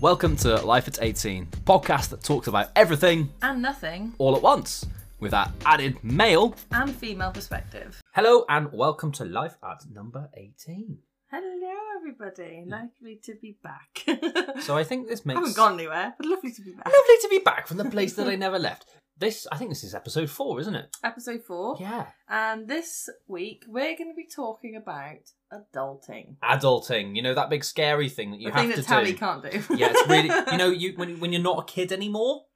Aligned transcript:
Welcome 0.00 0.36
to 0.38 0.56
Life 0.62 0.88
at 0.88 1.02
18, 1.02 1.48
the 1.50 1.56
podcast 1.58 2.08
that 2.10 2.22
talks 2.22 2.46
about 2.46 2.70
everything 2.74 3.28
and 3.42 3.60
nothing 3.60 4.14
all 4.18 4.34
at 4.34 4.42
once 4.42 4.86
with 5.18 5.32
that 5.32 5.50
added 5.66 6.02
male. 6.02 6.54
and 6.72 6.94
female 6.94 7.30
perspective. 7.32 8.00
Hello 8.14 8.44
and 8.48 8.72
welcome 8.72 9.12
to 9.12 9.24
Life 9.24 9.56
at 9.62 9.82
number 9.92 10.30
18. 10.34 10.98
Hello, 11.30 11.76
everybody. 11.98 12.64
Lovely 12.66 13.20
to 13.24 13.34
be 13.40 13.56
back. 13.62 14.60
So 14.62 14.76
I 14.76 14.84
think 14.84 15.08
this 15.08 15.20
I 15.26 15.28
makes 15.28 15.38
haven't 15.40 15.56
gone 15.56 15.74
anywhere, 15.74 16.14
but 16.16 16.26
lovely 16.26 16.52
to 16.52 16.62
be 16.62 16.72
back. 16.72 16.86
lovely 16.86 17.16
to 17.22 17.28
be 17.30 17.38
back 17.40 17.66
from 17.66 17.76
the 17.76 17.84
place 17.84 18.14
that 18.14 18.26
I 18.26 18.36
never 18.36 18.58
left. 18.58 18.86
This, 19.20 19.46
I 19.52 19.58
think 19.58 19.70
this 19.70 19.84
is 19.84 19.94
episode 19.94 20.30
four, 20.30 20.58
isn't 20.60 20.74
it? 20.74 20.96
Episode 21.04 21.42
four. 21.44 21.76
Yeah. 21.78 22.06
And 22.26 22.66
this 22.66 23.10
week 23.28 23.64
we're 23.68 23.94
going 23.94 24.10
to 24.10 24.16
be 24.16 24.26
talking 24.26 24.76
about 24.76 25.18
adulting. 25.52 26.36
Adulting, 26.42 27.14
you 27.14 27.20
know 27.20 27.34
that 27.34 27.50
big 27.50 27.62
scary 27.62 28.08
thing 28.08 28.30
that 28.30 28.40
you 28.40 28.48
the 28.50 28.54
have 28.54 28.60
thing 28.62 28.70
to 28.70 28.76
that 28.80 28.86
Tally 28.86 29.12
do. 29.12 29.18
can't 29.18 29.42
do. 29.42 29.76
yeah, 29.76 29.88
it's 29.90 30.08
really 30.08 30.30
you 30.52 30.56
know 30.56 30.70
you 30.70 30.94
when 30.96 31.20
when 31.20 31.32
you're 31.34 31.42
not 31.42 31.58
a 31.58 31.64
kid 31.70 31.92
anymore 31.92 32.46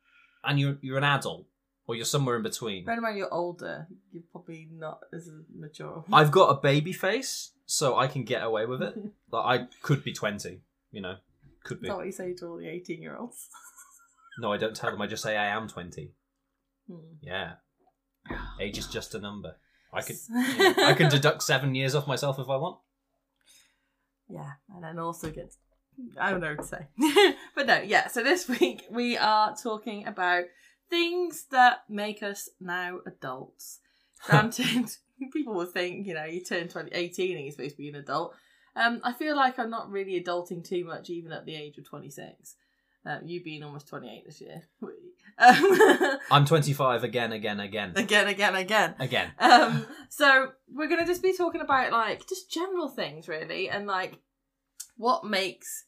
and 0.42 0.58
you're 0.58 0.78
you're 0.80 0.96
an 0.96 1.05
adult 1.05 1.45
or 1.86 1.96
you're 1.96 2.06
somewhere 2.06 2.36
in 2.36 2.42
between. 2.42 2.86
Bear 2.86 2.94
in 2.94 3.02
mind 3.02 3.19
you're 3.19 3.33
older. 3.33 3.86
You're 4.10 4.22
probably 4.33 4.66
not 4.72 5.00
as 5.12 5.28
mature. 5.55 6.02
I've 6.10 6.30
got 6.30 6.46
a 6.46 6.55
baby 6.60 6.94
face, 6.94 7.50
so 7.66 7.98
I 7.98 8.06
can 8.06 8.24
get 8.24 8.42
away 8.42 8.64
with 8.64 8.83
it. 8.83 8.94
Like 9.30 9.60
I 9.60 9.66
could 9.83 10.02
be 10.02 10.14
twenty, 10.14 10.60
you 10.92 11.02
know, 11.02 11.16
could 11.62 11.83
be. 11.83 11.88
that 11.88 11.96
what 11.98 12.06
you 12.06 12.12
say 12.12 12.33
to 12.34 12.46
all 12.46 12.56
the 12.56 12.69
18 12.69 13.02
year 13.02 13.16
olds? 13.16 13.48
No, 14.38 14.52
I 14.52 14.56
don't 14.56 14.74
tell 14.74 14.92
them. 14.92 15.02
I 15.02 15.06
just 15.08 15.22
say 15.22 15.36
I 15.36 15.46
am 15.48 15.69
twenty. 15.69 16.12
Hmm. 16.88 17.16
Yeah, 17.22 17.52
age 18.60 18.78
is 18.78 18.86
just 18.86 19.14
a 19.14 19.18
number. 19.18 19.56
I 19.92 20.02
could 20.02 20.16
you 20.28 20.74
know, 20.76 20.84
I 20.84 20.94
can 20.94 21.10
deduct 21.10 21.42
seven 21.42 21.74
years 21.74 21.94
off 21.94 22.06
myself 22.06 22.38
if 22.38 22.48
I 22.48 22.56
want. 22.56 22.78
Yeah, 24.28 24.52
and 24.74 24.82
then 24.82 24.98
also 24.98 25.30
get. 25.30 25.54
I 26.18 26.30
don't 26.30 26.41
know 26.41 26.54
what 26.56 26.62
to 26.62 26.64
say. 26.64 27.36
but 27.54 27.66
no, 27.66 27.80
yeah, 27.80 28.08
so 28.08 28.22
this 28.22 28.48
week 28.60 28.82
we 28.91 29.16
are 29.16 29.54
talking 29.56 30.06
about 30.06 30.44
things 30.91 31.46
that 31.50 31.84
make 31.88 32.22
us 32.22 32.48
now 32.60 32.98
adults. 33.06 33.78
Granted, 34.26 34.91
people 35.32 35.54
will 35.54 35.66
think, 35.66 36.06
you 36.06 36.14
know, 36.14 36.24
you 36.24 36.42
turn 36.42 36.66
20, 36.69 36.91
18 36.92 37.36
and 37.36 37.44
you're 37.44 37.52
supposed 37.52 37.76
to 37.76 37.82
be 37.82 37.88
an 37.88 37.94
adult. 37.94 38.34
Um, 38.74 39.00
I 39.04 39.12
feel 39.12 39.36
like 39.36 39.58
I'm 39.58 39.70
not 39.70 39.91
really 39.91 40.20
adulting 40.20 40.66
too 40.66 40.84
much, 40.84 41.10
even 41.10 41.30
at 41.30 41.44
the 41.44 41.54
age 41.54 41.78
of 41.78 41.88
26. 41.88 42.56
Uh, 43.06 43.19
you 43.24 43.42
being 43.44 43.62
almost 43.62 43.86
28 43.88 44.24
this 44.27 44.41
year. 44.41 44.62
Um, 45.36 46.19
I'm 46.30 46.44
25 46.44 47.02
again, 47.02 47.33
again, 47.33 47.58
again, 47.58 47.92
again, 47.97 48.28
again, 48.28 48.55
again. 48.55 48.94
again. 49.00 49.33
Um, 49.41 49.84
so 50.08 50.52
we're 50.72 50.86
gonna 50.88 51.06
just 51.06 51.25
be 51.25 51.36
talking 51.36 51.60
about 51.60 51.91
like 51.91 52.28
just 52.28 52.48
general 52.52 52.88
things 52.88 53.27
really, 53.27 53.69
and 53.69 53.84
like 53.88 54.20
what 54.97 55.25
makes 55.25 55.86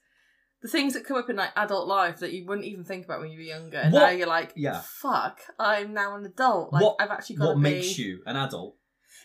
the 0.62 0.68
things 0.68 0.94
that 0.94 1.04
come 1.04 1.16
up 1.16 1.30
in 1.30 1.36
like 1.36 1.50
adult 1.54 1.86
life 1.86 2.18
that 2.18 2.32
you 2.32 2.44
wouldn't 2.44 2.66
even 2.66 2.82
think 2.82 3.04
about 3.04 3.20
when 3.20 3.30
you 3.30 3.38
were 3.38 3.44
younger, 3.44 3.76
and 3.78 3.92
What- 3.92 4.00
now 4.00 4.08
you're 4.10 4.26
like, 4.26 4.52
yeah. 4.56 4.80
fuck, 4.84 5.38
I'm 5.60 5.94
now 5.94 6.16
an 6.16 6.26
adult. 6.26 6.72
Like 6.72 6.82
What- 6.82 6.96
I've 6.98 7.10
actually 7.12 7.36
got 7.36 7.46
What 7.48 7.54
to 7.54 7.58
makes 7.60 7.94
be, 7.96 8.02
you 8.02 8.22
an 8.26 8.34
adult? 8.36 8.74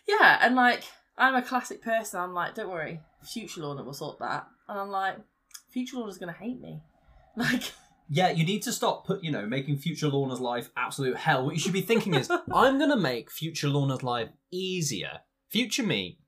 yeah, 0.08 0.38
and 0.42 0.56
like 0.56 0.84
I'm 1.18 1.34
a 1.34 1.42
classic 1.42 1.82
person. 1.82 2.20
I'm 2.22 2.34
like, 2.36 2.54
don't 2.54 2.70
worry, 2.70 3.00
future 3.24 3.62
Lorna 3.62 3.82
will 3.84 3.94
sort 3.94 4.20
that, 4.20 4.46
and 4.70 4.80
I'm 4.80 4.90
like, 4.92 5.18
future 5.72 5.98
Lorna's 5.98 6.20
gonna 6.20 6.32
hate 6.34 6.62
me, 6.62 6.84
like. 7.36 7.72
Yeah, 8.14 8.30
you 8.30 8.46
need 8.46 8.62
to 8.64 8.74
stop 8.74 9.08
put 9.08 9.24
you 9.24 9.32
know 9.32 9.46
making 9.46 9.78
future 9.78 10.10
Lorna's 10.10 10.42
life 10.42 10.70
absolute 10.76 11.16
hell. 11.16 11.46
What 11.46 11.54
you 11.54 11.62
should 11.62 11.72
be 11.72 11.82
thinking 11.82 12.14
is, 12.14 12.30
I'm 12.54 12.78
gonna 12.78 12.98
make 12.98 13.32
future 13.32 13.70
Lorna's 13.70 14.04
life 14.04 14.30
easier. 14.52 15.22
Future 15.48 15.84
me, 15.84 16.20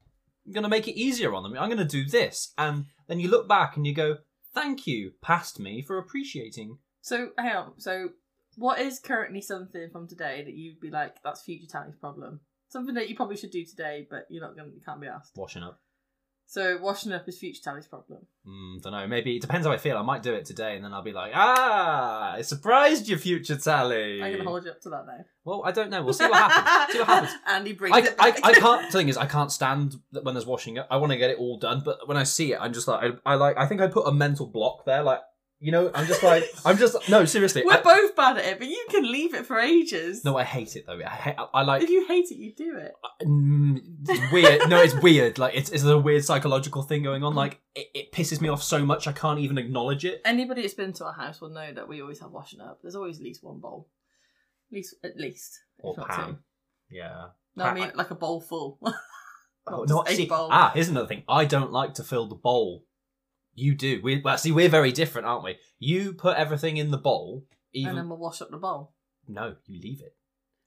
I'm 0.47 0.53
gonna 0.53 0.69
make 0.69 0.87
it 0.87 0.97
easier 0.97 1.33
on 1.33 1.43
them. 1.43 1.57
I'm 1.57 1.69
gonna 1.69 1.83
do 1.83 2.05
this, 2.05 2.53
and 2.57 2.85
then 3.07 3.19
you 3.19 3.27
look 3.27 3.49
back 3.49 3.75
and 3.75 3.85
you 3.85 3.93
go, 3.93 4.19
"Thank 4.53 4.87
you, 4.87 5.11
past 5.21 5.59
me, 5.59 5.81
for 5.81 5.97
appreciating." 5.97 6.77
So 7.01 7.31
hang 7.37 7.55
on. 7.55 7.79
So 7.79 8.11
what 8.55 8.79
is 8.79 8.99
currently 8.99 9.41
something 9.41 9.89
from 9.91 10.07
today 10.07 10.43
that 10.45 10.53
you'd 10.53 10.79
be 10.79 10.89
like, 10.89 11.15
that's 11.23 11.41
future 11.41 11.67
Tally's 11.69 11.95
problem? 11.95 12.39
Something 12.69 12.95
that 12.95 13.09
you 13.09 13.15
probably 13.15 13.37
should 13.37 13.51
do 13.51 13.65
today, 13.65 14.07
but 14.09 14.25
you're 14.29 14.41
not 14.41 14.55
gonna, 14.55 14.69
you 14.69 14.81
can't 14.85 15.01
be 15.01 15.07
asked. 15.07 15.33
Washing 15.35 15.63
up. 15.63 15.79
So 16.45 16.77
washing 16.77 17.11
up 17.13 17.27
is 17.27 17.39
future 17.39 17.61
Tally's 17.63 17.87
problem. 17.87 18.27
Mm, 18.47 18.81
don't 18.81 18.91
know. 18.91 19.07
Maybe 19.07 19.37
it 19.37 19.41
depends 19.41 19.65
how 19.65 19.73
I 19.73 19.77
feel. 19.77 19.97
I 19.97 20.01
might 20.01 20.21
do 20.21 20.33
it 20.33 20.45
today, 20.45 20.75
and 20.75 20.85
then 20.85 20.93
I'll 20.93 21.01
be 21.01 21.13
like, 21.13 21.31
"Ah, 21.33 22.33
I 22.33 22.41
surprised 22.41 23.07
you, 23.07 23.17
future 23.17 23.55
Tally." 23.55 24.21
I'm 24.21 24.33
gonna 24.33 24.49
hold 24.49 24.65
you 24.65 24.71
up 24.71 24.81
to 24.81 24.89
that 24.89 25.05
now. 25.07 25.25
Well, 25.45 25.63
I 25.65 25.71
don't 25.71 25.89
know. 25.89 26.03
We'll 26.03 26.13
see 26.13 26.27
what 26.27 26.51
happens. 26.51 26.93
see 26.93 26.99
what 26.99 27.07
happens. 27.07 27.33
Andy 27.47 27.73
brings 27.73 27.95
I, 27.95 27.99
it 28.01 28.15
I. 28.19 28.33
I 28.43 28.53
can't. 28.53 28.83
The 28.93 28.97
thing 28.99 29.09
is, 29.09 29.17
I 29.17 29.25
can't 29.25 29.51
stand 29.51 29.95
that 30.11 30.23
when 30.23 30.35
there's 30.35 30.45
washing 30.45 30.77
up. 30.77 30.87
I 30.91 30.97
want 30.97 31.11
to 31.11 31.17
get 31.17 31.31
it 31.31 31.39
all 31.39 31.57
done, 31.57 31.81
but 31.83 32.07
when 32.07 32.17
I 32.17 32.23
see 32.23 32.53
it, 32.53 32.59
I'm 32.61 32.73
just 32.73 32.87
like, 32.87 33.13
I, 33.25 33.31
I 33.31 33.35
like. 33.35 33.57
I 33.57 33.65
think 33.65 33.81
I 33.81 33.87
put 33.87 34.07
a 34.07 34.11
mental 34.11 34.45
block 34.45 34.85
there. 34.85 35.01
Like, 35.01 35.21
you 35.63 35.71
know, 35.71 35.89
I'm 35.95 36.05
just 36.05 36.21
like, 36.23 36.43
I'm 36.65 36.77
just 36.77 37.09
no, 37.09 37.23
seriously. 37.23 37.63
We're 37.65 37.73
I, 37.77 37.81
both 37.81 38.17
bad 38.17 38.37
at 38.37 38.45
it, 38.45 38.59
but 38.59 38.67
you 38.67 38.85
can 38.89 39.09
leave 39.09 39.33
it 39.33 39.45
for 39.45 39.57
ages. 39.57 40.25
no, 40.25 40.37
I 40.37 40.43
hate 40.43 40.75
it 40.75 40.85
though. 40.85 40.99
I 40.99 41.09
hate. 41.09 41.35
I, 41.37 41.47
I 41.53 41.61
like. 41.63 41.83
if 41.83 41.89
you 41.89 42.05
hate 42.05 42.25
it, 42.31 42.35
you 42.35 42.53
do 42.53 42.75
it. 42.77 42.91
Mm, 43.23 43.79
it's 44.09 44.31
weird. 44.33 44.69
No, 44.69 44.81
it's 44.81 44.93
weird. 44.93 45.39
Like, 45.39 45.55
it's 45.55 45.69
it's 45.69 45.85
a 45.85 45.97
weird 45.97 46.25
psychological 46.25 46.81
thing 46.83 47.01
going 47.01 47.23
on. 47.23 47.33
Like, 47.33 47.61
it, 47.75 47.87
it 47.95 48.11
pisses 48.11 48.41
me 48.41 48.49
off 48.49 48.61
so 48.61 48.85
much 48.85 49.07
I 49.07 49.13
can't 49.13 49.39
even 49.39 49.57
acknowledge 49.57 50.03
it. 50.03 50.21
Anybody 50.25 50.63
that's 50.63 50.73
been 50.73 50.91
to 50.93 51.05
our 51.05 51.13
house 51.13 51.39
will 51.39 51.49
know 51.49 51.71
that 51.73 51.87
we 51.87 52.01
always 52.01 52.19
have 52.19 52.31
washing 52.31 52.59
up. 52.59 52.79
There's 52.81 52.95
always 52.95 53.19
at 53.19 53.23
least 53.23 53.41
one 53.41 53.59
bowl. 53.61 53.87
At 54.69 54.75
least, 54.75 54.95
at 55.01 55.17
least. 55.17 55.59
Or 55.79 55.95
pan. 55.95 56.27
two. 56.27 56.37
Yeah. 56.91 57.27
No, 57.55 57.63
I 57.63 57.73
mean 57.73 57.91
like 57.95 58.11
a 58.11 58.15
bowl 58.15 58.41
full. 58.41 58.79
Oh, 59.65 59.85
Not 59.87 60.07
no, 60.07 60.13
see, 60.13 60.25
bowl. 60.25 60.49
ah, 60.51 60.71
here's 60.73 60.89
another 60.89 61.07
thing. 61.07 61.23
I 61.25 61.45
don't 61.45 61.71
like 61.71 61.93
to 61.93 62.03
fill 62.03 62.27
the 62.27 62.35
bowl. 62.35 62.83
You 63.55 63.75
do. 63.75 64.01
We 64.03 64.21
well, 64.23 64.37
see, 64.37 64.51
we're 64.51 64.69
very 64.69 64.91
different, 64.91 65.27
aren't 65.27 65.43
we? 65.43 65.57
You 65.79 66.13
put 66.13 66.37
everything 66.37 66.77
in 66.77 66.91
the 66.91 66.97
bowl, 66.97 67.45
even 67.73 67.89
and 67.89 67.97
then 67.97 68.09
we'll 68.09 68.17
wash 68.17 68.41
up 68.41 68.49
the 68.51 68.57
bowl. 68.57 68.93
No, 69.27 69.55
you 69.67 69.79
leave 69.81 70.01
it. 70.01 70.15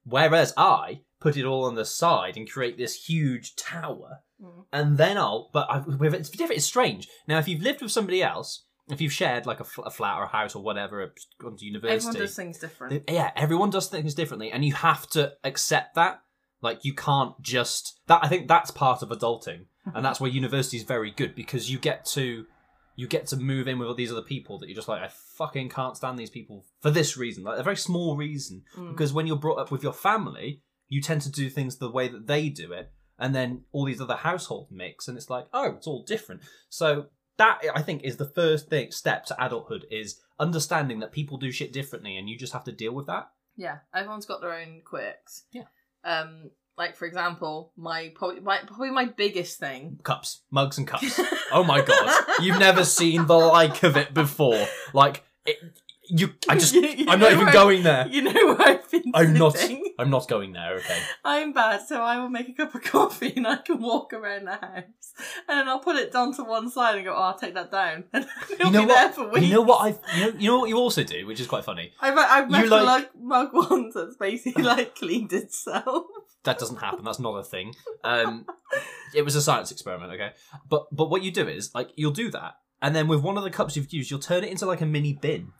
Whereas 0.04 0.54
I 0.56 1.00
put 1.20 1.36
it 1.36 1.44
all 1.44 1.64
on 1.64 1.74
the 1.74 1.84
side 1.84 2.36
and 2.36 2.48
create 2.50 2.78
this 2.78 3.06
huge 3.06 3.56
tower, 3.56 4.20
Mm. 4.42 4.64
and 4.72 4.98
then 4.98 5.16
I'll. 5.16 5.48
But 5.52 5.66
I, 5.70 5.82
it's 5.88 6.28
different. 6.30 6.58
It's 6.58 6.66
strange. 6.66 7.08
Now, 7.26 7.38
if 7.38 7.48
you've 7.48 7.62
lived 7.62 7.80
with 7.82 7.90
somebody 7.90 8.22
else, 8.22 8.64
if 8.88 9.00
you've 9.00 9.12
shared 9.12 9.46
like 9.46 9.60
a, 9.60 9.64
fl- 9.64 9.82
a 9.82 9.90
flat 9.90 10.18
or 10.18 10.24
a 10.24 10.28
house 10.28 10.54
or 10.54 10.62
whatever, 10.62 11.12
gone 11.40 11.56
to 11.56 11.64
university, 11.64 12.08
Everyone 12.08 12.20
does 12.26 12.36
things 12.36 12.58
different. 12.58 12.90
th- 12.92 13.04
yeah, 13.08 13.30
everyone 13.34 13.70
does 13.70 13.88
things 13.88 14.14
differently, 14.14 14.52
and 14.52 14.64
you 14.64 14.74
have 14.74 15.08
to 15.10 15.32
accept 15.42 15.94
that. 15.96 16.20
Like 16.62 16.84
you 16.84 16.94
can't 16.94 17.40
just 17.42 17.98
that. 18.08 18.20
I 18.22 18.28
think 18.28 18.46
that's 18.46 18.70
part 18.70 19.02
of 19.02 19.08
adulting, 19.08 19.66
and 19.94 20.04
that's 20.04 20.20
where 20.20 20.30
university 20.30 20.76
is 20.76 20.82
very 20.84 21.10
good 21.10 21.34
because 21.34 21.70
you 21.70 21.78
get 21.78 22.04
to 22.06 22.46
you 22.96 23.06
get 23.06 23.26
to 23.28 23.36
move 23.36 23.68
in 23.68 23.78
with 23.78 23.88
all 23.88 23.94
these 23.94 24.10
other 24.10 24.22
people 24.22 24.58
that 24.58 24.68
you're 24.68 24.74
just 24.74 24.88
like 24.88 25.02
I 25.02 25.08
fucking 25.08 25.68
can't 25.68 25.96
stand 25.96 26.18
these 26.18 26.30
people 26.30 26.64
for 26.80 26.90
this 26.90 27.16
reason, 27.16 27.44
like 27.44 27.58
a 27.58 27.62
very 27.62 27.76
small 27.76 28.16
reason. 28.16 28.62
Mm. 28.76 28.90
Because 28.90 29.12
when 29.12 29.26
you're 29.26 29.36
brought 29.36 29.58
up 29.58 29.70
with 29.70 29.82
your 29.82 29.92
family, 29.92 30.62
you 30.88 31.02
tend 31.02 31.20
to 31.22 31.30
do 31.30 31.50
things 31.50 31.76
the 31.76 31.90
way 31.90 32.08
that 32.08 32.26
they 32.26 32.48
do 32.48 32.72
it, 32.72 32.90
and 33.18 33.34
then 33.34 33.62
all 33.70 33.84
these 33.84 34.00
other 34.00 34.16
household 34.16 34.68
mix, 34.70 35.06
and 35.06 35.16
it's 35.16 35.30
like 35.30 35.46
oh, 35.52 35.74
it's 35.76 35.86
all 35.86 36.04
different. 36.04 36.40
So 36.70 37.06
that 37.36 37.60
I 37.74 37.82
think 37.82 38.02
is 38.02 38.16
the 38.16 38.28
first 38.28 38.70
thing 38.70 38.90
step 38.90 39.26
to 39.26 39.44
adulthood 39.44 39.84
is 39.90 40.20
understanding 40.40 41.00
that 41.00 41.12
people 41.12 41.36
do 41.36 41.52
shit 41.52 41.72
differently, 41.72 42.16
and 42.16 42.28
you 42.28 42.38
just 42.38 42.54
have 42.54 42.64
to 42.64 42.72
deal 42.72 42.94
with 42.94 43.06
that. 43.06 43.28
Yeah, 43.56 43.78
everyone's 43.94 44.26
got 44.26 44.40
their 44.40 44.54
own 44.54 44.82
quirks. 44.84 45.44
Yeah. 45.52 45.64
Um, 46.04 46.50
like 46.76 46.96
for 46.96 47.06
example, 47.06 47.72
my 47.76 48.12
probably 48.14 48.40
my 48.40 48.58
probably 48.66 48.90
my 48.90 49.06
biggest 49.06 49.58
thing. 49.58 49.98
cups, 50.02 50.42
mugs, 50.50 50.78
and 50.78 50.86
cups. 50.86 51.20
Oh 51.52 51.62
my 51.62 51.80
god, 51.80 52.24
you've 52.42 52.58
never 52.58 52.84
seen 52.84 53.26
the 53.26 53.36
like 53.36 53.84
of 53.84 53.96
it 53.96 54.12
before. 54.12 54.66
Like 54.92 55.22
it, 55.44 55.56
you, 56.08 56.34
I 56.48 56.54
just, 56.56 56.74
You- 56.74 56.82
you 56.98 57.06
I'm 57.08 57.20
not 57.20 57.32
even 57.32 57.52
going 57.52 57.82
there. 57.82 58.06
You 58.08 58.22
know 58.22 58.32
where 58.32 58.60
I've 58.68 58.90
been 58.90 59.04
I'm 59.14 59.34
not. 59.34 59.56
I'm 59.98 60.10
not 60.10 60.28
going 60.28 60.52
there. 60.52 60.74
Okay. 60.74 60.98
I'm 61.24 61.52
bad, 61.52 61.86
so 61.86 62.00
I 62.02 62.18
will 62.18 62.28
make 62.28 62.48
a 62.48 62.52
cup 62.52 62.74
of 62.74 62.82
coffee 62.82 63.32
and 63.36 63.46
I 63.46 63.56
can 63.56 63.80
walk 63.80 64.12
around 64.12 64.44
the 64.46 64.52
house, 64.52 65.12
and 65.48 65.58
then 65.58 65.68
I'll 65.68 65.78
put 65.80 65.96
it 65.96 66.12
down 66.12 66.34
to 66.36 66.44
one 66.44 66.70
side 66.70 66.96
and 66.96 67.04
go, 67.04 67.14
"Oh, 67.14 67.22
I'll 67.22 67.38
take 67.38 67.54
that 67.54 67.70
down." 67.70 68.04
And 68.12 68.26
it'll 68.52 68.66
You 68.66 68.72
know 68.72 68.80
be 68.82 68.86
there 68.86 69.06
what? 69.06 69.14
for 69.14 69.28
weeks. 69.30 69.46
You 69.46 69.54
know 69.54 69.62
what 69.62 69.80
I, 69.82 70.16
you 70.18 70.20
know, 70.32 70.38
you 70.38 70.50
know 70.50 70.58
what 70.60 70.68
you 70.68 70.76
also 70.76 71.02
do, 71.02 71.26
which 71.26 71.40
is 71.40 71.46
quite 71.46 71.64
funny. 71.64 71.92
I've 72.00 72.16
I've 72.18 72.50
met 72.50 72.68
like- 72.68 73.14
mug, 73.16 73.52
mug 73.52 73.70
once 73.70 73.94
that's 73.94 74.16
basically 74.16 74.62
like 74.74 74.94
cleaned 74.94 75.32
itself. 75.32 76.04
That 76.44 76.58
doesn't 76.58 76.76
happen. 76.76 77.04
That's 77.04 77.18
not 77.18 77.34
a 77.36 77.42
thing. 77.44 77.74
Um, 78.04 78.46
it 79.14 79.22
was 79.22 79.34
a 79.34 79.42
science 79.42 79.72
experiment. 79.72 80.12
Okay. 80.12 80.30
But 80.68 80.86
but 80.94 81.08
what 81.10 81.22
you 81.22 81.30
do 81.32 81.48
is 81.48 81.70
like 81.74 81.88
you'll 81.96 82.12
do 82.12 82.30
that, 82.32 82.52
and 82.82 82.94
then 82.94 83.08
with 83.08 83.20
one 83.22 83.36
of 83.38 83.44
the 83.44 83.50
cups 83.50 83.76
you've 83.76 83.92
used, 83.92 84.10
you'll 84.10 84.20
turn 84.20 84.44
it 84.44 84.50
into 84.50 84.66
like 84.66 84.80
a 84.82 84.86
mini 84.86 85.14
bin. 85.14 85.52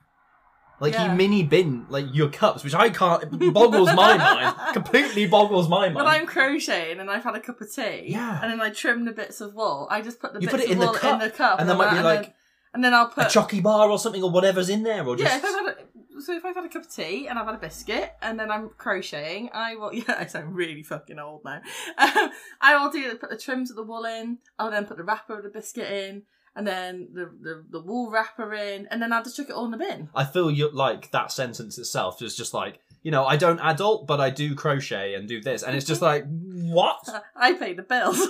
Like 0.79 0.93
Yeah. 0.93 1.11
you 1.11 1.17
mini 1.17 1.43
bin 1.43 1.87
like 1.89 2.07
your 2.13 2.29
cups, 2.29 2.63
which 2.63 2.75
I 2.75 2.91
can't. 2.91 3.23
It 3.23 3.55
boggles 3.55 3.89
my 3.95 4.17
mind. 4.17 4.57
Completely 4.75 5.27
boggles 5.27 5.69
my 5.69 5.87
mind. 5.87 5.95
When 5.95 6.07
I'm 6.07 6.27
crocheting 6.27 7.01
and 7.01 7.11
I've 7.11 7.25
had 7.25 7.35
a 7.35 7.41
cup 7.41 7.61
of 7.61 7.73
tea, 7.73 8.05
Yeah. 8.09 8.41
and 8.43 8.51
then 8.53 8.61
I 8.61 8.71
trim 8.71 9.05
the 9.05 9.13
bits 9.13 9.41
of 9.41 9.55
wool, 9.55 9.89
I 9.91 10.03
just 10.03 10.21
put 10.21 10.35
the 10.35 10.41
You 10.41 10.49
bits 10.49 10.53
put 10.53 10.61
it 10.61 10.67
of 10.67 10.71
in 10.73 10.79
the 10.81 10.87
wool 10.87 10.95
cup, 10.95 11.13
in 11.15 11.19
the 11.29 11.31
cup, 11.35 11.61
and 11.61 11.69
there 11.69 11.77
might 11.77 11.91
be 11.91 11.97
then- 11.97 12.05
like 12.05 12.23
then, 12.23 12.33
and 12.75 12.85
then 12.85 12.93
I'll 12.95 13.09
put 13.09 13.25
a 13.25 13.29
chocky 13.29 13.63
bar 13.63 13.89
or 13.91 13.99
something 13.99 14.23
or 14.23 14.31
whatever's 14.31 14.69
in 14.69 14.83
there, 14.83 15.07
or 15.07 15.17
just 15.17 15.31
yeah. 15.33 15.39
If 15.39 15.45
I've 15.45 15.67
had 15.67 15.77
a, 15.79 16.21
so 16.21 16.35
if 16.35 16.45
I've 16.45 16.55
had 16.57 16.65
a 16.65 16.69
cup 16.69 16.83
of 16.83 16.95
tea 16.95 17.27
and 17.27 17.39
I've 17.39 17.47
had 17.47 17.55
a 17.55 17.59
biscuit 17.59 18.13
and 18.21 18.39
then 18.39 18.51
I'm 18.51 18.71
crocheting, 18.77 19.49
I 19.55 19.77
will. 19.77 19.93
Yeah, 19.95 20.17
I 20.19 20.27
sound 20.27 20.55
really 20.55 20.83
fucking 20.83 21.19
old 21.19 21.43
now. 21.45 21.61
Um, 21.99 22.31
I 22.61 22.77
will 22.77 22.91
do 22.91 23.15
put 23.17 23.31
the 23.31 23.39
trims 23.39 23.71
of 23.71 23.77
the 23.77 23.83
wool 23.83 24.05
in. 24.05 24.39
I'll 24.59 24.71
then 24.71 24.85
put 24.85 24.99
the 24.99 25.05
wrapper 25.05 25.39
of 25.39 25.43
the 25.45 25.49
biscuit 25.51 25.91
in. 25.91 26.23
And 26.57 26.67
then 26.67 27.09
the, 27.13 27.31
the 27.41 27.65
the 27.71 27.81
wool 27.81 28.11
wrapper 28.11 28.55
in, 28.55 28.89
and 28.91 29.01
then 29.01 29.13
I 29.13 29.23
just 29.23 29.37
chuck 29.37 29.51
it 29.51 29.53
all 29.53 29.67
in 29.67 29.71
the 29.71 29.77
bin. 29.77 30.09
I 30.15 30.25
feel 30.25 30.51
you 30.51 30.71
like 30.73 31.11
that 31.11 31.31
sentence 31.31 31.79
itself 31.79 32.23
is 32.23 32.35
just 32.35 32.55
like 32.55 32.81
you 33.03 33.11
know 33.11 33.27
I 33.27 33.37
don't 33.37 33.61
adult, 33.61 34.07
but 34.07 34.21
I 34.21 34.31
do 34.31 34.55
crochet 34.55 35.15
and 35.15 35.29
do 35.29 35.41
this, 35.41 35.63
and 35.63 35.77
it's 35.77 35.87
just 35.87 36.03
like 36.03 36.25
what? 36.31 37.07
I 37.37 37.53
pay 37.53 37.75
the 37.75 37.83
bills. 37.83 38.19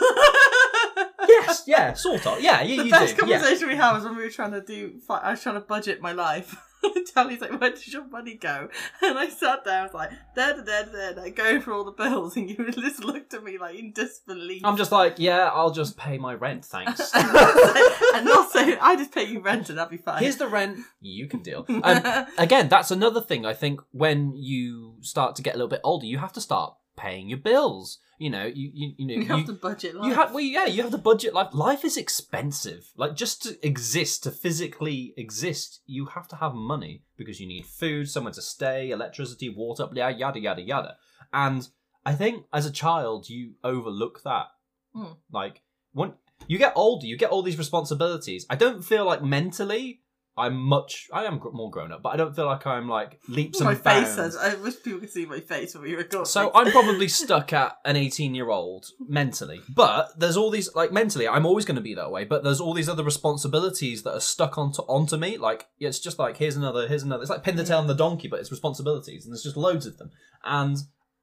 yes, 1.28 1.62
yeah, 1.67 1.93
sort 1.94 2.26
of, 2.26 2.40
yeah, 2.40 2.62
you, 2.62 2.78
the 2.78 2.84
you 2.87 2.90
best 2.90 3.17
do, 3.17 3.26
yeah. 3.26 3.38
conversation 3.38 3.69
we 3.69 3.76
had 3.76 3.93
was 3.93 4.05
when 4.05 4.17
we 4.17 4.25
were 4.25 4.31
trying 4.31 4.52
to 4.52 4.61
do. 4.61 5.00
I 5.08 5.31
was 5.31 5.43
trying 5.43 5.55
to 5.55 5.61
budget 5.61 6.00
my 6.00 6.12
life. 6.12 6.56
Tally's 7.15 7.41
like, 7.41 7.59
"Where 7.61 7.71
does 7.71 7.93
your 7.93 8.06
money 8.09 8.35
go?" 8.35 8.69
And 9.03 9.19
I 9.19 9.29
sat 9.29 9.65
there, 9.65 9.81
I 9.81 9.83
was 9.83 9.94
like, 9.94 10.11
"Da 10.35 10.53
da 10.53 10.62
da 10.62 10.83
da,", 10.83 11.12
da 11.12 11.31
going 11.31 11.61
for 11.61 11.73
all 11.73 11.85
the 11.85 11.93
bills, 11.93 12.37
and 12.37 12.49
you 12.49 12.71
just 12.73 13.05
looked 13.05 13.35
at 13.35 13.43
me 13.43 13.59
like 13.59 13.79
in 13.79 13.93
disbelief. 13.93 14.62
I'm 14.65 14.77
just 14.77 14.93
like, 14.93 15.17
yeah, 15.19 15.50
I'll 15.53 15.71
just 15.71 15.97
pay 15.97 16.19
my 16.19 16.35
rent, 16.35 16.65
thanks. 16.65 17.11
and 17.15 17.37
also, 17.37 18.15
and 18.15 18.29
also, 18.29 18.59
I 18.81 18.97
just 18.97 19.12
pay 19.12 19.25
you 19.25 19.41
rent, 19.41 19.69
and 19.69 19.79
that'd 19.79 19.91
be 19.91 19.97
fine. 19.97 20.23
Here's 20.23 20.37
the 20.37 20.49
rent, 20.49 20.79
you 21.00 21.29
can 21.29 21.41
deal. 21.41 21.65
Um, 21.69 22.27
again, 22.38 22.69
that's 22.69 22.91
another 22.91 23.21
thing. 23.21 23.47
I 23.47 23.55
think 23.55 23.81
when 23.93 24.35
you 24.37 24.97
start 25.00 25.37
to 25.37 25.43
get 25.43 25.55
a 25.55 25.59
little 25.59 25.69
bit 25.69 25.81
older, 25.85 26.06
you 26.06 26.19
have 26.19 26.32
to 26.35 26.41
start 26.41 26.75
paying 26.96 27.28
your 27.28 27.38
bills. 27.38 27.98
You 28.19 28.31
know, 28.31 28.46
you 28.46 28.70
you, 28.72 28.93
you 28.96 29.06
know, 29.06 29.14
you 29.14 29.20
you, 29.22 29.26
have 29.26 29.46
to 29.46 29.52
budget 29.52 29.94
life. 29.94 30.08
you 30.08 30.14
have 30.14 30.32
well, 30.32 30.43
yeah, 30.43 30.66
you 30.66 30.82
have 30.82 30.90
to 30.93 30.98
budget 30.98 31.34
life. 31.34 31.48
Life 31.52 31.84
is 31.84 31.96
expensive. 31.96 32.90
Like 32.96 33.14
just 33.14 33.43
to 33.43 33.66
exist, 33.66 34.22
to 34.22 34.31
physically 34.31 35.12
exist, 35.16 35.82
you 35.87 36.06
have 36.06 36.26
to 36.28 36.37
have 36.37 36.54
money 36.54 37.02
because 37.16 37.40
you 37.40 37.46
need 37.46 37.66
food, 37.66 38.08
somewhere 38.08 38.32
to 38.32 38.43
stay, 38.43 38.90
electricity, 38.90 39.50
water, 39.50 39.87
yada 39.93 40.16
yada 40.16 40.40
yada 40.40 40.62
yada. 40.62 40.96
And 41.32 41.69
I 42.06 42.14
think 42.14 42.46
as 42.52 42.64
a 42.64 42.72
child, 42.72 43.28
you 43.28 43.54
overlook 43.62 44.22
that. 44.22 44.46
Hmm. 44.94 45.12
Like 45.31 45.60
when 45.93 46.14
you 46.46 46.58
get 46.58 46.72
older, 46.75 47.06
you 47.06 47.16
get 47.16 47.31
all 47.31 47.43
these 47.43 47.58
responsibilities. 47.58 48.46
I 48.48 48.56
don't 48.56 48.82
feel 48.82 49.04
like 49.04 49.22
mentally. 49.22 50.02
I'm 50.38 50.56
much. 50.56 51.09
I 51.12 51.25
am 51.25 51.41
more 51.53 51.71
grown 51.71 51.93
up, 51.93 52.03
but 52.03 52.11
I 52.11 52.17
don't 52.17 52.37
feel 52.37 52.47
like 52.47 52.67
I'm 52.67 52.88
like 52.88 53.21
leaps 53.27 53.59
and 53.59 53.65
my 53.65 53.73
and 53.73 53.81
face 53.81 54.17
bounds. 54.17 54.35
says. 54.35 54.37
I 54.37 54.55
wish 54.56 54.83
people 54.83 55.00
could 55.00 55.11
see 55.11 55.25
my 55.25 55.41
face 55.41 55.75
when 55.75 55.85
we 55.85 55.94
record. 55.94 56.27
So. 56.27 56.50
I'm 56.55 56.71
probably 56.71 57.09
stuck 57.09 57.53
at 57.53 57.79
an 57.85 57.97
18 57.97 58.35
year 58.35 58.50
old 58.50 58.87
mentally. 59.00 59.61
But 59.75 60.19
there's 60.19 60.37
all 60.37 60.50
these 60.50 60.75
like 60.75 60.93
mentally, 60.93 61.27
I'm 61.27 61.47
always 61.47 61.65
going 61.65 61.77
to 61.77 61.83
be 61.83 61.94
that 61.94 62.11
way. 62.11 62.25
But 62.25 62.44
there's 62.44 62.61
all 62.61 62.75
these 62.75 62.88
other 62.88 63.05
responsibilities 63.05 64.03
that 64.03 64.15
are 64.15 64.21
stuck 64.21 64.59
onto 64.59 64.83
onto 64.83 65.17
me. 65.17 65.38
Like 65.38 65.67
it's 65.79 66.00
just 66.00 66.19
like 66.19 66.37
here's 66.37 66.56
another, 66.56 66.87
here's 66.87 67.03
another. 67.03 67.23
It's 67.23 67.31
like 67.31 67.43
pin 67.43 67.56
the 67.56 67.65
tail 67.65 67.79
on 67.79 67.87
the 67.87 67.94
donkey, 67.94 68.29
but 68.29 68.41
it's 68.41 68.50
responsibilities, 68.50 69.25
and 69.25 69.32
there's 69.32 69.43
just 69.43 69.56
loads 69.56 69.87
of 69.87 69.97
them. 69.97 70.11
And 70.44 70.77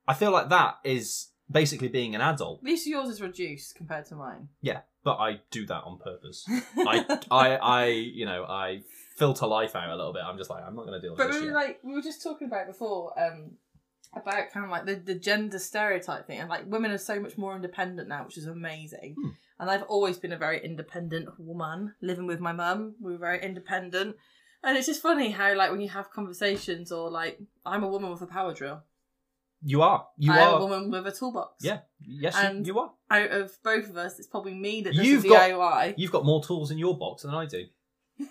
I 0.07 0.13
feel 0.13 0.31
like 0.31 0.49
that 0.49 0.75
is 0.83 1.29
basically 1.49 1.87
being 1.87 2.15
an 2.15 2.21
adult. 2.21 2.59
At 2.59 2.65
least 2.65 2.87
yours 2.87 3.09
is 3.09 3.21
reduced 3.21 3.75
compared 3.75 4.05
to 4.07 4.15
mine. 4.15 4.49
Yeah, 4.61 4.81
but 5.03 5.17
I 5.17 5.41
do 5.51 5.65
that 5.67 5.83
on 5.83 5.99
purpose. 5.99 6.45
I 6.77 7.19
I 7.29 7.55
I 7.55 7.85
you 7.85 8.25
know 8.25 8.43
I 8.43 8.81
filter 9.17 9.47
life 9.47 9.75
out 9.75 9.89
a 9.89 9.95
little 9.95 10.13
bit. 10.13 10.23
I'm 10.25 10.37
just 10.37 10.49
like 10.49 10.63
I'm 10.65 10.75
not 10.75 10.85
going 10.85 10.99
to 10.99 11.01
deal 11.01 11.11
with 11.11 11.19
But 11.19 11.27
this 11.27 11.35
we 11.35 11.41
shit. 11.41 11.49
were 11.49 11.55
like 11.55 11.79
we 11.83 11.93
were 11.93 12.01
just 12.01 12.21
talking 12.23 12.47
about 12.47 12.67
before, 12.67 13.13
um, 13.19 13.51
about 14.15 14.51
kind 14.51 14.65
of 14.65 14.71
like 14.71 14.85
the, 14.85 14.95
the 14.95 15.15
gender 15.15 15.59
stereotype 15.59 16.27
thing, 16.27 16.39
and 16.39 16.49
like 16.49 16.63
women 16.67 16.91
are 16.91 16.97
so 16.97 17.19
much 17.19 17.37
more 17.37 17.55
independent 17.55 18.07
now, 18.09 18.23
which 18.25 18.37
is 18.37 18.45
amazing. 18.47 19.15
Hmm. 19.19 19.29
And 19.59 19.69
I've 19.71 19.83
always 19.83 20.17
been 20.17 20.33
a 20.33 20.37
very 20.37 20.63
independent 20.63 21.29
woman, 21.39 21.93
living 22.01 22.27
with 22.27 22.39
my 22.39 22.51
mum. 22.51 22.95
We 23.01 23.13
were 23.13 23.17
very 23.19 23.41
independent, 23.41 24.15
and 24.63 24.77
it's 24.77 24.87
just 24.87 25.01
funny 25.01 25.31
how 25.31 25.55
like 25.55 25.71
when 25.71 25.81
you 25.81 25.89
have 25.89 26.11
conversations 26.11 26.91
or 26.91 27.09
like 27.09 27.39
I'm 27.65 27.83
a 27.83 27.87
woman 27.87 28.11
with 28.11 28.21
a 28.21 28.27
power 28.27 28.53
drill, 28.53 28.81
you 29.63 29.81
are. 29.81 30.07
You 30.17 30.31
are 30.31 30.37
I'm 30.39 30.53
a 30.55 30.59
woman 30.65 30.91
with 30.91 31.07
a 31.07 31.11
toolbox. 31.11 31.63
Yeah. 31.63 31.79
Yes, 32.05 32.35
And- 32.35 32.67
you, 32.67 32.73
you 32.73 32.79
are. 32.79 32.91
Out 33.09 33.31
of 33.31 33.51
both 33.63 33.89
of 33.89 33.95
us, 33.95 34.17
it's 34.19 34.27
probably 34.27 34.55
me 34.55 34.81
that 34.81 34.93
does 34.95 35.05
You've 35.05 35.21
the 35.23 35.29
got- 35.29 35.51
DIY. 35.51 35.93
You've 35.97 36.11
got 36.11 36.25
more 36.25 36.43
tools 36.43 36.71
in 36.71 36.77
your 36.77 36.97
box 36.97 37.21
than 37.23 37.33
I 37.33 37.45
do. 37.45 37.63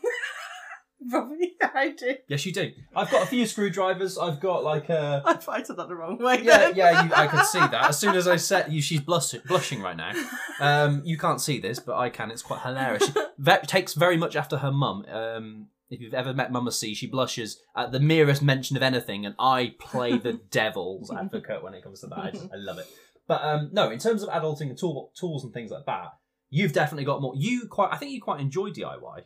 Probably 1.11 1.55
I 1.63 1.91
do. 1.91 2.15
Yes, 2.29 2.45
you 2.47 2.53
do. 2.53 2.73
I've 2.95 3.11
got 3.11 3.23
a 3.23 3.27
few 3.27 3.47
screwdrivers. 3.47 4.19
I've 4.19 4.41
got 4.41 4.65
like 4.65 4.89
a. 4.89 5.23
I 5.27 5.39
I 5.49 5.63
said 5.63 5.77
that 5.77 5.89
the 5.89 5.95
wrong 5.97 6.19
way. 6.19 6.41
Yeah, 6.43 6.59
then. 6.59 6.77
yeah, 6.77 7.05
you, 7.05 7.15
I 7.15 7.27
could 7.27 7.45
see 7.47 7.59
that. 7.59 7.89
As 7.89 7.99
soon 7.99 8.15
as 8.15 8.29
I 8.29 8.37
said 8.37 8.73
you, 8.73 8.81
she's 8.83 9.01
blushing, 9.01 9.41
blushing 9.47 9.81
right 9.83 9.97
now. 9.97 10.13
Um, 10.61 11.03
you 11.05 11.19
can't 11.19 11.41
see 11.41 11.59
this, 11.59 11.81
but 11.81 11.97
I 11.97 12.09
can. 12.09 12.31
It's 12.31 12.43
quite 12.43 12.61
hilarious. 12.61 13.05
She 13.07 13.13
ve- 13.37 13.67
takes 13.67 13.95
very 13.95 14.17
much 14.17 14.37
after 14.37 14.59
her 14.59 14.71
mum. 14.71 15.05
Um, 15.11 15.67
if 15.91 16.01
you've 16.01 16.15
ever 16.15 16.33
met 16.33 16.53
Mama 16.53 16.71
C, 16.71 16.95
she 16.95 17.09
blushes 17.09 17.61
at 17.77 17.91
the 17.91 17.99
merest 17.99 18.43
mention 18.43 18.77
of 18.77 18.83
anything, 18.83 19.27
and 19.27 19.35
I 19.41 19.75
play 19.81 20.19
the 20.19 20.35
devil's 20.35 21.11
advocate 21.11 21.65
when 21.65 21.75
it 21.75 21.83
comes 21.83 22.01
to 22.03 22.07
that. 22.09 22.19
I, 22.19 22.31
just, 22.31 22.45
I 22.45 22.57
love 22.57 22.79
it. 22.79 22.87
But 23.27 23.43
um, 23.43 23.71
no, 23.73 23.91
in 23.91 23.99
terms 23.99 24.23
of 24.23 24.29
adulting 24.29 24.69
and 24.69 24.79
tool, 24.79 25.11
tools 25.19 25.43
and 25.43 25.53
things 25.53 25.73
like 25.73 25.87
that, 25.87 26.13
you've 26.49 26.73
definitely 26.73 27.05
got 27.05 27.21
more. 27.21 27.35
You 27.37 27.67
quite, 27.67 27.89
I 27.93 27.97
think 27.97 28.13
you 28.13 28.21
quite 28.21 28.41
enjoy 28.41 28.71
DIY. 28.71 29.23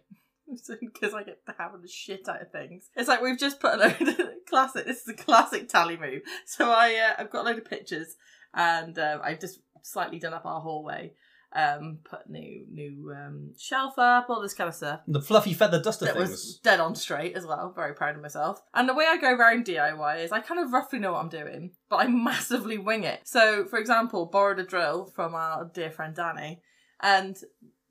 because 0.81 1.15
I 1.15 1.23
get 1.23 1.45
to 1.47 1.55
having 1.59 1.83
the 1.83 1.89
shit 1.89 2.29
out 2.29 2.43
of 2.43 2.51
things. 2.53 2.89
It's 2.95 3.09
like 3.09 3.23
we've 3.23 3.39
just 3.39 3.61
put 3.61 3.75
a 3.75 3.77
load 3.79 4.01
of 4.09 4.19
classic. 4.49 4.87
This 4.87 5.03
is 5.03 5.09
a 5.09 5.15
classic 5.15 5.69
tally 5.69 5.97
move. 5.97 6.23
So 6.47 6.71
I, 6.71 6.95
uh, 6.95 7.21
I've 7.23 7.31
got 7.31 7.45
a 7.45 7.49
load 7.49 7.59
of 7.59 7.65
pictures, 7.69 8.17
and 8.55 8.99
um, 8.99 9.21
I've 9.23 9.41
just 9.41 9.61
slightly 9.83 10.19
done 10.19 10.35
up 10.35 10.47
our 10.47 10.61
hallway. 10.61 11.13
Um, 11.55 12.01
put 12.05 12.29
new 12.29 12.67
new 12.71 13.15
um, 13.17 13.53
shelf 13.57 13.95
up, 13.99 14.27
all 14.29 14.43
this 14.43 14.53
kind 14.53 14.69
of 14.69 14.75
stuff. 14.75 15.01
The 15.07 15.23
fluffy 15.23 15.55
feather 15.55 15.81
duster 15.81 16.05
That 16.05 16.17
things. 16.17 16.31
was 16.31 16.61
dead 16.63 16.81
on 16.81 16.95
straight 16.95 17.35
as 17.35 17.47
well. 17.47 17.73
Very 17.75 17.95
proud 17.95 18.15
of 18.17 18.21
myself. 18.21 18.61
And 18.75 18.87
the 18.89 18.95
way 18.95 19.07
I 19.09 19.17
go 19.17 19.33
around 19.33 19.65
DIY 19.65 20.25
is 20.25 20.33
I 20.33 20.41
kind 20.41 20.61
of 20.61 20.73
roughly 20.73 20.99
know 20.99 21.13
what 21.13 21.21
I'm 21.21 21.29
doing, 21.31 21.71
but 21.89 21.97
I 21.97 22.09
massively 22.09 22.77
wing 22.79 23.05
it. 23.05 23.21
So, 23.25 23.65
for 23.65 23.79
example, 23.79 24.27
borrowed 24.27 24.59
a 24.59 24.65
drill 24.65 25.07
from 25.15 25.35
our 25.35 25.71
dear 25.73 25.91
friend 25.91 26.15
Danny, 26.15 26.61
and 27.01 27.37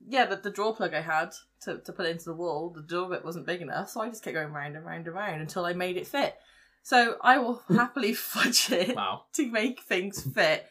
yeah, 0.08 0.26
the, 0.26 0.36
the 0.38 0.50
draw 0.50 0.74
plug 0.74 0.94
I 0.94 1.02
had 1.02 1.32
to, 1.62 1.80
to 1.80 1.92
put 1.94 2.06
into 2.06 2.26
the 2.26 2.34
wall, 2.34 2.70
the 2.70 2.82
door 2.82 3.10
bit 3.10 3.26
wasn't 3.26 3.46
big 3.46 3.62
enough, 3.62 3.90
so 3.90 4.02
I 4.02 4.10
just 4.10 4.24
kept 4.24 4.36
going 4.36 4.52
round 4.54 4.76
and 4.76 4.86
round 4.86 5.08
and 5.08 5.16
round 5.16 5.42
until 5.42 5.66
I 5.66 5.74
made 5.74 5.98
it 5.98 6.08
fit. 6.08 6.36
So 6.84 7.18
I 7.22 7.38
will 7.40 7.64
happily 7.70 8.14
fudge 8.14 8.72
it 8.72 8.96
Wow. 8.96 9.24
to 9.34 9.50
make 9.52 9.82
things 9.82 10.22
fit 10.24 10.68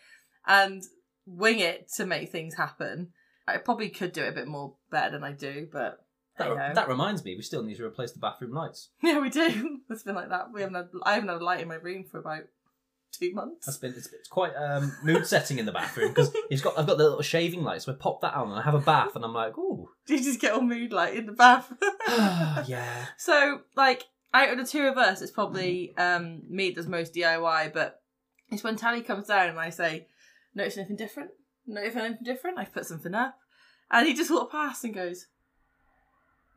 and 0.47 0.83
wing 1.27 1.59
it 1.59 1.91
to 1.97 2.07
make 2.07 2.31
things 2.31 2.55
happen. 2.55 3.13
I 3.47 3.59
probably 3.59 3.91
could 3.91 4.13
do 4.13 4.23
it 4.23 4.29
a 4.29 4.33
bit 4.33 4.47
more 4.47 4.75
better 4.91 5.11
than 5.11 5.25
I 5.25 5.33
do, 5.33 5.69
but. 5.71 5.99
That, 6.37 6.75
that 6.75 6.89
reminds 6.89 7.25
me, 7.25 7.37
we 7.37 7.43
still 7.43 7.63
need 7.63 7.77
to 7.77 7.85
replace 7.85 8.11
the 8.11 8.19
bathroom 8.19 8.53
lights. 8.53 8.89
Yeah, 9.03 9.21
we 9.21 9.31
do. 9.31 9.79
It's 9.89 10.03
been 10.03 10.17
like 10.17 10.31
that. 10.31 10.53
We 10.53 10.63
haven't 10.63 10.75
had, 10.75 10.89
I 11.05 11.15
haven't 11.15 11.29
had 11.29 11.41
a 11.41 11.45
light 11.45 11.61
in 11.61 11.69
my 11.69 11.77
room 11.77 12.03
for 12.03 12.19
about 12.19 12.43
two 13.19 13.33
months. 13.33 13.67
That's 13.67 13.79
been 13.79 13.95
it's, 13.95 14.07
it's 14.13 14.29
quite 14.29 14.55
um, 14.57 14.97
mood 15.03 15.27
setting 15.27 15.59
in 15.59 15.67
the 15.67 15.73
bathroom 15.73 16.09
because 16.09 16.35
he's 16.49 16.63
got 16.63 16.79
I've 16.79 16.87
got 16.87 16.99
the 16.99 17.05
little 17.05 17.23
shaving 17.23 17.63
lights. 17.63 17.85
So 17.85 17.93
I 17.93 17.97
pop 17.97 18.21
that 18.23 18.35
on 18.35 18.51
and 18.51 18.59
I 18.59 18.63
have 18.63 18.75
a 18.75 18.81
bath 18.81 19.17
and 19.17 19.25
I'm 19.25 19.35
like, 19.35 19.57
ooh, 19.59 19.89
You 20.07 20.23
just 20.23 20.41
get 20.41 20.53
all 20.53 20.63
mood 20.63 20.93
light 20.93 21.15
in 21.15 21.27
the 21.27 21.33
bath. 21.33 21.73
yeah. 22.69 23.07
so, 23.17 23.61
like, 23.77 24.05
out 24.33 24.51
of 24.51 24.59
the 24.59 24.65
two 24.65 24.87
of 24.87 24.99
us, 24.99 25.23
it's 25.23 25.33
probably 25.33 25.97
um, 25.97 26.43
me 26.49 26.71
that 26.71 26.77
does 26.77 26.89
most 26.89 27.15
DIY, 27.15 27.73
but 27.73 28.03
it's 28.51 28.65
when 28.65 28.77
Tally 28.77 29.03
comes 29.03 29.29
down 29.29 29.49
and 29.49 29.59
I 29.59 29.71
say, 29.71 30.09
Notice 30.55 30.77
anything 30.77 30.97
different? 30.97 31.31
Notice 31.67 31.97
anything 31.97 32.25
different? 32.25 32.59
I've 32.59 32.73
put 32.73 32.87
something 32.87 33.15
up. 33.15 33.37
And 33.91 34.07
he 34.07 34.15
just 34.15 34.31
walked 34.31 34.53
past 34.53 34.85
and 34.85 34.95
goes, 34.95 35.27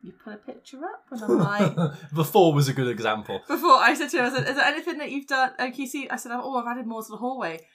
You 0.02 0.12
put 0.12 0.34
a 0.34 0.36
picture 0.36 0.78
up? 0.84 1.04
And 1.10 1.22
I'm 1.22 1.38
like, 1.38 2.12
Before 2.14 2.52
was 2.52 2.68
a 2.68 2.72
good 2.72 2.88
example. 2.88 3.40
Before 3.48 3.76
I 3.76 3.94
said 3.94 4.10
to 4.10 4.18
him, 4.18 4.24
I 4.26 4.30
said, 4.30 4.48
"Is 4.48 4.56
there 4.56 4.64
anything 4.64 4.98
that 4.98 5.10
you've 5.10 5.26
done?" 5.26 5.52
Can 5.58 5.74
you 5.74 5.86
see? 5.86 6.08
I 6.08 6.16
said, 6.16 6.32
"Oh, 6.32 6.56
I've 6.56 6.66
added 6.66 6.86
more 6.86 7.02
to 7.02 7.08
the 7.08 7.16
hallway. 7.16 7.66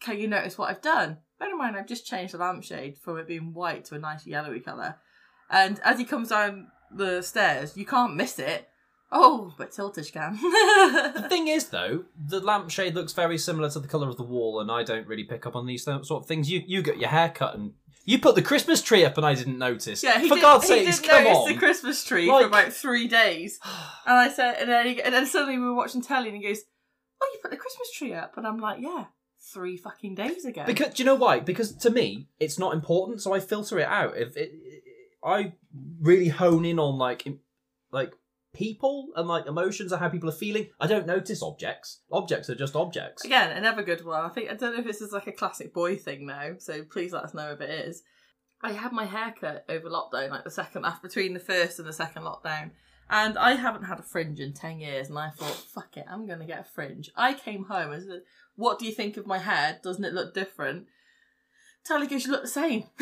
Can 0.00 0.18
you 0.18 0.26
notice 0.26 0.58
what 0.58 0.70
I've 0.70 0.82
done?" 0.82 1.18
Bear 1.38 1.50
in 1.50 1.58
mind, 1.58 1.76
I've 1.76 1.86
just 1.86 2.06
changed 2.06 2.34
the 2.34 2.38
lampshade 2.38 2.98
from 2.98 3.18
it 3.18 3.28
being 3.28 3.54
white 3.54 3.84
to 3.86 3.94
a 3.94 3.98
nice 3.98 4.26
yellowy 4.26 4.60
colour. 4.60 4.96
And 5.48 5.80
as 5.80 5.98
he 5.98 6.04
comes 6.04 6.28
down 6.28 6.68
the 6.94 7.22
stairs, 7.22 7.76
you 7.76 7.86
can't 7.86 8.14
miss 8.14 8.38
it. 8.38 8.68
Oh, 9.12 9.54
but 9.58 9.72
Tiltish 9.72 10.12
can. 10.12 10.38
The 11.14 11.28
thing 11.28 11.48
is, 11.48 11.68
though, 11.68 12.04
the 12.16 12.40
lampshade 12.40 12.94
looks 12.94 13.12
very 13.12 13.38
similar 13.38 13.68
to 13.70 13.80
the 13.80 13.88
colour 13.88 14.08
of 14.08 14.16
the 14.16 14.22
wall, 14.22 14.60
and 14.60 14.70
I 14.70 14.82
don't 14.82 15.06
really 15.06 15.24
pick 15.24 15.46
up 15.46 15.56
on 15.56 15.66
these 15.66 15.84
sort 15.84 16.10
of 16.10 16.26
things. 16.26 16.50
You 16.50 16.62
you 16.66 16.82
got 16.82 16.98
your 16.98 17.10
hair 17.10 17.28
cut 17.28 17.54
and 17.54 17.72
you 18.04 18.18
put 18.18 18.34
the 18.34 18.42
Christmas 18.42 18.82
tree 18.82 19.04
up, 19.04 19.16
and 19.16 19.26
I 19.26 19.34
didn't 19.34 19.58
notice. 19.58 20.02
yeah, 20.02 20.18
he 20.18 20.28
for 20.28 20.34
did, 20.36 20.42
God's 20.42 20.68
he 20.68 20.84
sakes, 20.84 21.00
did 21.00 21.10
come 21.10 21.24
notice 21.24 21.38
on. 21.38 21.52
the 21.52 21.58
Christmas 21.58 22.04
tree 22.04 22.26
Like- 22.28 22.42
for 22.42 22.46
about 22.48 22.72
three 22.72 23.06
days. 23.08 23.58
And 24.06 24.18
I 24.18 24.28
said, 24.28 24.56
and 24.60 24.68
then, 24.70 24.86
he, 24.86 25.00
and 25.02 25.14
then 25.14 25.26
suddenly 25.26 25.58
we 25.58 25.64
were 25.66 25.74
watching 25.74 26.02
telly, 26.02 26.28
and 26.28 26.36
he 26.36 26.42
goes, 26.42 26.62
"Oh, 27.22 27.30
you 27.32 27.38
put 27.42 27.50
the 27.52 27.56
Christmas 27.56 27.92
tree 27.92 28.12
up?" 28.14 28.36
And 28.36 28.46
I'm 28.46 28.58
like, 28.58 28.80
"Yeah, 28.80 29.04
three 29.52 29.76
fucking 29.76 30.14
days 30.16 30.44
ago." 30.44 30.64
Because 30.66 30.94
do 30.94 31.02
you 31.02 31.04
know 31.04 31.14
why? 31.14 31.38
Because 31.40 31.72
to 31.76 31.90
me, 31.90 32.26
it's 32.40 32.58
not 32.58 32.74
important, 32.74 33.20
so 33.22 33.32
I 33.34 33.40
filter 33.40 33.78
it 33.78 33.86
out. 33.86 34.16
If 34.16 34.36
it, 34.36 34.50
I 35.24 35.52
really 36.00 36.28
hone 36.28 36.64
in 36.64 36.78
on 36.80 36.98
like 36.98 37.26
im- 37.26 37.40
like 37.92 38.14
people 38.52 39.08
and 39.16 39.28
like 39.28 39.46
emotions 39.46 39.92
and 39.92 40.00
how 40.00 40.08
people 40.08 40.28
are 40.28 40.32
feeling. 40.32 40.68
I 40.80 40.86
don't 40.86 41.06
notice 41.06 41.42
objects. 41.42 42.00
Objects 42.10 42.50
are 42.50 42.54
just 42.54 42.76
objects. 42.76 43.24
Again, 43.24 43.56
another 43.56 43.82
good 43.82 44.04
one. 44.04 44.24
I 44.24 44.28
think 44.28 44.50
I 44.50 44.54
don't 44.54 44.74
know 44.74 44.80
if 44.80 44.86
this 44.86 45.00
is 45.00 45.12
like 45.12 45.26
a 45.26 45.32
classic 45.32 45.72
boy 45.72 45.96
thing 45.96 46.26
now, 46.26 46.52
so 46.58 46.82
please 46.84 47.12
let 47.12 47.24
us 47.24 47.34
know 47.34 47.52
if 47.52 47.60
it 47.60 47.70
is. 47.70 48.02
I 48.62 48.72
had 48.72 48.92
my 48.92 49.06
hair 49.06 49.34
cut 49.38 49.64
over 49.68 49.88
lockdown, 49.88 50.30
like 50.30 50.44
the 50.44 50.50
second 50.50 50.84
after 50.84 51.08
between 51.08 51.32
the 51.32 51.40
first 51.40 51.78
and 51.78 51.88
the 51.88 51.92
second 51.92 52.22
lockdown. 52.22 52.72
And 53.08 53.36
I 53.38 53.54
haven't 53.54 53.84
had 53.84 53.98
a 53.98 54.04
fringe 54.04 54.38
in 54.38 54.52
ten 54.52 54.78
years, 54.78 55.08
and 55.08 55.18
I 55.18 55.30
thought, 55.30 55.64
fuck 55.74 55.96
it, 55.96 56.06
I'm 56.08 56.26
gonna 56.26 56.46
get 56.46 56.60
a 56.60 56.64
fringe. 56.64 57.10
I 57.16 57.34
came 57.34 57.64
home 57.64 57.92
and 57.92 58.02
said, 58.02 58.22
What 58.56 58.78
do 58.78 58.86
you 58.86 58.92
think 58.92 59.16
of 59.16 59.26
my 59.26 59.38
hair? 59.38 59.80
Doesn't 59.82 60.04
it 60.04 60.12
look 60.12 60.34
different? 60.34 60.86
Tally 61.84 62.06
goes, 62.06 62.26
You 62.26 62.32
look 62.32 62.42
the 62.42 62.48
same. 62.48 62.84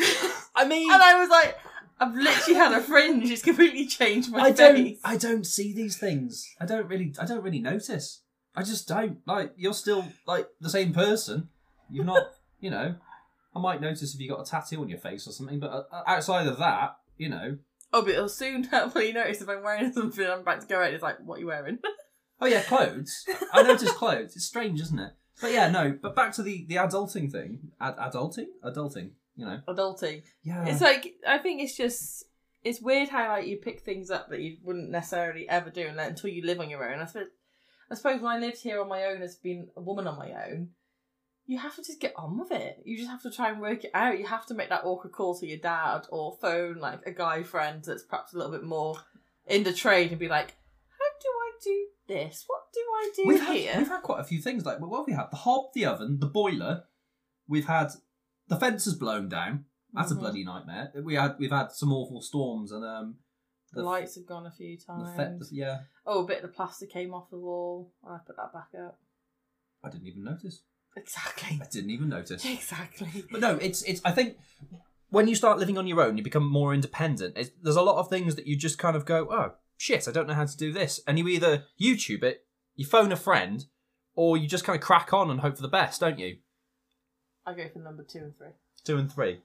I 0.55 0.65
mean, 0.65 0.91
and 0.91 1.01
I 1.01 1.19
was 1.19 1.29
like, 1.29 1.57
I've 1.99 2.15
literally 2.15 2.53
had 2.55 2.71
a 2.71 2.81
fringe. 2.81 3.29
It's 3.29 3.41
completely 3.41 3.85
changed 3.85 4.31
my 4.31 4.39
I 4.39 4.51
don't. 4.51 4.75
face. 4.75 4.99
I 5.03 5.17
don't 5.17 5.45
see 5.45 5.73
these 5.73 5.97
things. 5.97 6.47
I 6.59 6.65
don't 6.65 6.87
really. 6.87 7.13
I 7.19 7.25
don't 7.25 7.43
really 7.43 7.59
notice. 7.59 8.21
I 8.55 8.63
just 8.63 8.87
don't. 8.87 9.19
Like 9.25 9.53
you're 9.57 9.73
still 9.73 10.05
like 10.25 10.47
the 10.61 10.69
same 10.69 10.93
person. 10.93 11.49
You're 11.89 12.05
not. 12.05 12.23
you 12.59 12.69
know. 12.69 12.95
I 13.55 13.59
might 13.59 13.81
notice 13.81 14.13
if 14.13 14.19
you 14.21 14.29
got 14.29 14.47
a 14.47 14.49
tattoo 14.49 14.81
on 14.81 14.89
your 14.89 14.99
face 14.99 15.27
or 15.27 15.31
something, 15.31 15.59
but 15.59 15.71
uh, 15.71 16.03
outside 16.05 16.47
of 16.47 16.59
that, 16.59 16.97
you 17.17 17.29
know. 17.29 17.57
Oh, 17.91 18.03
but 18.03 18.11
it'll 18.11 18.29
soon 18.29 18.63
hopefully 18.71 19.11
notice 19.11 19.41
if 19.41 19.49
I'm 19.49 19.63
wearing 19.63 19.91
something. 19.91 20.25
I'm 20.25 20.39
about 20.39 20.61
to 20.61 20.67
go 20.67 20.81
out. 20.81 20.93
It's 20.93 21.03
like, 21.03 21.17
what 21.25 21.37
are 21.37 21.41
you 21.41 21.47
wearing? 21.47 21.79
Oh 22.39 22.45
yeah, 22.45 22.61
clothes. 22.61 23.25
I 23.51 23.63
notice 23.63 23.91
clothes. 23.97 24.35
It's 24.35 24.45
strange, 24.45 24.79
isn't 24.81 24.99
it? 24.99 25.11
But 25.41 25.51
yeah, 25.51 25.69
no. 25.69 25.97
But 26.01 26.15
back 26.15 26.33
to 26.33 26.43
the 26.43 26.65
the 26.67 26.75
adulting 26.75 27.31
thing. 27.31 27.71
Ad- 27.81 27.97
adulting, 27.97 28.47
adulting. 28.63 29.11
You 29.39 29.45
know. 29.45 29.61
Adulting. 29.69 30.23
Yeah. 30.43 30.65
It's 30.65 30.81
like 30.81 31.15
I 31.27 31.37
think 31.37 31.61
it's 31.61 31.77
just 31.77 32.25
it's 32.63 32.81
weird 32.81 33.09
how 33.09 33.29
like 33.29 33.47
you 33.47 33.57
pick 33.57 33.81
things 33.81 34.11
up 34.11 34.29
that 34.29 34.41
you 34.41 34.57
wouldn't 34.63 34.89
necessarily 34.89 35.47
ever 35.47 35.69
do 35.69 35.87
until 35.87 36.29
you 36.29 36.45
live 36.45 36.59
on 36.59 36.69
your 36.69 36.91
own. 36.91 36.99
I 36.99 37.05
suppose, 37.05 37.27
I 37.89 37.95
suppose 37.95 38.21
when 38.21 38.31
I 38.31 38.39
lived 38.39 38.61
here 38.61 38.81
on 38.81 38.89
my 38.89 39.05
own 39.05 39.21
as 39.21 39.37
being 39.37 39.69
a 39.77 39.81
woman 39.81 40.07
on 40.07 40.19
my 40.19 40.31
own, 40.31 40.71
you 41.45 41.57
have 41.57 41.75
to 41.77 41.81
just 41.81 42.01
get 42.01 42.13
on 42.17 42.37
with 42.37 42.51
it. 42.51 42.81
You 42.83 42.97
just 42.97 43.09
have 43.09 43.23
to 43.23 43.31
try 43.31 43.49
and 43.49 43.61
work 43.61 43.85
it 43.85 43.91
out. 43.93 44.19
You 44.19 44.27
have 44.27 44.45
to 44.47 44.53
make 44.53 44.69
that 44.69 44.83
awkward 44.83 45.13
call 45.13 45.39
to 45.39 45.47
your 45.47 45.57
dad 45.57 46.01
or 46.09 46.37
phone 46.41 46.75
like 46.75 46.99
a 47.05 47.11
guy 47.11 47.43
friend 47.43 47.81
that's 47.83 48.03
perhaps 48.03 48.33
a 48.33 48.37
little 48.37 48.51
bit 48.51 48.63
more 48.63 48.97
in 49.47 49.63
the 49.63 49.73
trade 49.73 50.11
and 50.11 50.19
be 50.19 50.27
like, 50.27 50.57
"How 50.99 51.05
do 51.21 51.29
I 51.29 51.51
do 51.63 51.87
this? 52.09 52.43
What 52.45 52.63
do 52.73 52.81
I 52.81 53.11
do 53.15 53.23
we've 53.25 53.39
had, 53.39 53.55
here?" 53.55 53.73
we've 53.77 53.87
had 53.87 54.03
quite 54.03 54.19
a 54.19 54.25
few 54.25 54.41
things 54.41 54.65
like 54.65 54.81
well, 54.81 54.89
what 54.89 54.97
have 54.99 55.07
we 55.07 55.13
had? 55.13 55.31
The 55.31 55.37
hob, 55.37 55.71
the 55.73 55.85
oven, 55.85 56.19
the 56.19 56.27
boiler. 56.27 56.83
We've 57.47 57.65
had 57.65 57.93
the 58.49 58.57
fence 58.57 58.85
has 58.85 58.95
blown 58.95 59.29
down. 59.29 59.65
That's 59.93 60.11
Mhm. 60.13 60.17
a 60.17 60.19
bloody 60.19 60.43
nightmare. 60.43 60.91
We 61.03 61.15
had 61.15 61.37
we've 61.39 61.51
had 61.51 61.71
some 61.71 61.91
awful 61.93 62.21
storms 62.21 62.71
and 62.71 62.83
um 62.85 63.15
The 63.73 63.81
lights 63.83 64.15
have 64.15 64.25
gone 64.25 64.45
a 64.45 64.51
few 64.51 64.77
the 64.77 64.83
times. 64.83 65.49
fe- 65.49 65.55
yeah. 65.55 65.83
Oh, 66.05 66.23
a 66.23 66.27
bit 66.27 66.37
of 66.37 66.49
the 66.49 66.55
plastic 66.55 66.91
came 66.91 67.13
off 67.13 67.29
the 67.29 67.37
wall. 67.39 67.91
I 68.07 68.17
put 68.25 68.35
that 68.37 68.51
back 68.53 68.69
up. 68.79 68.99
I 69.83 69.89
didn't 69.89 70.07
even 70.07 70.23
notice. 70.23 70.63
Exactly. 70.95 71.59
I 71.61 71.65
didn't 71.65 71.91
even 71.91 72.09
notice. 72.09 72.43
Exactly. 72.57 73.23
But 73.31 73.41
no, 73.41 73.55
it's 73.57 73.81
it's. 73.83 74.01
I 74.03 74.11
think 74.11 74.37
when 75.09 75.27
you 75.27 75.35
start 75.35 75.57
living 75.59 75.77
on 75.77 75.87
your 75.87 76.01
own, 76.01 76.17
you 76.17 76.23
become 76.23 76.47
more 76.47 76.73
independent. 76.73 77.35
It's, 77.37 77.51
there's 77.61 77.75
a 77.75 77.81
lot 77.81 77.97
of 77.97 78.09
things 78.09 78.35
that 78.35 78.45
you 78.47 78.55
just 78.55 78.77
kind 78.77 78.95
of 78.95 79.05
go, 79.05 79.27
oh 79.31 79.53
shit, 79.77 80.07
I 80.07 80.11
don't 80.11 80.27
know 80.27 80.33
how 80.35 80.45
to 80.45 80.57
do 80.57 80.71
this, 80.73 80.99
and 81.07 81.17
you 81.17 81.27
either 81.27 81.63
YouTube 81.81 82.21
it, 82.23 82.45
you 82.75 82.85
phone 82.85 83.11
a 83.11 83.15
friend, 83.15 83.65
or 84.13 84.37
you 84.37 84.47
just 84.47 84.65
kind 84.65 84.75
of 84.77 84.83
crack 84.83 85.13
on 85.13 85.31
and 85.31 85.39
hope 85.39 85.55
for 85.55 85.61
the 85.61 85.67
best, 85.67 86.01
don't 86.01 86.19
you? 86.19 86.37
I 87.49 87.53
go 87.53 87.67
for 87.73 87.79
number 87.79 88.03
two 88.03 88.19
and 88.19 88.37
three. 88.37 88.47
Two 88.83 88.97
and 88.97 89.11
three. 89.11 89.39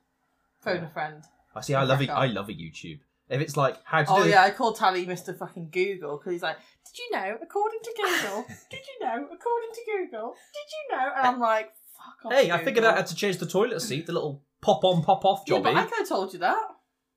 Phone 0.63 0.85
a 0.85 0.91
friend. 0.91 1.23
I 1.55 1.61
see. 1.61 1.75
I 1.75 1.85
love 1.85 2.01
on. 2.01 2.11
I 2.11 2.27
love 2.27 2.49
a 2.49 2.53
YouTube. 2.53 3.01
If 3.29 3.41
it's 3.41 3.57
like 3.57 3.79
how 3.85 4.03
to 4.03 4.11
Oh 4.11 4.23
do 4.25 4.29
yeah, 4.31 4.43
I 4.43 4.51
called 4.51 4.77
Tally 4.77 5.07
Mr. 5.07 5.37
Fucking 5.37 5.71
Google 5.71 6.19
because 6.19 6.33
he's 6.33 6.43
like, 6.43 6.57
"Did 6.87 6.99
you 6.99 7.11
know? 7.17 7.39
According 7.43 7.81
to 7.83 7.93
Google, 7.97 8.45
did 8.71 8.81
you 8.81 9.07
know? 9.07 9.25
According 9.33 9.71
to 9.73 9.81
Google, 9.87 10.35
did 10.53 10.69
you 10.73 10.97
know?" 10.97 11.09
And 11.17 11.27
I'm 11.27 11.41
like, 11.41 11.73
"Fuck 11.97 12.27
off." 12.27 12.33
Hey, 12.33 12.51
I 12.51 12.63
figured 12.63 12.85
out 12.85 12.97
how 12.97 13.03
to 13.03 13.15
change 13.15 13.39
the 13.39 13.47
toilet 13.47 13.81
seat, 13.81 14.07
the 14.07 14.13
little 14.13 14.43
pop 14.61 14.85
on, 14.85 15.03
pop 15.03 15.25
off 15.25 15.43
Yeah, 15.47 15.57
jobby. 15.57 15.63
but 15.65 15.77
I 15.77 15.85
could 15.85 15.99
have 16.01 16.09
told 16.09 16.33
you 16.35 16.39
that. 16.41 16.59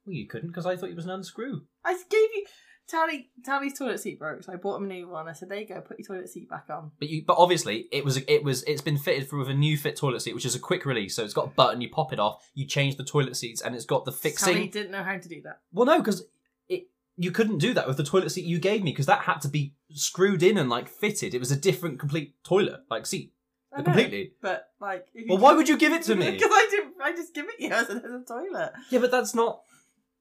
Well, 0.05 0.13
you 0.13 0.27
couldn't 0.27 0.49
because 0.49 0.65
I 0.65 0.77
thought 0.77 0.89
it 0.89 0.95
was 0.95 1.05
an 1.05 1.11
unscrew. 1.11 1.61
I 1.83 1.93
gave 1.93 2.29
you 2.35 2.45
Tally. 2.87 3.29
Tally's 3.45 3.77
toilet 3.77 3.99
seat 3.99 4.17
broke, 4.19 4.43
so 4.43 4.53
I 4.53 4.55
bought 4.55 4.77
him 4.77 4.85
a 4.85 4.87
new 4.87 5.09
one. 5.09 5.27
I 5.27 5.33
said, 5.33 5.49
"There 5.49 5.59
you 5.59 5.67
go. 5.67 5.81
Put 5.81 5.99
your 5.99 6.07
toilet 6.07 6.29
seat 6.29 6.49
back 6.49 6.65
on." 6.69 6.91
But 6.99 7.09
you, 7.09 7.23
but 7.25 7.37
obviously, 7.37 7.87
it 7.91 8.05
was 8.05 8.17
it 8.17 8.43
was 8.43 8.63
it's 8.63 8.81
been 8.81 8.97
fitted 8.97 9.29
through 9.29 9.39
with 9.39 9.49
a 9.49 9.53
new 9.53 9.77
fit 9.77 9.95
toilet 9.95 10.21
seat, 10.21 10.35
which 10.35 10.45
is 10.45 10.55
a 10.55 10.59
quick 10.59 10.85
release. 10.85 11.15
So 11.15 11.23
it's 11.23 11.33
got 11.33 11.47
a 11.47 11.49
button, 11.49 11.81
you 11.81 11.89
pop 11.89 12.13
it 12.13 12.19
off, 12.19 12.49
you 12.53 12.65
change 12.65 12.95
the 12.95 13.03
toilet 13.03 13.35
seats, 13.35 13.61
and 13.61 13.75
it's 13.75 13.85
got 13.85 14.05
the 14.05 14.11
fixing. 14.11 14.53
Tally 14.53 14.67
didn't 14.67 14.91
know 14.91 15.03
how 15.03 15.17
to 15.17 15.29
do 15.29 15.41
that. 15.43 15.61
Well, 15.73 15.85
no, 15.85 15.99
because 15.99 16.25
it 16.69 16.87
you 17.17 17.31
couldn't 17.31 17.57
do 17.57 17.73
that 17.73 17.87
with 17.87 17.97
the 17.97 18.03
toilet 18.03 18.29
seat 18.31 18.45
you 18.45 18.59
gave 18.59 18.83
me 18.83 18.91
because 18.91 19.07
that 19.07 19.21
had 19.21 19.41
to 19.41 19.49
be 19.49 19.73
screwed 19.91 20.41
in 20.41 20.57
and 20.57 20.69
like 20.69 20.87
fitted. 20.87 21.33
It 21.33 21.39
was 21.39 21.51
a 21.51 21.57
different 21.57 21.99
complete 21.99 22.35
toilet 22.43 22.81
like 22.89 23.05
seat 23.05 23.33
know, 23.77 23.83
completely. 23.83 24.33
But 24.41 24.69
like, 24.79 25.07
Well, 25.27 25.37
why 25.37 25.53
would 25.53 25.69
you 25.69 25.77
give 25.77 25.93
it 25.93 26.03
to 26.03 26.15
me? 26.15 26.31
Because 26.31 26.51
I 26.51 26.67
didn't. 26.69 26.93
I 27.01 27.11
just 27.11 27.33
give 27.33 27.45
it 27.47 27.55
you 27.59 27.69
as 27.69 27.89
a, 27.89 27.93
as 27.93 28.03
a 28.03 28.23
toilet. 28.27 28.73
Yeah, 28.89 28.99
but 28.99 29.11
that's 29.11 29.33
not. 29.35 29.61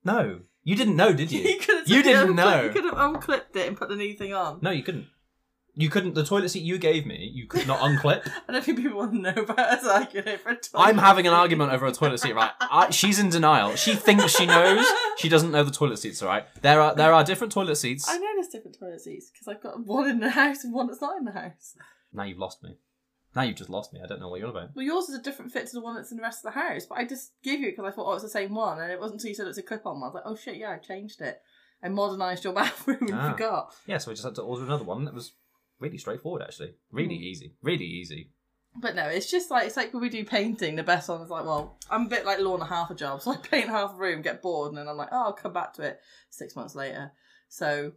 No, 0.05 0.41
you 0.67 0.75
didn't 0.75 0.97
know, 0.97 1.13
did 1.13 1.31
you? 1.31 1.61
have 1.61 1.83
You 1.89 2.03
didn't 2.03 2.35
know. 2.35 2.65
You 2.65 2.71
could 2.71 2.83
have 2.87 2.99
unclipped 2.99 3.55
it 3.55 3.69
and 3.69 3.77
put 3.77 3.89
the 3.89 3.95
new 3.95 4.15
thing 4.15 4.35
on. 4.35 4.59
No, 4.63 4.71
you 4.71 4.83
couldn't. 4.83 5.07
You 5.75 5.89
couldn't. 5.89 6.15
The 6.15 6.25
toilet 6.25 6.49
seat 6.49 6.65
you 6.65 6.77
gave 6.77 7.07
me, 7.07 7.31
you 7.33 7.47
could 7.47 7.69
not 7.69 7.79
unclip. 7.79 8.29
I 8.49 8.53
don't 8.53 8.65
think 8.65 8.79
people 8.79 8.99
want 8.99 9.13
to 9.13 9.19
know 9.21 9.43
about 9.43 9.61
us 9.61 9.87
arguing 9.87 10.27
over 10.27 10.51
a 10.51 10.57
toilet. 10.57 10.85
I'm 10.85 10.99
having 10.99 11.29
an 11.29 11.35
argument 11.35 11.71
over 11.71 11.87
a 11.87 11.93
toilet 11.93 12.19
seat, 12.19 12.35
right? 12.35 12.51
I, 12.61 12.91
she's 12.91 13.21
in 13.21 13.29
denial. 13.29 13.77
She 13.77 13.95
thinks 13.95 14.37
she 14.37 14.47
knows. 14.47 14.85
She 15.19 15.29
doesn't 15.29 15.53
know 15.53 15.63
the 15.63 15.71
toilet 15.71 16.01
seats, 16.01 16.21
all 16.21 16.29
right? 16.29 16.47
There 16.63 16.81
are 16.81 16.97
there 16.97 17.13
are 17.13 17.23
different 17.23 17.53
toilet 17.53 17.77
seats. 17.77 18.09
I 18.09 18.19
know 18.19 18.27
there's 18.35 18.49
different 18.49 18.77
toilet 18.77 19.03
seats 19.03 19.31
because 19.31 19.47
I've 19.47 19.63
got 19.63 19.87
one 19.87 20.11
in 20.11 20.19
the 20.19 20.31
house 20.31 20.65
and 20.65 20.75
one 20.75 20.89
that's 20.89 21.01
not 21.01 21.17
in 21.17 21.27
the 21.27 21.33
house. 21.33 21.77
Now 22.13 22.25
you've 22.25 22.39
lost 22.39 22.65
me. 22.65 22.79
Now 23.37 23.43
you've 23.43 23.57
just 23.57 23.71
lost 23.71 23.93
me. 23.93 24.00
I 24.02 24.07
don't 24.07 24.19
know 24.19 24.28
what 24.31 24.40
you're 24.40 24.49
on 24.49 24.57
about. 24.57 24.71
Well, 24.75 24.85
yours 24.85 25.09
is 25.11 25.14
a 25.14 25.23
different 25.23 25.52
fit 25.52 25.66
to 25.66 25.73
the 25.75 25.83
one 25.83 25.95
that's 25.95 26.11
in 26.11 26.16
the 26.16 26.23
rest 26.23 26.45
of 26.45 26.52
the 26.55 26.59
house, 26.59 26.87
but 26.87 26.97
I 26.99 27.05
just 27.05 27.33
gave 27.45 27.61
you 27.61 27.69
it 27.69 27.76
because 27.76 27.93
I 27.93 27.95
thought, 27.95 28.07
oh, 28.11 28.14
it's 28.14 28.23
the 28.23 28.31
same 28.31 28.55
one, 28.55 28.81
and 28.81 28.90
it 28.90 28.99
wasn't 28.99 29.21
until 29.21 29.28
you 29.28 29.35
said 29.35 29.47
it's 29.47 29.59
a 29.59 29.62
clip-on 29.62 30.00
one. 30.00 30.05
I 30.05 30.07
was 30.07 30.14
like, 30.14 30.23
oh 30.26 30.35
shit, 30.37 30.57
yeah, 30.57 30.71
I 30.71 30.78
changed 30.78 31.21
it. 31.21 31.40
I 31.83 31.88
modernised 31.90 32.43
your 32.45 32.52
bathroom 32.55 32.99
and 33.02 33.12
Ah. 33.14 33.31
forgot. 33.33 33.75
Yeah, 33.87 33.99
so 33.99 34.11
we 34.11 34.14
just 34.14 34.25
had 34.25 34.35
to 34.37 34.43
order 34.43 34.64
another 34.64 34.85
one. 34.85 35.05
That 35.05 35.14
was 35.14 35.33
really 35.78 35.99
straightforward, 35.99 36.43
actually. 36.43 36.75
Really 36.90 37.16
Mm. 37.19 37.23
easy. 37.23 37.55
Really 37.62 37.85
easy. 37.85 38.31
But 38.75 38.95
no, 38.95 39.05
it's 39.07 39.31
just 39.31 39.50
like 39.50 39.66
it's 39.66 39.76
like 39.76 39.93
when 39.93 40.02
we 40.02 40.09
do 40.09 40.25
painting. 40.25 40.76
The 40.76 40.83
best 40.83 41.09
one 41.09 41.21
is 41.23 41.31
like, 41.31 41.45
well, 41.45 41.78
I'm 41.90 42.07
a 42.07 42.09
bit 42.09 42.25
like 42.26 42.38
Lorna 42.40 42.64
half 42.66 42.90
a 42.90 42.95
job, 42.95 43.21
so 43.23 43.33
I 43.33 43.37
paint 43.37 43.69
half 43.69 43.93
a 43.93 43.97
room, 43.97 44.23
get 44.23 44.40
bored, 44.43 44.71
and 44.71 44.78
then 44.78 44.88
I'm 44.88 44.97
like, 44.97 45.09
oh, 45.12 45.25
I'll 45.25 45.33
come 45.35 45.52
back 45.52 45.75
to 45.75 45.83
it 45.83 46.00
six 46.31 46.57
months 46.57 46.75
later. 46.75 47.12
So 47.49 47.93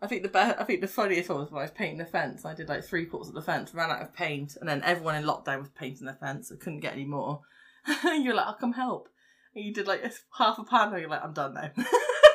I 0.00 0.06
think 0.06 0.22
the 0.22 0.60
I 0.60 0.64
think 0.64 0.80
the 0.80 0.86
funniest 0.88 1.28
one 1.28 1.40
was 1.40 1.50
when 1.50 1.60
I 1.60 1.64
was 1.64 1.72
painting 1.72 1.98
the 1.98 2.04
fence. 2.04 2.44
I 2.44 2.54
did 2.54 2.68
like 2.68 2.84
three 2.84 3.06
quarters 3.06 3.28
of 3.28 3.34
the 3.34 3.42
fence, 3.42 3.74
ran 3.74 3.90
out 3.90 4.02
of 4.02 4.14
paint, 4.14 4.56
and 4.60 4.68
then 4.68 4.82
everyone 4.84 5.16
in 5.16 5.24
lockdown 5.24 5.60
was 5.60 5.70
painting 5.70 6.06
the 6.06 6.14
fence. 6.14 6.52
I 6.52 6.56
couldn't 6.56 6.80
get 6.80 6.92
any 6.92 7.04
more. 7.04 7.40
you're 8.04 8.34
like, 8.34 8.46
I'll 8.46 8.54
come 8.54 8.74
help. 8.74 9.08
And 9.54 9.64
you 9.64 9.72
did 9.74 9.86
like 9.88 10.02
half 10.36 10.58
a 10.58 10.64
panel. 10.64 10.94
And 10.94 11.00
you're 11.00 11.10
like, 11.10 11.24
I'm 11.24 11.32
done 11.32 11.54
now. 11.54 11.70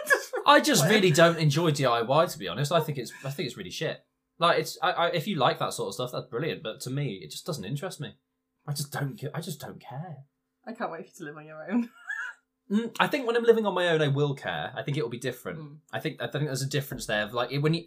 Just- 0.07 0.33
I 0.45 0.59
just 0.59 0.85
really 0.89 1.11
don't 1.11 1.39
enjoy 1.39 1.71
DIY, 1.71 2.31
to 2.33 2.37
be 2.39 2.49
honest. 2.49 2.71
I 2.73 2.81
think 2.81 2.97
it's 2.97 3.13
I 3.23 3.29
think 3.29 3.47
it's 3.47 3.55
really 3.57 3.69
shit. 3.71 4.03
Like 4.39 4.59
it's 4.59 4.77
I, 4.81 4.91
I, 4.91 5.07
if 5.11 5.25
you 5.27 5.37
like 5.37 5.59
that 5.59 5.73
sort 5.73 5.87
of 5.87 5.93
stuff, 5.93 6.11
that's 6.11 6.27
brilliant. 6.27 6.63
But 6.63 6.81
to 6.81 6.89
me, 6.89 7.21
it 7.23 7.31
just 7.31 7.45
doesn't 7.45 7.63
interest 7.63 8.01
me. 8.01 8.15
I 8.67 8.73
just 8.73 8.91
don't. 8.91 9.21
I 9.33 9.39
just 9.39 9.61
don't 9.61 9.79
care. 9.81 10.17
I 10.65 10.73
can't 10.73 10.91
wait 10.91 11.03
for 11.03 11.07
you 11.07 11.13
to 11.17 11.23
live 11.25 11.37
on 11.37 11.45
your 11.45 11.65
own. 11.71 11.89
Mm, 12.71 12.95
I 12.99 13.07
think 13.07 13.27
when 13.27 13.35
I'm 13.35 13.43
living 13.43 13.65
on 13.65 13.73
my 13.73 13.89
own, 13.89 14.01
I 14.01 14.07
will 14.07 14.33
care. 14.35 14.71
I 14.75 14.83
think 14.83 14.97
it 14.97 15.03
will 15.03 15.09
be 15.09 15.19
different. 15.19 15.59
Mm. 15.59 15.77
I 15.91 15.99
think 15.99 16.21
I 16.21 16.27
think 16.27 16.45
there's 16.45 16.61
a 16.61 16.69
difference 16.69 17.05
there. 17.05 17.27
Like 17.27 17.51
when 17.61 17.73
you 17.73 17.85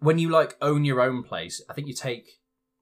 when 0.00 0.18
you 0.18 0.28
like 0.30 0.56
own 0.60 0.84
your 0.84 1.00
own 1.00 1.22
place, 1.22 1.62
I 1.68 1.72
think 1.74 1.86
you 1.88 1.94
take 1.94 2.28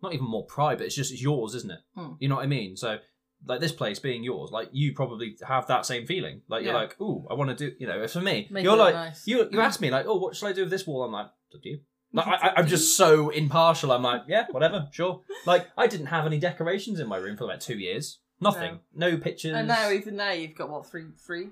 not 0.02 0.12
even 0.14 0.26
more 0.26 0.46
pride, 0.46 0.78
but 0.78 0.86
it's 0.86 0.94
just 0.96 1.12
it's 1.12 1.22
yours, 1.22 1.54
isn't 1.54 1.70
it? 1.70 1.80
Mm. 1.96 2.16
You 2.20 2.28
know 2.28 2.36
what 2.36 2.44
I 2.44 2.46
mean? 2.48 2.76
So 2.76 2.98
like 3.46 3.60
this 3.60 3.72
place 3.72 3.98
being 3.98 4.24
yours, 4.24 4.50
like 4.50 4.68
you 4.72 4.94
probably 4.94 5.36
have 5.46 5.66
that 5.68 5.84
same 5.86 6.06
feeling. 6.06 6.40
Like 6.48 6.64
you're 6.64 6.72
like, 6.74 6.96
oh, 7.00 7.26
I 7.30 7.34
want 7.34 7.56
to 7.56 7.70
do. 7.70 7.76
You 7.78 7.86
know, 7.86 8.06
for 8.08 8.20
me, 8.20 8.48
Make 8.50 8.64
you're 8.64 8.76
like 8.76 8.94
nice. 8.94 9.26
you 9.26 9.46
you 9.50 9.60
ask 9.60 9.80
me 9.80 9.90
like, 9.90 10.06
oh, 10.06 10.16
what 10.16 10.34
should 10.34 10.46
I 10.48 10.52
do 10.52 10.62
with 10.62 10.70
this 10.70 10.86
wall? 10.86 11.04
I'm 11.04 11.12
like, 11.12 11.26
up 11.26 11.62
to 11.62 11.68
you. 11.68 11.80
Like, 12.12 12.28
I- 12.28 12.52
I'm 12.56 12.66
just 12.66 12.96
so 12.96 13.28
impartial. 13.28 13.92
I'm 13.92 14.02
like, 14.02 14.22
yeah, 14.26 14.46
whatever, 14.50 14.88
sure. 14.90 15.20
Like, 15.44 15.66
I 15.76 15.86
didn't 15.86 16.06
have 16.06 16.24
any 16.24 16.38
decorations 16.38 16.98
in 16.98 17.08
my 17.08 17.18
room 17.18 17.36
for 17.36 17.44
about 17.44 17.60
two 17.60 17.76
years. 17.78 18.20
Nothing. 18.40 18.80
No, 18.94 19.16
pictures. 19.16 19.54
And 19.54 19.68
now, 19.68 19.90
even 19.90 20.16
now, 20.16 20.32
you've 20.32 20.54
got 20.54 20.68
what 20.68 20.86
three, 20.86 21.06
three. 21.18 21.48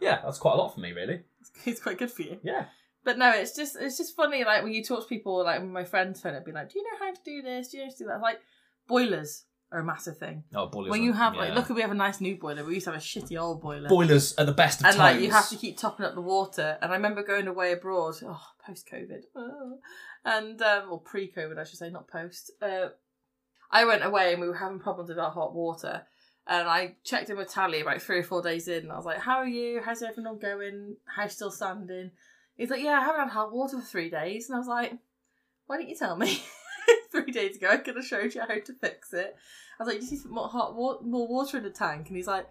yeah, 0.00 0.20
that's 0.22 0.38
quite 0.38 0.54
a 0.54 0.56
lot 0.56 0.74
for 0.74 0.80
me, 0.80 0.92
really. 0.92 1.20
It's 1.66 1.80
quite 1.80 1.98
good 1.98 2.10
for 2.10 2.22
you. 2.22 2.38
Yeah. 2.42 2.66
But 3.04 3.18
no, 3.18 3.30
it's 3.30 3.56
just 3.56 3.76
it's 3.76 3.98
just 3.98 4.14
funny. 4.14 4.44
Like 4.44 4.62
when 4.62 4.72
you 4.72 4.84
talk 4.84 5.02
to 5.02 5.08
people, 5.08 5.42
like 5.42 5.58
when 5.58 5.72
my 5.72 5.84
friends 5.84 6.20
phone, 6.20 6.34
it'd 6.34 6.44
be 6.44 6.52
like, 6.52 6.72
"Do 6.72 6.78
you 6.78 6.84
know 6.84 7.04
how 7.04 7.12
to 7.12 7.20
do 7.24 7.42
this? 7.42 7.68
Do 7.68 7.76
you 7.76 7.82
know 7.82 7.88
how 7.88 7.92
to 7.92 7.98
do 7.98 8.06
that?" 8.06 8.20
Like 8.20 8.38
boilers 8.86 9.44
are 9.72 9.80
a 9.80 9.84
massive 9.84 10.18
thing. 10.18 10.44
Oh, 10.54 10.66
boilers. 10.66 10.90
when 10.90 11.02
you 11.02 11.12
have 11.12 11.34
like, 11.34 11.48
yeah. 11.48 11.54
look, 11.54 11.68
we 11.70 11.80
have 11.80 11.90
a 11.90 11.94
nice 11.94 12.20
new 12.20 12.36
boiler. 12.36 12.64
We 12.64 12.74
used 12.74 12.84
to 12.84 12.92
have 12.92 13.00
a 13.00 13.04
shitty 13.04 13.40
old 13.40 13.60
boiler. 13.60 13.88
boilers 13.88 14.34
are 14.38 14.44
the 14.44 14.52
best 14.52 14.80
of 14.80 14.86
and 14.86 14.96
times. 14.96 15.16
like 15.16 15.24
you 15.24 15.32
have 15.32 15.48
to 15.48 15.56
keep 15.56 15.78
topping 15.78 16.06
up 16.06 16.14
the 16.14 16.20
water. 16.20 16.78
And 16.80 16.92
I 16.92 16.94
remember 16.94 17.22
going 17.22 17.48
away 17.48 17.72
abroad, 17.72 18.14
oh, 18.24 18.40
post 18.64 18.88
COVID, 18.92 19.22
and 20.24 20.62
um, 20.62 20.84
or 20.90 21.00
pre 21.00 21.32
COVID, 21.32 21.58
I 21.58 21.64
should 21.64 21.78
say, 21.78 21.90
not 21.90 22.06
post. 22.06 22.52
Uh, 22.60 22.90
I 23.72 23.84
went 23.84 24.04
away 24.04 24.32
and 24.32 24.40
we 24.40 24.48
were 24.48 24.54
having 24.56 24.78
problems 24.78 25.08
with 25.08 25.18
our 25.18 25.30
hot 25.30 25.54
water. 25.54 26.02
And 26.46 26.68
I 26.68 26.96
checked 27.04 27.30
in 27.30 27.36
with 27.36 27.48
Tally 27.50 27.80
about 27.80 28.02
three 28.02 28.18
or 28.18 28.22
four 28.24 28.42
days 28.42 28.66
in. 28.68 28.82
And 28.84 28.92
I 28.92 28.96
was 28.96 29.04
like, 29.06 29.18
"How 29.20 29.36
are 29.38 29.46
you? 29.46 29.80
How's 29.84 30.02
everything 30.02 30.26
all 30.26 30.34
going? 30.34 30.96
House 31.06 31.34
still 31.36 31.50
standing?" 31.52 32.10
He's 32.56 32.68
like, 32.70 32.82
"Yeah, 32.82 32.98
I 32.98 33.04
haven't 33.04 33.20
had 33.20 33.30
hot 33.30 33.52
water 33.52 33.78
for 33.78 33.86
three 33.86 34.10
days." 34.10 34.48
And 34.48 34.56
I 34.56 34.58
was 34.58 34.66
like, 34.68 34.92
"Why 35.66 35.76
didn't 35.76 35.90
you 35.90 35.96
tell 35.96 36.16
me 36.16 36.42
three 37.12 37.30
days 37.30 37.56
ago? 37.56 37.68
I 37.70 37.76
could 37.76 37.94
have 37.96 38.04
showed 38.04 38.34
you 38.34 38.40
how 38.40 38.58
to 38.58 38.72
fix 38.80 39.12
it." 39.14 39.36
I 39.78 39.84
was 39.84 39.92
like, 39.94 40.02
"You 40.02 40.10
need 40.10 40.16
to 40.16 40.22
put 40.24 40.32
more 40.32 40.48
hot 40.48 40.74
wa- 40.74 40.98
more 41.00 41.28
water 41.28 41.58
in 41.58 41.62
the 41.62 41.70
tank." 41.70 42.08
And 42.08 42.16
he's 42.16 42.26
like, 42.26 42.46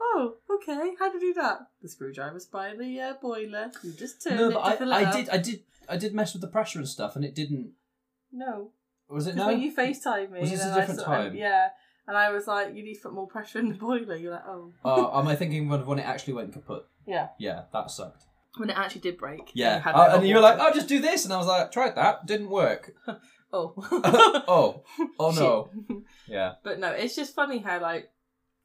"Oh, 0.00 0.36
okay. 0.50 0.94
How 0.98 1.10
do 1.12 1.18
you 1.18 1.34
do 1.34 1.40
that?" 1.42 1.58
The 1.82 1.88
screwdriver's 1.90 2.46
by 2.46 2.74
the 2.74 3.00
uh, 3.00 3.14
boiler. 3.20 3.70
You 3.84 3.92
just 3.92 4.22
turn 4.22 4.36
No, 4.38 4.48
it. 4.48 4.54
but 4.54 4.88
I, 4.90 5.10
I 5.10 5.12
did, 5.12 5.28
I 5.28 5.36
did, 5.36 5.62
I 5.90 5.96
did 5.98 6.14
mess 6.14 6.32
with 6.32 6.40
the 6.40 6.48
pressure 6.48 6.78
and 6.78 6.88
stuff, 6.88 7.16
and 7.16 7.24
it 7.24 7.34
didn't. 7.34 7.72
No, 8.32 8.72
Was 9.08 9.26
it 9.26 9.34
because 9.34 9.46
no? 9.46 9.52
when 9.52 9.60
you 9.62 9.74
FaceTime 9.74 10.30
me, 10.32 10.40
Was 10.40 10.50
this 10.50 10.62
and 10.62 10.70
a 10.70 10.74
I 10.74 10.80
different 10.80 11.00
sort 11.00 11.18
of- 11.18 11.24
time? 11.32 11.36
yeah. 11.36 11.68
And 12.08 12.16
I 12.16 12.30
was 12.30 12.46
like, 12.46 12.72
"You 12.74 12.84
need 12.84 12.94
to 12.94 13.00
put 13.02 13.12
more 13.14 13.26
pressure 13.26 13.58
in 13.58 13.68
the 13.68 13.74
boiler." 13.74 14.14
You're 14.16 14.32
like, 14.32 14.46
"Oh." 14.46 14.72
Uh, 14.84 15.10
am 15.18 15.26
I 15.26 15.34
thinking 15.34 15.70
of 15.72 15.86
when 15.88 15.98
it 15.98 16.06
actually 16.06 16.34
went 16.34 16.52
kaput? 16.52 16.84
Yeah. 17.06 17.28
Yeah, 17.38 17.62
that 17.72 17.90
sucked. 17.90 18.22
When 18.58 18.70
it 18.70 18.76
actually 18.78 19.00
did 19.02 19.18
break. 19.18 19.50
Yeah, 19.54 19.76
you 19.76 19.82
had 19.82 19.94
Uh, 19.94 20.10
and 20.16 20.26
you 20.28 20.36
were 20.36 20.40
water. 20.40 20.56
like, 20.58 20.68
"Oh, 20.70 20.72
just 20.74 20.88
do 20.88 21.00
this," 21.00 21.24
and 21.24 21.34
I 21.34 21.36
was 21.36 21.46
like, 21.48 21.72
"Tried 21.72 21.96
that, 21.96 22.24
didn't 22.26 22.48
work." 22.50 22.94
oh. 23.52 23.74
oh, 24.48 24.82
oh 25.18 25.30
no. 25.32 25.70
Yeah, 26.28 26.54
But 26.62 26.78
no, 26.78 26.90
it's 26.92 27.14
just 27.16 27.34
funny 27.34 27.58
how 27.58 27.80
like 27.80 28.08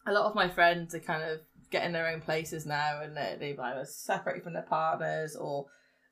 a 0.06 0.12
lot 0.12 0.26
of 0.26 0.36
my 0.36 0.48
friends 0.50 0.94
are 0.96 1.00
kind 1.00 1.24
of 1.24 1.40
getting 1.72 1.94
their 1.94 2.08
own 2.08 2.22
places 2.22 2.66
now, 2.66 3.02
and 3.02 3.16
they 3.18 3.38
they've 3.40 3.60
either 3.60 3.86
separated 3.86 4.44
from 4.44 4.54
their 4.54 4.64
partners 4.64 5.36
or 5.36 5.66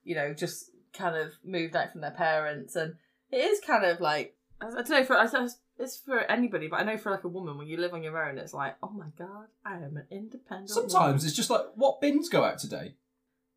you 0.04 0.16
know 0.16 0.34
just 0.34 0.66
kind 0.94 1.16
of 1.16 1.30
moved 1.46 1.76
out 1.76 1.92
from 1.92 2.02
their 2.02 2.12
parents, 2.12 2.76
and 2.76 2.96
it 3.32 3.38
is 3.38 3.60
kind 3.66 3.86
of 3.86 4.00
like 4.00 4.36
I 4.62 4.68
I 4.68 4.70
don't 4.70 4.90
know 4.90 5.04
for 5.04 5.18
I 5.18 5.26
suppose 5.26 5.58
it's 5.78 5.98
for 5.98 6.20
anybody, 6.20 6.68
but 6.68 6.80
I 6.80 6.84
know 6.84 6.98
for 6.98 7.12
like 7.12 7.24
a 7.24 7.30
woman 7.30 7.58
when 7.58 7.68
you 7.68 7.78
live 7.78 7.94
on 7.94 8.04
your 8.04 8.22
own, 8.24 8.38
it's 8.38 8.54
like 8.54 8.76
oh 8.84 8.90
my 8.92 9.08
god, 9.18 9.48
I 9.66 9.76
am 9.76 9.98
an 9.98 10.06
independent. 10.12 10.70
sometimes 10.70 10.94
woman. 10.94 11.16
it's 11.16 11.36
just 11.36 11.50
like, 11.50 11.66
"What 11.76 12.02
bins 12.02 12.30
go 12.30 12.44
out 12.44 12.60
today?" 12.60 12.96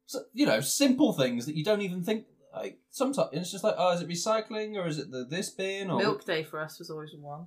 So, 0.06 0.20
you 0.32 0.46
know, 0.46 0.60
simple 0.60 1.12
things 1.12 1.46
that 1.46 1.56
you 1.56 1.64
don't 1.64 1.82
even 1.82 2.02
think. 2.02 2.26
Like 2.54 2.78
sometimes 2.90 3.30
it's 3.32 3.50
just 3.50 3.64
like, 3.64 3.74
"Oh, 3.78 3.92
is 3.92 4.02
it 4.02 4.08
recycling 4.08 4.76
or 4.76 4.86
is 4.86 4.98
it 4.98 5.10
the 5.10 5.24
this 5.24 5.48
bin?" 5.50 5.90
Or 5.90 5.98
milk 5.98 6.24
day 6.24 6.44
for 6.44 6.60
us 6.60 6.78
was 6.78 6.90
always 6.90 7.10
one. 7.18 7.46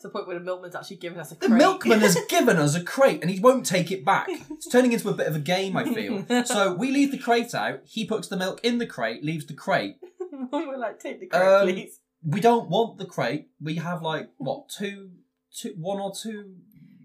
To 0.00 0.06
the 0.06 0.12
point 0.12 0.28
where 0.28 0.38
the 0.38 0.44
milkman's 0.44 0.76
actually 0.76 0.98
giving 0.98 1.18
us 1.18 1.32
a 1.32 1.34
The 1.34 1.48
milkman 1.48 2.00
has 2.00 2.16
given 2.28 2.56
us 2.58 2.76
a 2.76 2.84
crate 2.84 3.20
and 3.20 3.30
he 3.30 3.40
won't 3.40 3.66
take 3.66 3.90
it 3.90 4.04
back. 4.04 4.28
It's 4.50 4.68
turning 4.68 4.92
into 4.92 5.08
a 5.08 5.14
bit 5.14 5.26
of 5.26 5.34
a 5.34 5.40
game, 5.40 5.76
I 5.76 5.92
feel. 5.92 6.24
So 6.46 6.72
we 6.72 6.92
leave 6.92 7.10
the 7.10 7.18
crate 7.18 7.52
out, 7.52 7.80
he 7.84 8.04
puts 8.04 8.28
the 8.28 8.36
milk 8.36 8.60
in 8.62 8.78
the 8.78 8.86
crate, 8.86 9.24
leaves 9.24 9.46
the 9.46 9.54
crate. 9.54 9.96
We're 10.52 10.78
like, 10.78 11.00
take 11.00 11.20
the 11.20 11.26
crate, 11.26 11.42
Um, 11.42 11.62
please. 11.66 12.00
We 12.22 12.40
don't 12.40 12.68
want 12.68 12.98
the 12.98 13.06
crate. 13.06 13.48
We 13.60 13.76
have 13.76 14.02
like 14.02 14.30
what, 14.38 14.68
two 14.68 15.10
two 15.52 15.74
one 15.76 16.00
or 16.00 16.12
two 16.14 16.56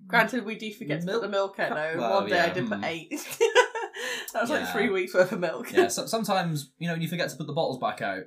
Granted, 0.07 0.45
we 0.45 0.55
do 0.55 0.71
forget 0.73 1.01
to 1.01 1.07
put 1.07 1.21
the 1.21 1.29
milk 1.29 1.59
out 1.59 1.69
though. 1.69 1.99
Well, 1.99 2.21
One 2.21 2.29
day 2.29 2.39
I 2.39 2.47
yeah, 2.47 2.53
did 2.53 2.67
put 2.67 2.77
hmm. 2.77 2.83
eight. 2.83 3.09
that 4.33 4.41
was 4.41 4.49
like 4.49 4.69
three 4.71 4.89
weeks 4.89 5.13
worth 5.13 5.31
of 5.31 5.39
milk. 5.39 5.71
Yeah, 5.71 5.87
so, 5.87 6.05
sometimes, 6.07 6.71
you 6.77 6.87
know, 6.87 6.95
you 6.95 7.07
forget 7.07 7.29
to 7.29 7.35
put 7.35 7.47
the 7.47 7.53
bottles 7.53 7.79
back 7.79 8.01
out. 8.01 8.23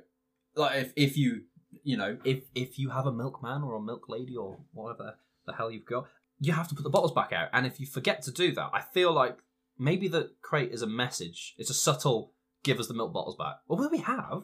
Like 0.55 0.81
if 0.81 0.93
if 0.95 1.17
you 1.17 1.43
you 1.83 1.95
know, 1.97 2.17
if 2.23 2.43
if 2.55 2.79
you 2.79 2.89
have 2.89 3.05
a 3.05 3.11
milkman 3.11 3.61
or 3.61 3.75
a 3.75 3.81
milk 3.81 4.09
lady 4.09 4.35
or 4.35 4.57
whatever 4.73 5.15
the 5.45 5.53
hell 5.53 5.71
you've 5.71 5.85
got, 5.85 6.07
you 6.39 6.53
have 6.53 6.67
to 6.67 6.75
put 6.75 6.83
the 6.83 6.89
bottles 6.89 7.13
back 7.13 7.31
out. 7.31 7.49
And 7.53 7.65
if 7.65 7.79
you 7.79 7.85
forget 7.85 8.21
to 8.23 8.31
do 8.31 8.51
that, 8.53 8.71
I 8.73 8.81
feel 8.81 9.13
like 9.13 9.37
maybe 9.77 10.07
the 10.07 10.31
crate 10.41 10.71
is 10.71 10.81
a 10.81 10.87
message. 10.87 11.55
It's 11.57 11.69
a 11.69 11.75
subtle 11.75 12.33
give 12.63 12.79
us 12.79 12.87
the 12.87 12.93
milk 12.93 13.13
bottles 13.13 13.37
back. 13.37 13.57
Well, 13.67 13.79
will 13.79 13.89
we 13.89 13.99
have? 13.99 14.43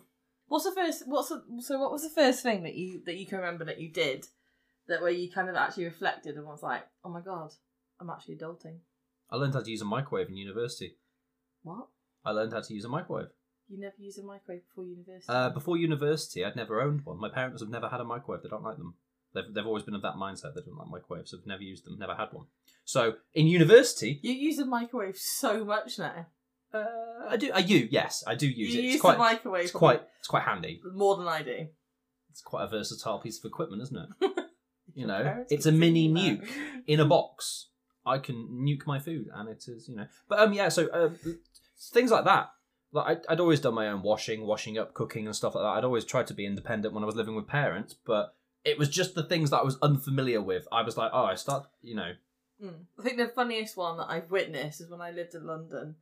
What's 0.54 0.66
the 0.66 0.72
first? 0.72 1.08
What's 1.08 1.30
the, 1.30 1.42
so? 1.62 1.80
What 1.80 1.92
was 1.92 2.04
the 2.04 2.12
first 2.12 2.44
thing 2.44 2.62
that 2.62 2.76
you 2.76 3.02
that 3.08 3.18
you 3.18 3.26
can 3.26 3.40
remember 3.40 3.66
that 3.66 3.82
you 3.82 3.92
did 3.92 4.28
that 4.88 5.02
where 5.02 5.10
you 5.10 5.32
kind 5.32 5.50
of 5.50 5.56
actually 5.56 5.86
reflected 5.86 6.36
and 6.36 6.46
was 6.46 6.62
like, 6.62 6.84
oh 7.04 7.10
my 7.10 7.22
god, 7.22 7.50
I'm 8.00 8.12
actually 8.12 8.36
adulting. 8.36 8.78
I 9.32 9.38
learned 9.38 9.56
how 9.56 9.62
to 9.62 9.72
use 9.72 9.82
a 9.82 9.86
microwave 9.86 10.30
in 10.30 10.38
university. 10.38 10.98
What? 11.64 11.88
I 12.24 12.30
learned 12.34 12.54
how 12.54 12.62
to 12.62 12.72
use 12.72 12.86
a 12.86 12.88
microwave. 12.88 13.30
You 13.68 13.80
never 13.80 13.96
used 13.98 14.20
a 14.20 14.24
microwave 14.24 14.62
before 14.68 14.86
university? 14.86 15.26
Uh, 15.28 15.50
before 15.50 15.76
university, 15.76 16.46
I'd 16.46 16.56
never 16.56 16.84
owned 16.84 17.04
one. 17.04 17.20
My 17.20 17.30
parents 17.30 17.64
have 17.64 17.72
never 17.72 17.90
had 17.90 18.02
a 18.02 18.04
microwave. 18.04 18.44
They 18.44 18.50
don't 18.50 18.64
like 18.64 18.78
them. 18.78 18.94
They've, 19.34 19.52
they've 19.52 19.66
always 19.66 19.82
been 19.82 19.96
of 19.96 20.04
that 20.04 20.18
mindset. 20.22 20.54
They 20.54 20.62
don't 20.62 20.78
like 20.78 21.02
microwaves. 21.02 21.32
So 21.32 21.38
they've 21.38 21.48
never 21.48 21.64
used 21.64 21.84
them, 21.84 21.98
never 21.98 22.14
had 22.14 22.32
one. 22.32 22.46
So 22.86 23.16
in 23.34 23.48
university, 23.48 24.20
you 24.22 24.34
use 24.34 24.60
a 24.60 24.68
microwave 24.68 25.18
so 25.18 25.66
much 25.66 25.98
now. 25.98 26.28
Uh, 26.74 26.86
I 27.30 27.38
do. 27.38 27.52
I 27.54 27.62
do. 27.62 27.88
Yes, 27.92 28.24
I 28.28 28.36
do 28.36 28.48
use 28.48 28.74
you 28.74 28.80
it. 28.80 28.84
use 28.86 28.94
It's 28.96 29.02
quite. 29.02 29.14
the 29.14 29.20
microwave 29.20 29.64
It's 29.64 29.72
quite. 29.72 30.02
It's 30.20 30.28
quite 30.28 30.44
handy. 30.44 30.82
more 30.94 31.18
than 31.18 31.28
I 31.28 31.42
do. 31.44 31.68
It's 32.32 32.42
quite 32.42 32.64
a 32.64 32.68
versatile 32.68 33.20
piece 33.20 33.38
of 33.40 33.46
equipment, 33.46 33.82
isn't 33.84 33.98
it? 34.22 34.32
You 34.96 35.08
know, 35.08 35.44
it's 35.50 35.66
a 35.66 35.72
mini 35.72 36.08
nuke 36.08 36.46
in 36.86 37.00
a 37.00 37.06
box. 37.16 37.70
I 38.06 38.20
can 38.20 38.36
nuke 38.62 38.86
my 38.86 39.00
food, 39.00 39.28
and 39.34 39.50
it 39.50 39.64
is, 39.68 39.88
you 39.90 39.96
know. 39.96 40.06
But 40.30 40.38
um, 40.40 40.54
yeah. 40.54 40.70
So 40.70 40.88
uh, 40.90 41.10
things 41.92 42.12
like 42.12 42.26
that. 42.26 42.52
Like 42.92 43.08
I'd, 43.08 43.26
I'd 43.28 43.40
always 43.40 43.60
done 43.60 43.74
my 43.74 43.88
own 43.88 44.04
washing, 44.04 44.46
washing 44.46 44.78
up, 44.78 44.94
cooking, 44.94 45.26
and 45.26 45.36
stuff 45.36 45.56
like 45.56 45.64
that. 45.64 45.70
I'd 45.78 45.84
always 45.84 46.06
tried 46.06 46.28
to 46.28 46.36
be 46.36 46.46
independent 46.46 46.94
when 46.94 47.02
I 47.02 47.08
was 47.08 47.16
living 47.16 47.34
with 47.36 47.48
parents, 47.48 47.96
but 48.06 48.36
it 48.64 48.78
was 48.78 48.88
just 48.88 49.16
the 49.16 49.24
things 49.24 49.50
that 49.50 49.62
I 49.62 49.64
was 49.64 49.80
unfamiliar 49.82 50.42
with. 50.44 50.68
I 50.72 50.84
was 50.84 50.96
like, 50.96 51.10
oh, 51.12 51.24
I 51.26 51.36
start, 51.36 51.66
you 51.82 51.96
know, 51.96 52.12
Mm. 52.64 52.86
I 53.00 53.02
think 53.04 53.18
the 53.18 53.28
funniest 53.30 53.76
one 53.76 53.98
that 53.98 54.10
I've 54.12 54.30
witnessed 54.30 54.80
is 54.80 54.90
when 54.92 55.02
I 55.02 55.10
lived 55.10 55.34
in 55.34 55.48
London, 55.48 55.96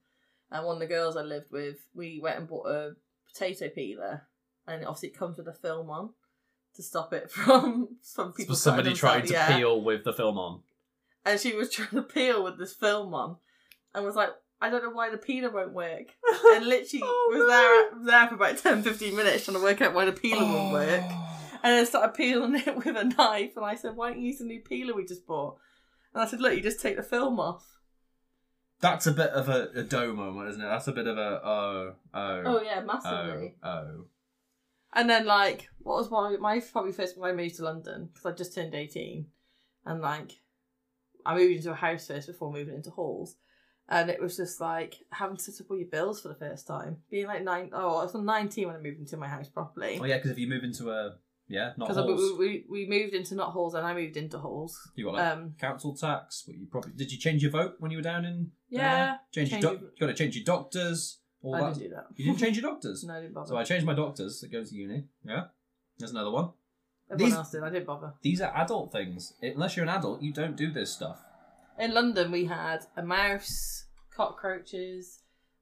and 0.51 0.65
one 0.65 0.75
of 0.75 0.79
the 0.79 0.87
girls 0.87 1.15
I 1.15 1.21
lived 1.21 1.51
with, 1.51 1.77
we 1.93 2.19
went 2.21 2.37
and 2.37 2.47
bought 2.47 2.67
a 2.67 2.95
potato 3.31 3.69
peeler, 3.69 4.23
and 4.67 4.85
obviously 4.85 5.09
it 5.09 5.17
comes 5.17 5.37
with 5.37 5.47
a 5.47 5.53
film 5.53 5.89
on 5.89 6.09
to 6.75 6.83
stop 6.83 7.13
it 7.13 7.31
from 7.31 7.97
from 8.13 8.33
people. 8.33 8.55
somebody 8.55 8.93
trying 8.93 9.25
to 9.25 9.33
yeah. 9.33 9.57
peel 9.57 9.81
with 9.81 10.03
the 10.03 10.13
film 10.13 10.37
on. 10.37 10.61
and 11.25 11.39
she 11.39 11.55
was 11.55 11.69
trying 11.73 11.89
to 11.91 12.03
peel 12.03 12.43
with 12.43 12.57
this 12.57 12.73
film 12.73 13.13
on, 13.13 13.37
and 13.95 14.05
was 14.05 14.15
like, 14.15 14.29
"I 14.61 14.69
don't 14.69 14.83
know 14.83 14.89
why 14.91 15.09
the 15.09 15.17
peeler 15.17 15.49
won't 15.49 15.73
work," 15.73 16.13
and 16.53 16.65
literally 16.65 17.03
Oh, 17.03 17.29
was 17.31 17.47
there 17.47 18.05
there 18.05 18.27
for 18.27 18.35
about 18.35 18.57
10, 18.57 18.83
15 18.83 19.15
minutes 19.15 19.45
trying 19.45 19.57
to 19.57 19.63
work 19.63 19.81
out 19.81 19.93
why 19.93 20.05
the 20.05 20.11
peeler 20.11 20.43
won't 20.43 20.69
oh. 20.69 20.73
work. 20.73 21.03
And 21.63 21.77
then 21.77 21.85
started 21.85 22.15
peeling 22.15 22.55
it 22.55 22.75
with 22.75 22.97
a 22.97 23.03
knife, 23.03 23.55
and 23.55 23.65
I 23.65 23.75
said, 23.75 23.95
"Why 23.95 24.09
don't 24.09 24.19
you 24.19 24.27
use 24.29 24.39
the 24.39 24.45
new 24.45 24.61
peeler 24.61 24.95
we 24.95 25.05
just 25.05 25.27
bought?" 25.27 25.57
And 26.13 26.21
I 26.23 26.25
said, 26.25 26.41
"Look, 26.41 26.55
you 26.55 26.61
just 26.61 26.81
take 26.81 26.97
the 26.97 27.03
film 27.03 27.39
off." 27.39 27.71
That's 28.81 29.05
a 29.07 29.11
bit 29.11 29.29
of 29.29 29.47
a, 29.47 29.69
a 29.75 29.83
dough 29.83 30.13
moment, 30.13 30.49
isn't 30.49 30.61
it? 30.61 30.65
That's 30.65 30.87
a 30.87 30.91
bit 30.91 31.07
of 31.07 31.17
a 31.17 31.41
oh 31.43 31.93
oh 32.13 32.41
Oh 32.45 32.61
yeah, 32.61 32.81
oh 32.81 32.85
massively. 32.85 33.55
oh. 33.63 34.05
And 34.93 35.09
then 35.09 35.25
like, 35.25 35.69
what 35.79 35.97
was 35.97 36.11
my 36.11 36.35
my 36.37 36.59
probably 36.59 36.91
first 36.91 37.17
when 37.17 37.31
I 37.31 37.33
moved 37.33 37.55
to 37.55 37.63
London 37.63 38.09
because 38.11 38.25
I 38.25 38.35
just 38.35 38.53
turned 38.55 38.73
eighteen, 38.75 39.27
and 39.85 40.01
like, 40.01 40.33
I 41.25 41.35
moved 41.35 41.57
into 41.57 41.71
a 41.71 41.75
house 41.75 42.07
first 42.07 42.27
before 42.27 42.51
moving 42.51 42.75
into 42.75 42.89
halls, 42.89 43.35
and 43.87 44.09
it 44.09 44.21
was 44.21 44.35
just 44.35 44.59
like 44.59 44.95
having 45.11 45.37
to 45.37 45.43
set 45.43 45.63
up 45.63 45.71
all 45.71 45.77
your 45.77 45.87
bills 45.87 46.21
for 46.21 46.27
the 46.27 46.35
first 46.35 46.67
time, 46.67 46.97
being 47.09 47.27
like 47.27 47.43
nine. 47.43 47.69
Oh, 47.71 47.97
I 47.97 48.03
was 48.03 48.15
nineteen 48.15 48.67
when 48.67 48.75
I 48.75 48.79
moved 48.79 48.99
into 48.99 49.15
my 49.15 49.27
house 49.27 49.47
properly. 49.47 49.99
Oh 50.01 50.05
yeah, 50.05 50.17
because 50.17 50.31
if 50.31 50.37
you 50.39 50.47
move 50.47 50.63
into 50.63 50.89
a 50.91 51.15
yeah 51.51 51.73
not 51.77 51.87
Because 51.89 51.97
halls, 51.97 52.39
we, 52.39 52.65
we 52.71 52.85
we 52.85 52.89
moved 52.89 53.13
into 53.13 53.35
not 53.35 53.51
halls 53.51 53.73
and 53.75 53.85
I 53.85 53.93
moved 53.93 54.15
into 54.17 54.37
halls. 54.39 54.73
you 54.95 55.05
got 55.05 55.13
like 55.15 55.31
Um, 55.33 55.55
council 55.59 55.95
tax. 55.95 56.43
But 56.47 56.55
you 56.57 56.65
probably 56.71 56.93
did 56.95 57.11
you 57.11 57.17
change 57.19 57.41
your 57.43 57.51
vote 57.51 57.73
when 57.79 57.91
you 57.91 57.97
were 57.97 58.03
down 58.13 58.23
in? 58.25 58.51
Yeah, 58.69 59.17
Change, 59.31 59.49
change 59.51 59.63
your 59.63 59.73
your- 59.73 59.81
doc- 59.81 59.91
you 59.95 59.99
got 60.07 60.11
to 60.15 60.17
change 60.23 60.35
your 60.35 60.45
doctors. 60.45 61.19
All 61.43 61.55
I 61.55 61.59
that. 61.61 61.73
didn't 61.73 61.89
do 61.89 61.95
that. 61.95 62.05
You 62.15 62.25
didn't 62.25 62.39
change 62.39 62.57
your 62.57 62.69
doctors. 62.71 63.03
no, 63.07 63.13
I 63.15 63.21
didn't 63.21 63.33
bother. 63.33 63.47
So 63.49 63.57
I 63.57 63.63
changed 63.63 63.85
my 63.85 63.93
doctors 63.95 64.39
that 64.41 64.51
go 64.51 64.63
to 64.63 64.75
uni. 64.75 65.05
Yeah, 65.25 65.45
there's 65.97 66.11
another 66.11 66.31
one. 66.31 66.49
Everyone 67.11 67.29
these- 67.29 67.37
else 67.37 67.51
did. 67.51 67.63
I 67.63 67.69
didn't 67.69 67.87
bother. 67.87 68.13
These 68.21 68.41
are 68.41 68.55
adult 68.55 68.91
things. 68.91 69.33
Unless 69.41 69.75
you're 69.75 69.83
an 69.83 69.89
adult, 69.97 70.21
you 70.21 70.31
don't 70.33 70.55
do 70.55 70.71
this 70.71 70.93
stuff. 70.93 71.19
In 71.79 71.93
London, 71.93 72.31
we 72.31 72.45
had 72.45 72.85
a 72.95 73.01
mouse, 73.03 73.85
cockroaches, 74.15 75.19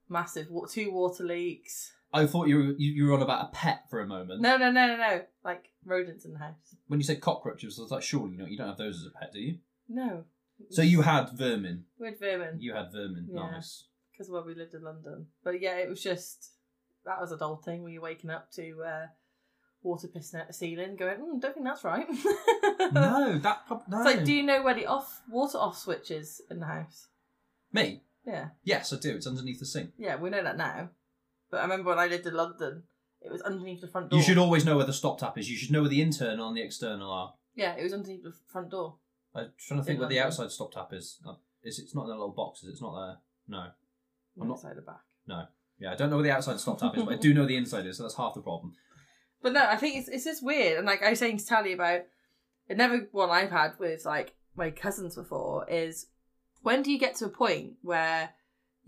massive 0.08 0.50
wa- 0.50 0.66
two 0.66 0.92
water 0.92 1.24
leaks. 1.24 1.92
I 2.12 2.26
thought 2.26 2.48
you 2.48 2.56
were 2.56 2.62
you, 2.78 2.92
you 2.92 3.06
were 3.06 3.14
on 3.14 3.22
about 3.22 3.46
a 3.46 3.52
pet 3.52 3.84
for 3.90 4.00
a 4.00 4.06
moment. 4.06 4.40
No, 4.40 4.56
no, 4.56 4.70
no, 4.70 4.86
no, 4.88 4.96
no. 4.96 5.22
Like 5.44 5.70
rodents 5.84 6.24
in 6.24 6.32
the 6.32 6.38
house. 6.38 6.74
When 6.88 6.98
you 7.00 7.04
said 7.04 7.20
cockroaches, 7.20 7.78
I 7.78 7.82
was 7.82 7.90
like, 7.90 8.02
surely 8.02 8.32
you 8.32 8.38
know 8.38 8.46
you 8.46 8.56
don't 8.56 8.68
have 8.68 8.78
those 8.78 9.00
as 9.00 9.06
a 9.06 9.18
pet, 9.18 9.32
do 9.32 9.40
you? 9.40 9.58
No. 9.88 10.24
So 10.70 10.82
you 10.82 11.02
had 11.02 11.30
vermin. 11.30 11.84
We 11.98 12.08
had 12.08 12.18
vermin 12.18 12.60
You 12.60 12.74
had 12.74 12.92
vermin. 12.92 13.28
Yeah. 13.32 13.50
Nice. 13.52 13.84
because 14.12 14.30
where 14.30 14.42
we 14.42 14.54
lived 14.54 14.74
in 14.74 14.82
London. 14.82 15.26
But 15.42 15.60
yeah, 15.60 15.76
it 15.76 15.88
was 15.88 16.02
just 16.02 16.50
that 17.06 17.20
was 17.20 17.32
adulting. 17.32 17.80
Where 17.82 17.90
you're 17.92 18.02
waking 18.02 18.30
up 18.30 18.50
to 18.52 18.82
uh, 18.82 19.06
water 19.82 20.08
pissing 20.08 20.40
out 20.40 20.48
the 20.48 20.52
ceiling, 20.52 20.96
going, 20.96 21.16
mm, 21.18 21.40
"Don't 21.40 21.54
think 21.54 21.64
that's 21.66 21.84
right." 21.84 22.06
No, 22.92 23.38
that 23.38 23.66
prob- 23.66 23.84
no. 23.88 23.98
It's 23.98 24.06
like, 24.16 24.24
do 24.24 24.32
you 24.32 24.42
know 24.42 24.62
where 24.62 24.74
the 24.74 24.86
off 24.86 25.20
water 25.30 25.58
off 25.58 25.78
switch 25.78 26.10
is 26.10 26.40
in 26.50 26.58
the 26.60 26.66
house? 26.66 27.08
Me? 27.72 28.02
Yeah, 28.26 28.48
Yes, 28.64 28.92
I 28.92 28.96
do. 28.98 29.14
It's 29.14 29.26
underneath 29.26 29.60
the 29.60 29.66
sink. 29.66 29.90
yeah, 29.98 30.16
we 30.16 30.28
know 30.30 30.42
that 30.42 30.56
now. 30.56 30.90
But 31.50 31.58
I 31.58 31.62
remember 31.62 31.90
when 31.90 31.98
I 31.98 32.06
lived 32.06 32.26
in 32.26 32.34
London, 32.34 32.84
it 33.22 33.30
was 33.30 33.42
underneath 33.42 33.80
the 33.80 33.88
front 33.88 34.10
door. 34.10 34.18
You 34.18 34.24
should 34.24 34.38
always 34.38 34.64
know 34.64 34.76
where 34.76 34.86
the 34.86 34.92
stop 34.92 35.18
tap 35.18 35.36
is. 35.38 35.50
You 35.50 35.56
should 35.56 35.70
know 35.70 35.80
where 35.82 35.90
the 35.90 36.00
internal 36.00 36.48
and 36.48 36.56
the 36.56 36.62
external 36.62 37.10
are. 37.10 37.34
Yeah, 37.54 37.74
it 37.76 37.82
was 37.82 37.92
underneath 37.92 38.22
the 38.22 38.32
front 38.52 38.70
door. 38.70 38.96
I'm 39.34 39.50
trying 39.58 39.80
to 39.80 39.84
think 39.84 39.96
In 39.96 40.00
where 40.00 40.08
the 40.08 40.16
London. 40.16 40.26
outside 40.28 40.50
stop 40.52 40.72
tap 40.72 40.92
is. 40.92 41.18
Uh, 41.26 41.34
Is 41.62 41.78
it's 41.78 41.94
not 41.94 42.04
in 42.04 42.10
a 42.10 42.14
little 42.14 42.30
box? 42.30 42.62
Is 42.62 42.68
it? 42.68 42.72
It's 42.72 42.82
not 42.82 42.94
there. 42.94 43.16
No. 43.48 43.66
I'm 44.40 44.48
not- 44.48 44.54
Outside 44.54 44.76
the 44.76 44.82
back. 44.82 45.00
No. 45.26 45.44
Yeah, 45.78 45.92
I 45.92 45.96
don't 45.96 46.10
know 46.10 46.16
where 46.16 46.24
the 46.24 46.30
outside 46.30 46.58
stop 46.60 46.78
tap 46.78 46.96
is, 46.96 47.02
but 47.04 47.14
I 47.14 47.16
do 47.16 47.32
know 47.34 47.46
the 47.46 47.56
inside 47.56 47.86
is. 47.86 47.96
So 47.96 48.02
that's 48.04 48.16
half 48.16 48.34
the 48.34 48.42
problem. 48.42 48.74
But 49.42 49.52
no, 49.54 49.64
I 49.64 49.76
think 49.76 49.96
it's 49.96 50.08
it's 50.08 50.24
just 50.24 50.42
weird. 50.44 50.76
And 50.78 50.86
like 50.86 51.02
I 51.02 51.10
was 51.10 51.18
saying 51.18 51.38
to 51.38 51.46
Tally 51.46 51.72
about 51.72 52.02
another 52.68 53.08
one 53.12 53.30
I've 53.30 53.50
had 53.50 53.72
with 53.78 54.04
like 54.04 54.34
my 54.56 54.70
cousins 54.70 55.14
before 55.16 55.68
is 55.70 56.06
when 56.62 56.82
do 56.82 56.92
you 56.92 56.98
get 56.98 57.14
to 57.16 57.24
a 57.26 57.30
point 57.30 57.74
where 57.82 58.30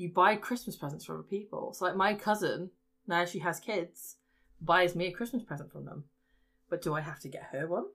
you 0.02 0.10
buy 0.10 0.36
Christmas 0.36 0.76
presents 0.76 1.04
for 1.04 1.14
other 1.14 1.22
people? 1.22 1.72
So 1.72 1.84
like 1.84 1.96
my 1.96 2.14
cousin, 2.14 2.70
now 3.06 3.24
she 3.24 3.38
has 3.40 3.60
kids, 3.60 4.16
buys 4.60 4.94
me 4.94 5.06
a 5.06 5.12
Christmas 5.12 5.42
present 5.42 5.72
from 5.72 5.84
them. 5.84 6.04
But 6.68 6.82
do 6.82 6.94
I 6.94 7.00
have 7.00 7.20
to 7.20 7.28
get 7.28 7.48
her 7.52 7.66
one? 7.66 7.86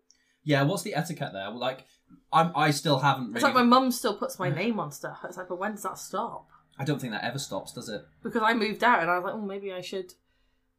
Yeah, 0.43 0.63
what's 0.63 0.83
the 0.83 0.95
etiquette 0.95 1.33
there? 1.33 1.49
Like, 1.49 1.85
I'm. 2.31 2.51
I 2.55 2.71
still 2.71 2.99
haven't 2.99 3.25
really. 3.25 3.35
It's 3.35 3.43
like 3.43 3.53
my 3.53 3.63
mum 3.63 3.91
still 3.91 4.15
puts 4.15 4.39
my 4.39 4.49
name 4.49 4.79
on 4.79 4.91
stuff. 4.91 5.19
It's 5.25 5.35
like, 5.35 5.49
but 5.49 5.59
when 5.59 5.71
does 5.71 5.83
that 5.83 5.97
stop? 5.97 6.47
I 6.79 6.85
don't 6.85 7.01
think 7.01 7.11
that 7.11 7.23
ever 7.23 7.39
stops, 7.39 7.73
does 7.73 7.89
it? 7.89 8.05
Because 8.23 8.43
I 8.43 8.53
moved 8.53 8.83
out 8.83 9.01
and 9.01 9.09
I 9.09 9.15
was 9.17 9.25
like, 9.25 9.33
oh, 9.33 9.41
maybe 9.41 9.73
I 9.73 9.81
should 9.81 10.13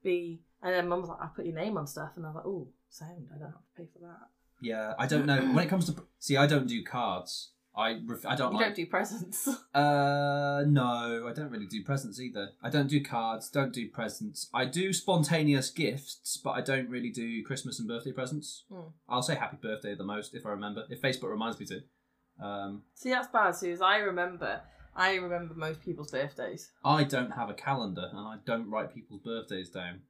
be. 0.02 0.40
And 0.62 0.72
then 0.72 0.88
mum 0.88 1.00
was 1.00 1.10
like, 1.10 1.20
I 1.20 1.26
put 1.26 1.44
your 1.44 1.54
name 1.54 1.76
on 1.76 1.86
stuff, 1.86 2.12
and 2.16 2.24
I 2.24 2.28
was 2.28 2.36
like, 2.36 2.46
oh, 2.46 2.68
sound. 2.88 3.28
I 3.34 3.38
don't 3.38 3.50
have 3.50 3.60
to 3.60 3.76
pay 3.76 3.88
for 3.92 3.98
that. 4.06 4.28
Yeah, 4.62 4.94
I 4.98 5.06
don't 5.06 5.26
know. 5.26 5.38
When 5.38 5.64
it 5.64 5.68
comes 5.68 5.86
to 5.86 6.02
see, 6.18 6.36
I 6.36 6.46
don't 6.46 6.66
do 6.66 6.82
cards. 6.82 7.50
I 7.76 8.00
ref- 8.04 8.26
I 8.26 8.35
don't 8.35 8.52
You 8.52 8.59
like. 8.59 8.66
don't 8.68 8.76
do 8.76 8.87
presents. 8.87 9.48
Uh, 9.74 10.64
no, 10.66 11.26
I 11.28 11.33
don't 11.33 11.50
really 11.50 11.66
do 11.66 11.85
presents 11.85 12.20
either. 12.20 12.50
I 12.62 12.70
don't 12.70 12.88
do 12.88 13.00
cards. 13.02 13.48
Don't 13.48 13.72
do 13.72 13.88
presents. 13.88 14.48
I 14.52 14.64
do 14.64 14.92
spontaneous 14.92 15.70
gifts, 15.70 16.37
but 16.42 16.50
I 16.50 16.61
don't 16.61 16.88
really 16.90 17.11
do 17.11 17.44
Christmas 17.44 17.78
and 17.78 17.87
birthday 17.87 18.11
presents. 18.12 18.64
Hmm. 18.72 18.88
I'll 19.09 19.22
say 19.22 19.37
happy 19.37 19.59
birthday 19.62 19.94
the 19.94 20.02
most 20.04 20.35
if 20.35 20.44
I 20.44 20.50
remember. 20.50 20.85
If 20.90 21.00
Facebook 21.00 21.31
reminds 21.31 21.61
me 21.61 21.66
to. 21.66 22.44
Um, 22.44 22.83
See, 22.94 23.11
that's 23.11 23.28
bad, 23.28 23.52
Suze. 23.54 23.81
I 23.81 23.98
remember. 23.98 24.61
I 24.96 25.14
remember 25.14 25.54
most 25.54 25.81
people's 25.81 26.11
birthdays. 26.11 26.72
I 26.85 27.04
don't 27.04 27.31
have 27.31 27.50
a 27.50 27.54
calendar, 27.54 28.09
and 28.11 28.18
I 28.18 28.37
don't 28.44 28.68
write 28.68 28.92
people's 28.92 29.20
birthdays 29.22 29.70
down. 29.70 30.00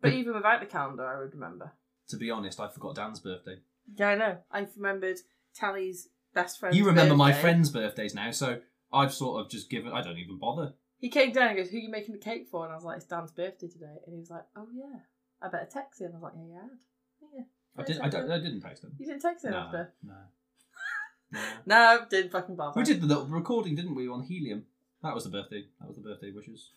But 0.00 0.12
even 0.12 0.34
without 0.34 0.60
the 0.60 0.66
calendar, 0.66 1.04
I 1.04 1.18
would 1.18 1.34
remember. 1.34 1.72
To 2.10 2.16
be 2.16 2.30
honest, 2.30 2.60
I 2.60 2.68
forgot 2.68 2.94
Dan's 2.94 3.18
birthday. 3.18 3.56
Yeah, 3.96 4.10
I 4.10 4.14
know. 4.14 4.38
I've 4.52 4.70
remembered 4.76 5.16
Tally's 5.56 6.08
best 6.34 6.58
friend. 6.60 6.74
you 6.74 6.84
remember 6.86 7.14
my 7.16 7.32
friends' 7.32 7.70
birthdays 7.70 8.14
now, 8.14 8.30
so 8.30 8.60
I've 8.92 9.12
sort 9.12 9.40
of 9.44 9.50
just 9.50 9.70
given. 9.70 9.92
I 9.92 10.02
don't 10.02 10.18
even 10.18 10.38
bother. 10.38 10.74
He 10.98 11.08
came 11.08 11.32
down 11.32 11.48
and 11.48 11.56
goes, 11.56 11.70
Who 11.70 11.76
are 11.76 11.80
you 11.80 11.90
making 11.90 12.14
the 12.14 12.20
cake 12.20 12.48
for? 12.50 12.64
And 12.64 12.72
I 12.72 12.74
was 12.76 12.84
like, 12.84 12.96
It's 12.96 13.06
Dan's 13.06 13.30
birthday 13.30 13.68
today. 13.68 13.96
And 14.04 14.14
he 14.14 14.18
was 14.18 14.30
like, 14.30 14.44
Oh, 14.56 14.66
yeah. 14.74 15.00
I 15.40 15.48
better 15.48 15.68
text 15.70 16.00
him. 16.00 16.10
I 16.12 16.14
was 16.14 16.22
like, 16.22 16.32
Yeah, 16.36 16.54
yeah. 16.54 17.28
Yeah. 17.38 17.44
I 17.76 17.82
did. 17.84 18.00
I 18.00 18.08
don't. 18.08 18.30
I 18.30 18.38
didn't 18.38 18.60
text 18.60 18.82
him. 18.82 18.92
You 18.98 19.06
didn't 19.06 19.22
text 19.22 19.44
him 19.44 19.52
No, 19.52 19.58
after? 19.58 19.92
no. 20.02 20.12
no. 21.32 21.40
No, 21.66 22.06
didn't 22.10 22.32
fucking 22.32 22.56
bother. 22.56 22.78
We 22.80 22.84
did 22.84 23.00
the 23.00 23.06
little 23.06 23.26
recording, 23.26 23.74
didn't 23.76 23.94
we, 23.94 24.08
on 24.08 24.22
helium? 24.24 24.64
That 25.02 25.14
was 25.14 25.24
the 25.24 25.30
birthday. 25.30 25.66
That 25.80 25.86
was 25.86 25.96
the 25.96 26.02
birthday 26.02 26.32
wishes. 26.32 26.72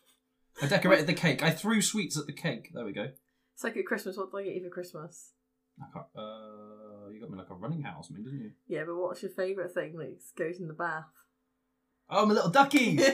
I 0.62 0.68
decorated 0.68 1.08
the 1.08 1.14
cake. 1.14 1.42
I 1.42 1.50
threw 1.50 1.82
sweets 1.82 2.18
at 2.20 2.28
the 2.28 2.34
cake. 2.34 2.70
There 2.74 2.86
we 2.86 2.92
go. 2.92 3.08
It's 3.56 3.64
like 3.64 3.78
at 3.78 3.86
Christmas. 3.86 4.18
What 4.18 4.30
do 4.32 4.38
I 4.38 4.44
get 4.44 4.56
you 4.56 4.64
for 4.64 4.70
Christmas? 4.70 5.32
I 5.82 5.86
can't, 5.94 6.06
uh, 6.16 6.81
got 7.22 7.32
me 7.32 7.38
like 7.38 7.50
a 7.50 7.56
running 7.56 7.82
house, 7.84 8.10
man, 8.10 8.24
didn't 8.24 8.40
you? 8.40 8.52
Yeah, 8.68 8.84
but 8.86 8.96
what's 8.96 9.22
your 9.22 9.32
favourite 9.32 9.72
thing 9.74 9.98
that 9.98 10.18
goes 10.38 10.60
in 10.60 10.68
the 10.68 10.74
bath? 10.74 11.06
Oh, 12.10 12.26
my 12.26 12.34
little 12.34 12.50
ducky. 12.50 13.00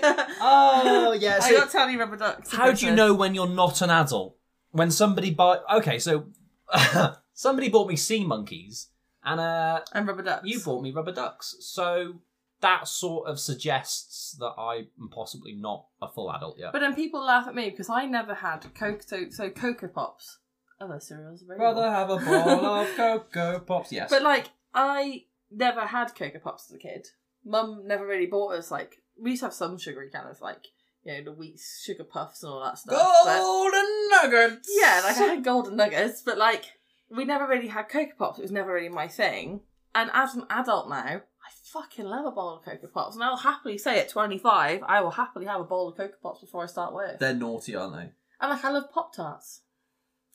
oh, 0.42 1.16
yeah. 1.20 1.40
I 1.44 1.52
got 1.52 1.70
Tally 1.72 1.96
rubber 1.98 2.18
ducks. 2.18 2.52
How 2.52 2.72
do 2.72 2.86
you 2.86 2.96
know 2.96 3.14
when 3.14 3.36
you're 3.36 3.48
not 3.48 3.82
an 3.82 3.92
adult? 3.92 4.36
When 4.72 4.90
somebody 4.92 5.32
buy 5.32 5.60
okay, 5.76 6.00
so 6.00 6.26
somebody 7.34 7.70
bought 7.70 7.88
me 7.88 7.96
sea 7.96 8.26
monkeys, 8.26 8.90
and 9.24 9.40
uh, 9.40 9.82
And 9.94 10.08
rubber 10.08 10.24
ducks. 10.24 10.46
you 10.46 10.60
bought 10.60 10.82
me 10.82 10.92
rubber 10.92 11.12
ducks. 11.12 11.56
So 11.60 12.16
that 12.62 12.88
sort 12.88 13.30
of 13.30 13.40
suggests 13.40 14.36
that 14.40 14.54
I'm 14.58 14.88
possibly 15.10 15.54
not 15.54 15.86
a 16.02 16.08
full 16.08 16.32
adult 16.34 16.58
yet. 16.58 16.74
But 16.74 16.80
then 16.80 16.96
people 16.96 17.24
laugh 17.24 17.48
at 17.48 17.56
me 17.56 17.70
because 17.70 17.90
I 17.90 18.06
never 18.06 18.34
had 18.34 18.66
Coke. 18.74 19.04
So, 19.04 19.30
so 19.30 19.50
Cocoa 19.50 19.88
Pops. 19.88 20.40
Oh, 20.80 20.86
Other 20.86 21.00
cereals. 21.00 21.42
Very 21.42 21.60
Rather 21.60 21.90
have 21.90 22.10
a 22.10 22.18
bowl 22.18 22.66
of 22.66 22.88
Cocoa 22.96 23.60
Pops. 23.60 23.92
Yes. 23.92 24.10
But 24.10 24.22
like, 24.24 24.50
I 24.74 25.26
never 25.52 25.82
had 25.82 26.14
Cocoa 26.16 26.40
Pops 26.40 26.70
as 26.70 26.76
a 26.76 26.80
kid. 26.80 27.08
Mum 27.46 27.84
never 27.86 28.06
really 28.06 28.26
bought 28.28 28.54
us 28.56 28.70
like. 28.72 28.98
We 29.20 29.32
used 29.32 29.42
to 29.42 29.48
have 29.48 29.54
some 29.54 29.78
sugary 29.80 30.10
kind 30.12 30.30
of 30.30 30.40
like 30.42 30.66
you 31.04 31.14
know 31.14 31.24
the 31.24 31.32
wheat 31.32 31.60
sugar 31.84 32.04
puffs 32.04 32.44
and 32.44 32.52
all 32.52 32.64
that 32.64 32.78
stuff. 32.78 33.02
but- 33.26 33.40
Golden 33.40 34.10
nuggets. 34.12 34.70
yeah, 34.80 35.02
like 35.04 35.18
I 35.18 35.24
had 35.24 35.44
golden 35.44 35.76
nuggets, 35.78 36.22
but 36.22 36.38
like 36.38 36.66
we 37.10 37.26
never 37.26 37.48
really 37.48 37.68
had 37.68 37.90
Cocoa 37.90 38.14
Pops. 38.18 38.40
It 38.40 38.44
was 38.44 38.52
never 38.52 38.74
really 38.74 38.90
my 38.90 39.08
thing. 39.08 39.62
And 39.96 40.12
as 40.14 40.36
an 40.36 40.46
adult 40.52 40.90
now, 40.90 40.98
I 40.98 41.50
fucking 41.64 42.06
love 42.06 42.26
a 42.26 42.32
bowl 42.32 42.58
of 42.58 42.66
Cocoa 42.66 42.88
Pops, 42.94 43.16
and 43.16 43.24
I'll 43.24 43.38
happily 43.38 43.78
say 43.80 44.00
at 44.00 44.10
twenty 44.10 44.38
five, 44.38 44.84
I 44.86 45.02
will 45.02 45.12
happily 45.12 45.46
have 45.46 45.62
a 45.62 45.64
bowl 45.64 45.88
of 45.90 45.98
Cocoa 45.98 46.18
Pops 46.22 46.42
before 46.42 46.64
I 46.64 46.68
start 46.68 46.94
work. 46.94 47.18
They're 47.20 47.34
naughty, 47.34 47.76
aren't 47.76 47.96
they? 47.96 48.10
And 48.42 48.52
like 48.52 48.64
I 48.64 48.70
love 48.70 48.92
Pop 48.94 49.16
Tarts. 49.16 49.62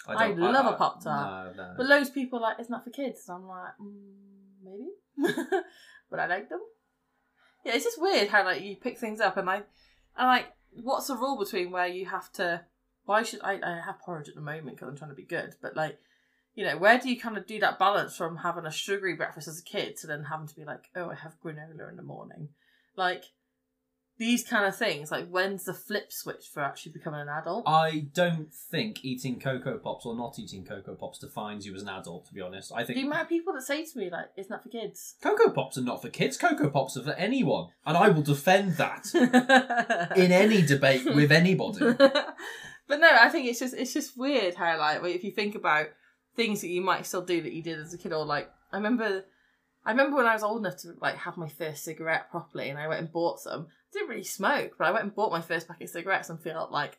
I 0.09 0.29
don't- 0.29 0.41
love 0.41 0.67
a 0.67 0.77
Pop-Tart. 0.77 1.57
No, 1.57 1.65
no. 1.65 1.75
But 1.77 1.87
loads 1.87 2.09
of 2.09 2.15
people 2.15 2.39
are 2.39 2.43
like, 2.43 2.57
it's 2.59 2.71
not 2.71 2.85
for 2.85 2.91
kids? 2.91 3.29
And 3.29 3.37
I'm 3.37 3.49
like, 3.49 3.79
mm, 3.81 4.15
maybe. 4.65 4.91
but 6.11 6.21
I 6.21 6.27
like 6.27 6.49
them. 6.49 6.61
Yeah, 7.65 7.75
it's 7.75 7.85
just 7.85 8.01
weird 8.01 8.29
how 8.29 8.45
like 8.45 8.63
you 8.63 8.77
pick 8.77 8.99
things 8.99 9.21
up 9.21 9.37
and 9.37 9.49
I 9.49 9.63
and 10.17 10.29
like 10.29 10.47
what's 10.83 11.07
the 11.07 11.15
rule 11.15 11.39
between 11.39 11.71
where 11.71 11.87
you 11.87 12.07
have 12.07 12.33
to 12.33 12.63
why 13.05 13.23
should 13.23 13.41
I 13.43 13.61
I 13.63 13.81
have 13.85 14.01
porridge 14.01 14.29
at 14.29 14.35
the 14.35 14.41
moment 14.41 14.77
because 14.77 14.89
I'm 14.89 14.97
trying 14.97 15.11
to 15.11 15.17
be 15.17 15.25
good, 15.25 15.55
but 15.63 15.77
like 15.77 15.99
you 16.55 16.65
know, 16.67 16.77
where 16.77 16.99
do 16.99 17.09
you 17.09 17.19
kind 17.19 17.39
of 17.39 17.47
do 17.47 17.59
that 17.61 17.79
balance 17.79 18.15
from 18.15 18.39
having 18.39 18.67
a 18.67 18.71
sugary 18.71 19.15
breakfast 19.15 19.49
as 19.49 19.59
a 19.61 19.65
kid 19.65 19.97
to 19.99 20.07
then 20.07 20.25
having 20.25 20.47
to 20.47 20.55
be 20.55 20.65
like, 20.65 20.85
oh, 20.95 21.09
I 21.09 21.15
have 21.15 21.41
granola 21.43 21.89
in 21.89 21.97
the 21.97 22.03
morning? 22.03 22.51
Like 22.95 23.25
these 24.19 24.45
kind 24.45 24.67
of 24.67 24.77
things, 24.77 25.11
like 25.11 25.29
when's 25.29 25.65
the 25.65 25.75
flip 25.75 26.13
switch 26.13 26.47
for 26.53 26.61
actually 26.61 26.93
becoming 26.93 27.21
an 27.21 27.29
adult? 27.29 27.65
I 27.67 28.07
don't 28.15 28.53
think 28.53 29.05
eating 29.05 29.41
Cocoa 29.41 29.79
Pops 29.79 30.07
or 30.07 30.15
not 30.15 30.39
eating 30.39 30.65
Cocoa 30.65 30.95
Pops 30.95 31.19
defines 31.19 31.67
you 31.67 31.75
as 31.75 31.83
an 31.83 31.89
adult, 31.89 32.27
to 32.27 32.35
be 32.35 32.41
honest. 32.41 32.73
I 32.75 32.85
the 32.85 32.95
think 32.95 33.07
amount 33.07 33.23
of 33.23 33.29
people 33.29 33.53
that 33.55 33.63
say 33.63 33.85
to 33.85 33.99
me 33.99 34.11
like, 34.11 34.27
"Isn't 34.37 34.51
that 34.51 34.63
for 34.63 34.69
kids?" 34.69 35.17
Cocoa 35.23 35.51
Pops 35.51 35.79
are 35.79 35.83
not 35.83 36.03
for 36.03 36.09
kids. 36.09 36.37
Cocoa 36.37 36.71
Pops 36.71 36.97
are 36.97 37.03
for 37.03 37.13
anyone. 37.13 37.69
And 37.87 37.97
I 37.97 38.11
will 38.11 38.23
defend 38.23 38.77
that 38.77 39.07
in 40.17 40.31
any 40.31 40.63
debate 40.63 41.05
with 41.05 41.33
anybody. 41.33 41.95
but 42.89 43.01
no, 43.01 43.09
I 43.11 43.29
think 43.29 43.49
it's 43.49 43.59
just 43.59 43.75
it's 43.75 43.93
just 43.93 44.17
weird 44.17 44.55
how 44.55 44.79
like 44.79 45.03
if 45.05 45.25
you 45.25 45.33
think 45.33 45.55
about 45.55 45.87
things 46.37 46.61
that 46.61 46.69
you 46.69 46.81
might 46.81 47.07
still 47.07 47.25
do 47.25 47.43
that 47.43 47.53
you 47.53 47.63
did 47.63 47.79
as 47.79 47.95
a 47.95 47.99
kid, 47.99 48.13
or 48.13 48.25
like 48.25 48.51
I 48.73 48.77
remember, 48.77 49.25
I 49.85 49.91
remember 49.91 50.17
when 50.17 50.27
I 50.27 50.35
was 50.35 50.43
old 50.45 50.65
enough 50.65 50.77
to 50.83 50.95
like 51.01 51.17
have 51.17 51.37
my 51.37 51.49
first 51.49 51.85
cigarette 51.85 52.31
properly, 52.31 52.71
and 52.71 52.79
I 52.79 52.87
went 52.89 53.01
and 53.01 53.13
bought 53.13 53.41
some. 53.41 53.67
I 53.69 53.93
didn't 53.93 54.09
really 54.11 54.23
smoke, 54.25 54.73
but 54.79 54.87
I 54.87 54.91
went 54.93 55.05
and 55.05 55.15
bought 55.15 55.33
my 55.33 55.41
first 55.41 55.67
packet 55.69 55.85
of 55.85 55.91
cigarettes 55.91 56.31
and 56.31 56.41
felt 56.43 56.71
like 56.71 56.99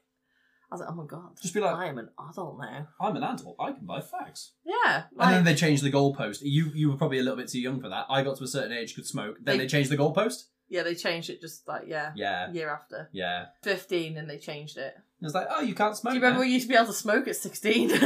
I 0.71 0.75
was 0.75 0.81
like, 0.81 0.89
oh 0.89 0.95
my 0.95 1.05
god, 1.05 1.37
Just 1.41 1.53
be 1.53 1.59
like- 1.59 1.75
I 1.75 1.85
am 1.87 1.97
an 1.99 2.09
adult 2.31 2.57
now. 2.59 2.87
I'm 2.99 3.15
an 3.15 3.23
adult. 3.23 3.55
I 3.59 3.71
can 3.73 3.85
buy 3.85 3.99
fags. 3.99 4.49
Yeah, 4.65 5.03
And 5.19 5.33
then 5.33 5.43
they 5.43 5.55
changed 5.55 5.83
the 5.83 5.91
goalpost. 5.91 6.39
You 6.41 6.71
you 6.73 6.89
were 6.91 6.97
probably 6.97 7.19
a 7.19 7.23
little 7.23 7.37
bit 7.37 7.47
too 7.47 7.59
young 7.61 7.79
for 7.81 7.89
that. 7.89 8.05
I 8.09 8.21
got 8.23 8.37
to 8.37 8.43
a 8.43 8.47
certain 8.47 8.71
age, 8.73 8.95
could 8.95 9.05
smoke. 9.05 9.37
Then 9.41 9.57
They- 9.57 9.63
they 9.65 9.67
changed 9.69 9.89
the 9.91 9.97
goalpost. 9.97 10.45
yeah, 10.69 10.83
they 10.83 10.95
changed 10.95 11.29
it 11.29 11.39
just 11.41 11.67
like 11.67 11.83
yeah, 11.87 12.11
Yeah, 12.15 12.51
year 12.51 12.69
after 12.69 13.09
yeah. 13.13 13.45
fifteen, 13.63 14.17
and 14.17 14.29
they 14.29 14.37
changed 14.39 14.77
it. 14.77 14.93
It 15.21 15.25
was 15.25 15.33
like, 15.35 15.47
oh, 15.49 15.61
you 15.61 15.73
can't 15.75 15.95
smoke. 15.95 16.11
Do 16.13 16.17
you 16.17 16.21
remember 16.23 16.39
now. 16.43 16.47
we 16.47 16.53
used 16.53 16.65
to 16.65 16.69
be 16.69 16.75
able 16.75 16.87
to 16.87 16.93
smoke 16.93 17.27
at 17.27 17.35
sixteen? 17.37 17.89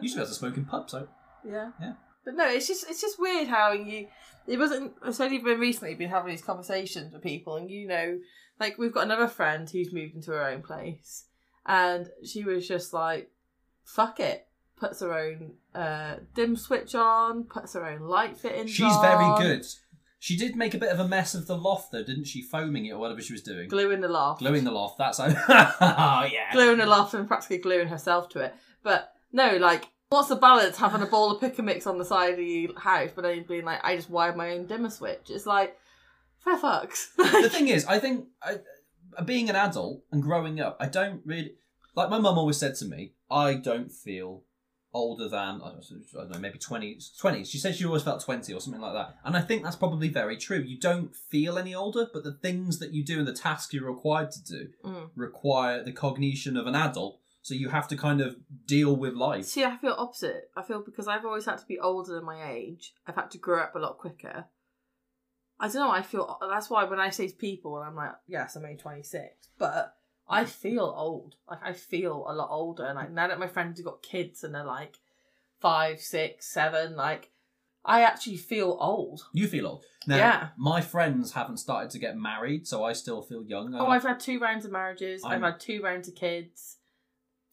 You 0.00 0.08
used 0.08 0.14
to 0.14 0.18
be 0.18 0.22
able 0.22 0.28
to 0.28 0.34
smoke 0.34 0.56
in 0.56 0.64
pubs, 0.64 0.92
so 0.92 1.08
Yeah. 1.44 1.70
Yeah. 1.80 1.94
But 2.24 2.34
no, 2.34 2.48
it's 2.48 2.66
just 2.66 2.88
it's 2.88 3.00
just 3.00 3.20
weird 3.20 3.48
how 3.48 3.72
you 3.72 4.08
it 4.46 4.58
wasn't 4.58 4.92
it's 5.04 5.20
only 5.20 5.38
been 5.38 5.60
recently 5.60 5.94
been 5.94 6.10
having 6.10 6.30
these 6.30 6.42
conversations 6.42 7.12
with 7.12 7.22
people 7.22 7.56
and 7.56 7.70
you 7.70 7.86
know, 7.86 8.18
like 8.60 8.78
we've 8.78 8.92
got 8.92 9.04
another 9.04 9.28
friend 9.28 9.68
who's 9.68 9.92
moved 9.92 10.14
into 10.14 10.30
her 10.30 10.48
own 10.48 10.62
place 10.62 11.24
and 11.66 12.08
she 12.24 12.44
was 12.44 12.66
just 12.66 12.92
like, 12.92 13.30
Fuck 13.84 14.20
it. 14.20 14.46
Puts 14.76 15.00
her 15.00 15.16
own 15.16 15.54
uh 15.74 16.16
dim 16.34 16.56
switch 16.56 16.94
on, 16.94 17.44
puts 17.44 17.74
her 17.74 17.86
own 17.86 18.00
light 18.00 18.36
fittings 18.36 18.70
she's 18.70 18.92
on, 18.92 19.02
very 19.02 19.48
good. 19.48 19.66
She 20.24 20.38
did 20.38 20.56
make 20.56 20.72
a 20.72 20.78
bit 20.78 20.88
of 20.88 20.98
a 20.98 21.06
mess 21.06 21.34
of 21.34 21.46
the 21.46 21.54
loft, 21.54 21.92
though, 21.92 22.02
didn't 22.02 22.24
she? 22.24 22.40
Foaming 22.40 22.86
it 22.86 22.92
or 22.92 22.98
whatever 22.98 23.20
she 23.20 23.34
was 23.34 23.42
doing. 23.42 23.68
Gluing 23.68 24.00
the 24.00 24.08
loft. 24.08 24.38
Gluing 24.38 24.64
the 24.64 24.70
loft. 24.70 24.96
That's 24.96 25.20
oh 25.20 25.28
yeah. 25.28 26.50
Gluing 26.50 26.78
the 26.78 26.86
loft 26.86 27.12
and 27.12 27.28
practically 27.28 27.58
gluing 27.58 27.88
herself 27.88 28.30
to 28.30 28.40
it. 28.40 28.54
But 28.82 29.12
no, 29.32 29.58
like, 29.58 29.84
what's 30.10 30.28
the 30.28 30.36
balance 30.36 30.76
having 30.76 31.02
a 31.02 31.06
bowl 31.06 31.32
of 31.32 31.40
pick 31.40 31.58
and 31.58 31.66
mix 31.66 31.86
on 31.86 31.98
the 31.98 32.04
side 32.04 32.34
of 32.34 32.38
your 32.40 32.78
house, 32.78 33.10
but 33.14 33.22
then 33.22 33.44
being 33.48 33.64
like, 33.64 33.80
I 33.84 33.96
just 33.96 34.10
wired 34.10 34.36
my 34.36 34.50
own 34.52 34.66
dimmer 34.66 34.90
switch? 34.90 35.28
It's 35.30 35.46
like, 35.46 35.76
fair 36.44 36.56
fucks. 36.58 37.06
the 37.16 37.48
thing 37.50 37.68
is, 37.68 37.84
I 37.86 37.98
think 37.98 38.26
I, 38.42 38.58
being 39.24 39.48
an 39.50 39.56
adult 39.56 40.02
and 40.12 40.22
growing 40.22 40.60
up, 40.60 40.76
I 40.80 40.86
don't 40.86 41.22
really 41.24 41.54
like. 41.94 42.10
My 42.10 42.18
mum 42.18 42.38
always 42.38 42.56
said 42.56 42.74
to 42.76 42.84
me, 42.84 43.12
I 43.30 43.54
don't 43.54 43.90
feel 43.90 44.42
older 44.92 45.28
than 45.28 45.60
I 45.60 45.72
don't 46.12 46.30
know, 46.30 46.38
maybe 46.38 46.56
20, 46.58 47.00
20. 47.18 47.42
She 47.44 47.58
said 47.58 47.74
she 47.74 47.84
always 47.84 48.04
felt 48.04 48.22
twenty 48.22 48.52
or 48.54 48.60
something 48.60 48.80
like 48.80 48.92
that, 48.94 49.16
and 49.24 49.36
I 49.36 49.40
think 49.40 49.64
that's 49.64 49.74
probably 49.76 50.08
very 50.08 50.36
true. 50.36 50.58
You 50.60 50.78
don't 50.78 51.14
feel 51.16 51.58
any 51.58 51.74
older, 51.74 52.06
but 52.12 52.22
the 52.22 52.32
things 52.34 52.78
that 52.78 52.92
you 52.92 53.02
do 53.04 53.18
and 53.18 53.26
the 53.26 53.32
tasks 53.32 53.72
you're 53.74 53.90
required 53.90 54.30
to 54.32 54.44
do 54.44 54.68
Mm. 54.84 55.10
require 55.16 55.82
the 55.82 55.90
cognition 55.92 56.56
of 56.56 56.66
an 56.68 56.76
adult. 56.76 57.18
So 57.44 57.52
you 57.52 57.68
have 57.68 57.88
to 57.88 57.96
kind 57.96 58.22
of 58.22 58.36
deal 58.64 58.96
with 58.96 59.12
life. 59.12 59.44
See, 59.44 59.64
I 59.64 59.76
feel 59.76 59.94
opposite. 59.98 60.50
I 60.56 60.62
feel 60.62 60.80
because 60.82 61.06
I've 61.06 61.26
always 61.26 61.44
had 61.44 61.58
to 61.58 61.66
be 61.66 61.78
older 61.78 62.14
than 62.14 62.24
my 62.24 62.50
age, 62.50 62.94
I've 63.06 63.16
had 63.16 63.30
to 63.32 63.38
grow 63.38 63.60
up 63.60 63.74
a 63.76 63.78
lot 63.78 63.98
quicker. 63.98 64.46
I 65.60 65.66
don't 65.66 65.74
know, 65.74 65.90
I 65.90 66.00
feel 66.00 66.38
that's 66.40 66.70
why 66.70 66.84
when 66.84 66.98
I 66.98 67.10
say 67.10 67.28
to 67.28 67.36
people, 67.36 67.76
and 67.76 67.86
I'm 67.86 67.94
like, 67.94 68.12
yes, 68.26 68.56
I'm 68.56 68.64
only 68.64 68.78
26, 68.78 69.48
but 69.58 69.94
I 70.26 70.46
feel 70.46 70.94
old. 70.96 71.36
Like, 71.48 71.60
I 71.62 71.74
feel 71.74 72.24
a 72.26 72.32
lot 72.32 72.48
older. 72.50 72.86
And 72.86 72.96
like, 72.96 73.12
now 73.12 73.28
that 73.28 73.38
my 73.38 73.46
friends 73.46 73.78
have 73.78 73.84
got 73.84 74.02
kids 74.02 74.42
and 74.42 74.54
they're 74.54 74.64
like 74.64 74.96
five, 75.60 76.00
six, 76.00 76.50
seven, 76.50 76.96
like, 76.96 77.30
I 77.84 78.04
actually 78.04 78.38
feel 78.38 78.74
old. 78.80 79.20
You 79.34 79.48
feel 79.48 79.66
old. 79.66 79.84
Now, 80.06 80.16
Yeah. 80.16 80.48
my 80.56 80.80
friends 80.80 81.32
haven't 81.32 81.58
started 81.58 81.90
to 81.90 81.98
get 81.98 82.16
married, 82.16 82.66
so 82.66 82.84
I 82.84 82.94
still 82.94 83.20
feel 83.20 83.44
young. 83.44 83.74
Oh, 83.74 83.88
I've 83.88 84.02
had 84.02 84.18
two 84.18 84.38
rounds 84.38 84.64
of 84.64 84.72
marriages, 84.72 85.22
i 85.24 85.34
have 85.34 85.42
had 85.42 85.60
two 85.60 85.82
rounds 85.82 86.08
of 86.08 86.14
kids. 86.14 86.78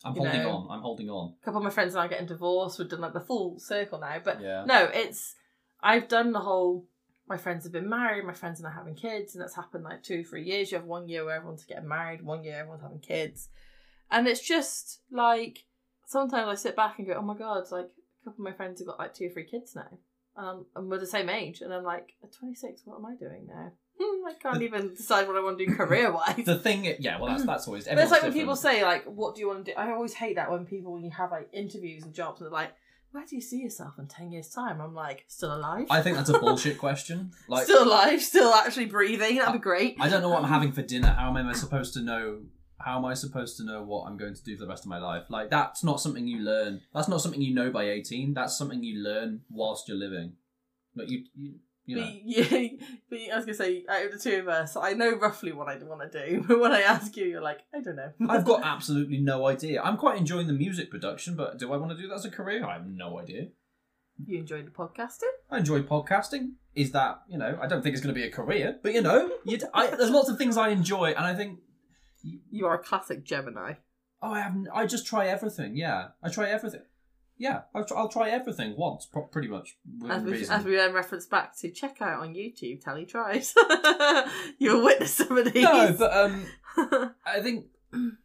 I'm 0.04 0.16
holding 0.16 0.44
know. 0.44 0.50
on. 0.52 0.68
I'm 0.72 0.82
holding 0.82 1.10
on. 1.10 1.36
A 1.42 1.46
couple 1.46 1.60
of 1.60 1.64
my 1.64 1.70
friends 1.70 1.94
and 1.94 2.02
I 2.02 2.06
are 2.06 2.10
getting 2.10 2.28
divorced. 2.28 2.80
We've 2.80 2.90
done 2.90 3.02
like 3.02 3.14
the 3.14 3.20
full 3.22 3.60
circle 3.60 4.00
now. 4.00 4.18
But 4.24 4.42
Yeah. 4.42 4.66
no, 4.66 4.86
it's 4.86 5.36
I've 5.82 6.08
done 6.08 6.32
the 6.32 6.40
whole. 6.40 6.88
My 7.28 7.38
friends 7.38 7.64
have 7.64 7.72
been 7.72 7.90
married. 7.90 8.26
My 8.26 8.34
friends 8.34 8.60
and 8.60 8.68
I 8.68 8.72
having 8.72 8.96
kids, 8.96 9.36
and 9.36 9.42
that's 9.42 9.56
happened 9.56 9.84
like 9.84 10.04
two, 10.04 10.24
three 10.24 10.44
years. 10.44 10.72
You 10.72 10.78
have 10.78 10.88
one 10.88 11.08
year 11.08 11.24
where 11.24 11.36
everyone's 11.36 11.64
getting 11.64 11.88
married, 11.88 12.24
one 12.24 12.44
year 12.44 12.56
everyone's 12.60 12.82
having 12.84 13.00
kids, 13.00 13.50
and 14.10 14.28
it's 14.28 14.46
just 14.46 15.02
like 15.12 15.66
sometimes 16.06 16.48
I 16.50 16.56
sit 16.56 16.76
back 16.76 16.98
and 16.98 17.08
go, 17.08 17.14
"Oh 17.14 17.22
my 17.22 17.38
god!" 17.38 17.64
Like 17.72 17.86
a 18.22 18.26
couple 18.26 18.46
of 18.46 18.52
my 18.52 18.54
friends 18.54 18.80
have 18.80 18.88
got 18.88 19.00
like 19.00 19.14
two 19.14 19.28
or 19.28 19.30
three 19.30 19.46
kids 19.46 19.76
now, 19.76 19.98
um, 20.36 20.66
and 20.76 20.90
we're 20.90 21.00
the 21.00 21.08
same 21.08 21.30
age, 21.30 21.62
and 21.62 21.74
I'm 21.74 21.84
like, 21.84 22.14
at 22.24 22.34
26, 22.34 22.82
what 22.86 22.98
am 22.98 23.06
I 23.06 23.16
doing 23.16 23.48
now? 23.48 23.72
Hmm, 24.02 24.26
I 24.26 24.34
can't 24.34 24.62
even 24.64 24.94
decide 24.94 25.28
what 25.28 25.36
I 25.36 25.42
want 25.42 25.60
to 25.60 25.66
do 25.66 25.76
career 25.76 26.12
wise. 26.12 26.44
The 26.46 26.58
thing, 26.58 26.96
yeah, 27.00 27.20
well, 27.20 27.30
that's 27.30 27.46
that's 27.46 27.68
always. 27.68 27.88
It's 27.88 28.12
like 28.12 28.24
when 28.24 28.34
people 28.34 28.56
say 28.56 28.84
like, 28.84 29.06
"What 29.06 29.36
do 29.36 29.42
you 29.42 29.48
want 29.48 29.66
to 29.66 29.72
do?" 29.72 29.78
I 29.78 29.92
always 29.92 30.14
hate 30.14 30.36
that 30.36 30.50
when 30.52 30.66
people 30.66 30.94
when 30.94 31.04
you 31.04 31.12
have 31.12 31.32
like 31.32 31.50
interviews 31.54 32.04
and 32.04 32.14
jobs 32.14 32.42
and 32.42 32.48
they're 32.48 32.54
like, 32.54 32.72
"Where 33.12 33.26
do 33.26 33.36
you 33.36 33.42
see 33.42 33.60
yourself 33.60 34.00
in 34.00 34.08
ten 34.08 34.32
years' 34.32 34.50
time?" 34.50 34.82
I'm 34.82 34.96
like, 34.96 35.26
"Still 35.28 35.54
alive." 35.54 35.88
I 35.90 36.02
think 36.02 36.18
that's 36.18 36.30
a 36.30 36.40
bullshit 36.40 36.78
question. 36.78 37.32
Like, 37.48 37.66
still 37.66 37.84
alive, 37.84 38.22
still 38.22 38.54
actually 38.54 38.86
breathing. 38.86 39.38
That'd 39.38 39.54
be 39.54 39.60
great. 39.60 39.98
I 40.00 40.10
don't 40.10 40.22
know 40.22 40.30
what 40.30 40.44
I'm 40.44 40.50
having 40.50 40.72
for 40.72 40.82
dinner. 40.82 41.10
How 41.10 41.30
am 41.30 41.38
I 41.38 41.54
supposed 41.54 41.94
to 41.94 42.02
know? 42.02 42.42
How 42.80 42.98
am 42.98 43.06
I 43.06 43.14
supposed 43.14 43.58
to 43.58 43.64
know 43.64 43.84
what 43.84 44.08
I'm 44.08 44.18
going 44.18 44.34
to 44.34 44.44
do 44.44 44.58
for 44.58 44.66
the 44.66 44.70
rest 44.70 44.86
of 44.86 44.90
my 44.90 44.98
life? 44.98 45.26
Like 45.30 45.52
that's 45.52 45.84
not 45.84 46.02
something 46.02 46.28
you 46.28 46.40
learn. 46.40 46.82
That's 46.94 47.08
not 47.08 47.22
something 47.22 47.42
you 47.42 47.54
know 47.54 47.70
by 47.70 47.84
18. 47.84 48.34
That's 48.34 48.58
something 48.58 48.84
you 48.84 49.04
learn 49.04 49.42
whilst 49.52 49.88
you're 49.88 49.98
living. 49.98 50.34
Like 50.96 51.10
you, 51.10 51.26
you, 51.36 51.54
you 51.92 51.98
know. 51.98 52.04
But, 52.04 52.22
yeah, 52.52 52.68
but 53.10 53.20
I 53.34 53.36
was 53.36 53.46
gonna 53.46 53.54
say, 53.56 53.86
out 53.88 54.06
of 54.06 54.12
the 54.12 54.20
two 54.20 54.38
of 54.40 54.48
us, 54.48 54.76
I 54.76 54.94
know 54.94 55.16
roughly 55.18 55.52
what 55.52 55.68
I 55.68 55.78
want 55.84 56.12
to 56.12 56.26
do. 56.30 56.44
But 56.48 56.60
when 56.60 56.72
I 56.72 56.82
ask 56.82 57.16
you, 57.18 57.26
you're 57.26 57.42
like, 57.42 57.60
I 57.74 57.82
don't 57.82 57.96
know. 57.96 58.12
I've 58.30 58.46
got 58.46 58.62
absolutely 58.64 59.20
no 59.20 59.48
idea. 59.48 59.82
I'm 59.82 59.98
quite 59.98 60.18
enjoying 60.18 60.48
the 60.48 60.54
music 60.54 60.90
production, 60.90 61.36
but 61.36 61.58
do 61.60 61.72
I 61.74 61.78
want 61.78 61.92
to 61.92 61.98
do 62.02 62.08
that 62.08 62.16
as 62.16 62.26
a 62.26 62.32
career? 62.32 62.66
I 62.66 62.74
have 62.74 62.88
no 62.88 63.20
idea. 63.20 63.48
you 64.26 64.38
enjoy 64.40 64.62
the 64.64 64.72
podcasting. 64.72 65.34
I 65.50 65.58
enjoy 65.60 65.82
podcasting. 65.82 66.54
Is 66.76 66.92
that 66.92 67.22
you 67.28 67.38
know? 67.38 67.58
I 67.62 67.68
don't 67.68 67.82
think 67.82 67.94
it's 67.94 68.04
going 68.04 68.16
to 68.16 68.20
be 68.22 68.28
a 68.28 68.32
career, 68.32 68.80
but 68.82 68.94
you 68.94 69.02
know, 69.02 69.30
you 69.46 69.58
I, 69.74 69.88
there's 69.88 70.10
lots 70.10 70.30
of 70.30 70.38
things 70.38 70.56
I 70.58 70.70
enjoy, 70.70 71.10
and 71.10 71.26
I 71.26 71.34
think 71.36 71.60
You 72.24 72.66
are 72.68 72.76
a 72.76 72.84
classic 72.84 73.26
Gemini. 73.26 73.74
oh, 74.22 74.32
I 74.32 74.40
have 74.42 74.56
I 74.74 74.86
just 74.86 75.06
try 75.06 75.28
everything. 75.28 75.76
Yeah, 75.76 76.10
I 76.24 76.30
try 76.30 76.50
everything. 76.50 76.82
Yeah, 77.42 77.62
I'll, 77.74 77.84
try- 77.84 77.98
I'll 77.98 78.08
try 78.08 78.30
everything 78.30 78.76
once, 78.78 79.08
pro- 79.08 79.24
pretty 79.24 79.48
much. 79.48 79.76
As 80.10 80.22
we, 80.24 80.46
as 80.48 80.64
we 80.64 80.76
then 80.76 80.94
reference 80.94 81.26
back 81.26 81.58
to 81.60 81.72
check 81.72 82.02
out 82.02 82.22
on 82.22 82.36
YouTube, 82.36 82.84
Tally 82.84 83.06
tries. 83.06 83.54
You'll 84.60 84.84
witness 84.84 85.16
some 85.16 85.38
of 85.38 85.52
these. 85.52 85.64
no, 85.64 85.96
but 85.98 86.14
um, 86.16 86.46
I 87.26 87.40
think 87.42 87.66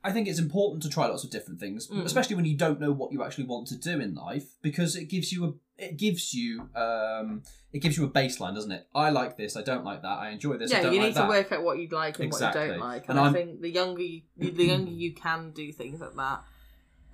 I 0.05 0.13
think 0.13 0.29
it's 0.29 0.39
important 0.39 0.83
to 0.85 0.89
try 0.89 1.07
lots 1.07 1.25
of 1.25 1.31
different 1.31 1.59
things, 1.61 1.89
Mm. 1.89 2.05
especially 2.05 2.37
when 2.37 2.45
you 2.45 2.57
don't 2.57 2.79
know 2.79 2.93
what 2.93 3.11
you 3.13 3.25
actually 3.25 3.45
want 3.47 3.67
to 3.69 3.77
do 3.77 4.01
in 4.01 4.15
life, 4.15 4.45
because 4.63 4.95
it 4.97 5.07
gives 5.09 5.33
you 5.33 5.45
a 5.47 5.53
it 5.79 5.97
gives 5.97 6.33
you 6.35 6.69
um 6.75 7.43
it 7.73 7.81
gives 7.81 7.97
you 7.97 8.05
a 8.05 8.09
baseline, 8.11 8.55
doesn't 8.55 8.71
it? 8.73 8.87
I 8.95 9.11
like 9.11 9.37
this, 9.37 9.57
I 9.57 9.63
don't 9.63 9.85
like 9.85 10.03
that, 10.03 10.19
I 10.19 10.31
enjoy 10.31 10.57
this, 10.59 10.73
I 10.73 10.81
yeah, 10.83 10.91
you 10.91 10.99
like 10.99 11.07
need 11.09 11.15
that. 11.15 11.23
to 11.23 11.29
work 11.29 11.53
out 11.53 11.63
what 11.65 11.79
you 11.79 11.89
like 11.89 12.19
and 12.21 12.31
what 12.33 12.41
you 12.41 12.53
don't 12.53 12.79
like. 12.81 13.09
And 13.09 13.19
And, 13.19 13.29
I 13.29 13.33
think 13.33 13.61
the 13.61 13.71
younger 13.71 14.03
you, 14.03 14.23
the 14.37 14.65
younger 14.73 14.91
you 14.93 15.15
can 15.15 15.51
do 15.53 15.73
things 15.73 16.01
like 16.01 16.15
that, 16.15 16.45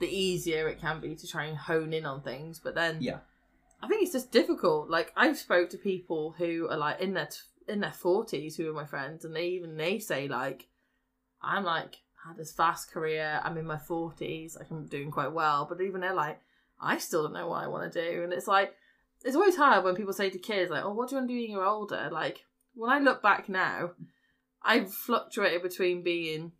the 0.03 0.09
easier 0.15 0.69
it 0.69 0.81
can 0.81 1.01
be 1.01 1.15
to 1.15 1.27
try 1.27 1.45
and 1.45 1.57
hone 1.57 1.93
in 1.93 2.05
on 2.05 2.21
things. 2.23 2.61
But 2.63 2.75
then, 2.75 2.99
Yeah. 3.01 3.21
I 3.83 3.89
think 3.89 4.03
it's 4.03 4.13
just 4.13 4.31
difficult. 4.31 4.91
Like 4.91 5.13
I've 5.17 5.39
spoke 5.39 5.71
to 5.71 5.79
people 5.79 6.33
who 6.39 6.69
are 6.71 6.77
like 6.77 7.01
in 7.01 7.15
their 7.15 7.27
t- 7.27 7.39
in 7.73 7.81
their 7.81 7.93
forties 7.93 8.57
who 8.57 8.69
are 8.69 8.75
my 8.75 8.85
friends, 8.85 9.25
and 9.25 9.35
they 9.35 9.47
even 9.49 9.77
they 9.77 9.99
say 9.99 10.29
like, 10.29 10.69
I'm 11.41 11.65
like 11.65 12.03
I 12.25 12.29
had 12.29 12.37
this 12.37 12.53
fast 12.53 12.93
career. 12.93 13.41
I'm 13.43 13.57
in 13.59 13.67
my 13.67 13.79
forties. 13.79 14.57
Like 14.57 14.71
I'm 14.71 14.87
doing 14.87 15.11
quite 15.11 15.33
well, 15.33 15.67
but 15.69 15.81
even 15.81 16.01
they're 16.03 16.15
like, 16.15 16.41
I 16.81 16.99
still 16.99 17.23
don't 17.25 17.33
know 17.33 17.49
what 17.49 17.65
I 17.65 17.69
want 17.69 17.93
to 17.93 18.11
do, 18.11 18.23
and 18.23 18.33
it's 18.33 18.49
like. 18.49 18.75
It's 19.25 19.37
always 19.37 19.55
hard 19.55 19.85
when 19.85 19.95
people 19.95 20.13
say 20.13 20.31
to 20.31 20.39
kids 20.39 20.69
like, 20.69 20.85
"Oh, 20.85 20.93
what 20.93 21.09
do 21.09 21.15
you 21.15 21.21
want 21.21 21.29
to 21.31 21.35
do 21.35 21.41
when 21.41 21.51
you're 21.53 21.65
older?" 21.65 22.09
Like, 22.11 22.45
when 22.75 22.91
I 22.91 22.99
look 22.99 23.23
back 23.23 23.49
now, 23.49 23.93
I've 24.63 24.93
fluctuated 24.93 25.63
between 25.63 26.03
being 26.03 26.51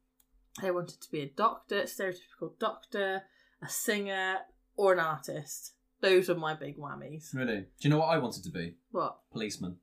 I 0.61 0.71
wanted 0.71 1.01
to 1.01 1.11
be 1.11 1.23
a 1.23 1.27
doctor, 1.27 1.83
stereotypical 1.83 2.59
doctor, 2.59 3.23
a 3.63 3.69
singer, 3.69 4.39
or 4.77 4.93
an 4.93 4.99
artist. 4.99 5.75
Those 6.01 6.29
are 6.29 6.35
my 6.35 6.55
big 6.55 6.77
whammies. 6.79 7.35
Really? 7.35 7.61
Do 7.61 7.67
you 7.81 7.91
know 7.91 7.99
what 7.99 8.09
I 8.09 8.19
wanted 8.19 8.43
to 8.45 8.51
be? 8.51 8.75
What? 8.91 9.19
Policeman. 9.31 9.77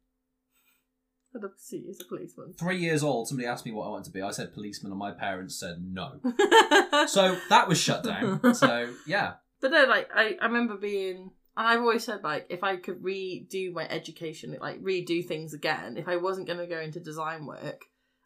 I'd 1.35 1.43
love 1.43 1.55
to 1.55 1.63
see 1.63 1.77
you 1.77 1.91
as 1.91 2.01
a 2.01 2.05
policeman. 2.05 2.53
Three 2.59 2.79
years 2.79 3.03
old, 3.03 3.27
somebody 3.27 3.47
asked 3.47 3.65
me 3.65 3.71
what 3.71 3.85
I 3.85 3.89
wanted 3.89 4.05
to 4.05 4.11
be. 4.11 4.21
I 4.21 4.31
said 4.31 4.53
policeman, 4.53 4.91
and 4.91 4.99
my 4.99 5.11
parents 5.11 5.59
said 5.59 5.77
no. 5.81 6.19
So 7.07 7.37
that 7.49 7.67
was 7.67 7.79
shut 7.79 8.03
down. 8.03 8.53
So 8.53 8.89
yeah, 9.05 9.33
But 9.61 9.71
no, 9.71 9.85
like 9.85 10.09
I, 10.13 10.35
I 10.41 10.45
remember 10.47 10.75
being 10.75 11.31
and 11.55 11.67
I've 11.67 11.81
always 11.81 12.05
said 12.05 12.23
like 12.23 12.47
if 12.49 12.63
I 12.63 12.77
could 12.77 13.03
redo 13.03 13.73
my 13.73 13.87
education, 13.87 14.57
like 14.59 14.81
redo 14.81 15.25
things 15.25 15.53
again, 15.53 15.97
if 15.97 16.07
I 16.07 16.15
wasn't 16.17 16.47
gonna 16.47 16.67
go 16.67 16.79
into 16.79 16.99
design 16.99 17.45
work, 17.45 17.83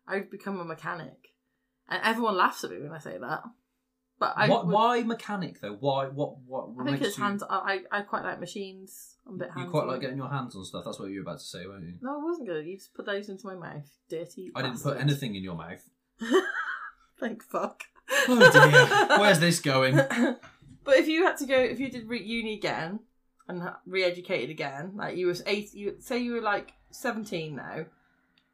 I'd 0.07 0.29
become 0.29 0.59
a 0.59 0.65
mechanic. 0.65 1.33
And 1.89 2.01
everyone 2.03 2.37
laughs 2.37 2.63
at 2.63 2.71
me 2.71 2.79
when 2.79 2.91
I 2.91 2.99
say 2.99 3.17
that. 3.19 3.41
But 4.19 4.33
I 4.37 4.47
what, 4.47 4.65
would- 4.67 4.73
why 4.73 5.03
mechanic 5.03 5.59
though? 5.59 5.77
Why 5.79 6.05
what 6.07 6.37
what? 6.45 6.69
I 6.79 6.83
think 6.85 6.99
makes 6.99 7.07
it's 7.09 7.17
you, 7.17 7.23
hands. 7.23 7.43
I 7.49 7.81
I 7.91 8.01
quite 8.01 8.23
like 8.23 8.39
machines. 8.39 9.15
I'm 9.27 9.35
a 9.35 9.37
bit. 9.37 9.49
You 9.57 9.65
quite 9.65 9.87
like 9.87 10.01
getting 10.01 10.17
your 10.17 10.29
hands 10.29 10.55
on 10.55 10.63
stuff. 10.65 10.83
That's 10.85 10.99
what 10.99 11.09
you 11.09 11.15
were 11.17 11.21
about 11.29 11.39
to 11.39 11.45
say, 11.45 11.65
weren't 11.65 11.83
you? 11.85 11.93
No, 12.01 12.19
I 12.19 12.23
wasn't 12.23 12.47
good. 12.47 12.65
You 12.65 12.75
just 12.77 12.93
put 12.93 13.05
those 13.05 13.29
into 13.29 13.47
my 13.47 13.55
mouth. 13.55 13.89
Dirty. 14.09 14.51
I 14.55 14.61
didn't 14.61 14.81
put 14.81 14.97
anything 14.97 15.35
in 15.35 15.43
your 15.43 15.55
mouth. 15.55 15.83
Thank 17.19 17.43
fuck. 17.43 17.83
Oh 18.27 18.51
dear, 18.51 19.17
where's 19.19 19.39
this 19.39 19.59
going? 19.59 19.95
but 20.83 20.97
if 20.97 21.07
you 21.07 21.23
had 21.25 21.37
to 21.37 21.45
go, 21.45 21.57
if 21.57 21.79
you 21.79 21.89
did 21.89 22.07
re- 22.07 22.21
uni 22.23 22.53
again 22.55 22.99
and 23.47 23.61
ha- 23.61 23.79
re-educated 23.85 24.49
again, 24.49 24.93
like 24.95 25.15
you 25.17 25.27
was 25.27 25.41
eight, 25.45 25.73
you 25.73 25.95
say 25.99 26.17
you 26.19 26.33
were 26.33 26.41
like 26.41 26.73
seventeen 26.91 27.55
now, 27.55 27.85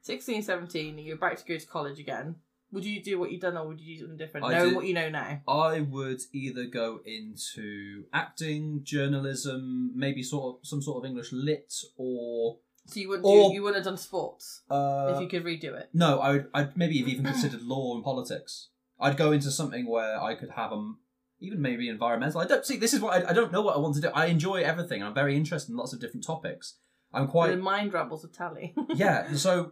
16, 0.02 0.44
17, 0.44 0.98
and 0.98 1.06
you're 1.06 1.16
about 1.16 1.38
to 1.38 1.46
go 1.46 1.58
to 1.58 1.66
college 1.68 2.00
again. 2.00 2.36
Would 2.72 2.86
you 2.86 3.02
do 3.02 3.20
what 3.20 3.32
you've 3.32 3.42
done, 3.42 3.58
or 3.58 3.68
would 3.68 3.80
you 3.82 3.96
do 3.96 4.02
something 4.02 4.18
different? 4.18 4.46
I 4.46 4.52
knowing 4.54 4.70
did- 4.70 4.76
what 4.76 4.86
you 4.86 4.94
know 4.94 5.10
now. 5.10 5.42
I 5.48 5.82
would 5.82 6.22
either 6.34 6.66
go 6.66 7.00
into 7.06 8.06
acting, 8.14 8.82
journalism, 8.84 9.92
maybe 9.96 10.22
sort 10.24 10.58
of 10.62 10.68
some 10.68 10.82
sort 10.82 11.04
of 11.04 11.10
English 11.10 11.32
lit, 11.32 11.74
or 11.98 12.58
So 12.86 13.00
you 13.00 13.10
wouldn't 13.10 13.26
Or- 13.26 13.50
do, 13.50 13.54
you 13.56 13.62
wouldn't 13.64 13.78
have 13.84 13.86
done 13.92 13.98
sports 13.98 14.62
uh, 14.70 15.14
if 15.16 15.22
you 15.22 15.28
could 15.28 15.44
redo 15.46 15.74
it. 15.80 15.90
No, 15.94 16.20
I 16.20 16.32
would. 16.34 16.50
I'd 16.54 16.78
maybe 16.78 16.98
have 17.00 17.08
even 17.08 17.26
considered 17.26 17.62
law 17.64 17.96
and 17.96 18.04
politics. 18.04 18.70
I'd 19.00 19.16
go 19.18 19.32
into 19.32 19.50
something 19.52 19.88
where 19.88 20.22
I 20.22 20.36
could 20.36 20.52
have 20.52 20.72
um, 20.72 21.00
even 21.40 21.62
maybe 21.62 21.88
environmental. 21.88 22.42
I 22.42 22.46
don't 22.46 22.66
see. 22.66 22.78
This 22.78 22.94
is 22.94 23.00
what 23.00 23.14
I, 23.26 23.30
I 23.30 23.34
don't 23.34 23.52
know 23.52 23.62
what 23.62 23.76
I 23.76 23.80
want 23.80 23.96
to 23.96 24.02
do. 24.02 24.10
I 24.10 24.26
enjoy 24.26 24.58
everything. 24.62 25.02
I'm 25.04 25.14
very 25.14 25.36
interested 25.38 25.72
in 25.72 25.78
lots 25.78 25.94
of 25.94 26.00
different 26.02 26.26
topics. 26.26 26.76
I'm 27.14 27.26
The 27.26 27.32
quite 27.32 27.60
mind 27.60 27.94
rambles 27.94 28.24
of 28.24 28.32
tally. 28.34 28.76
yeah. 28.96 29.34
So 29.34 29.72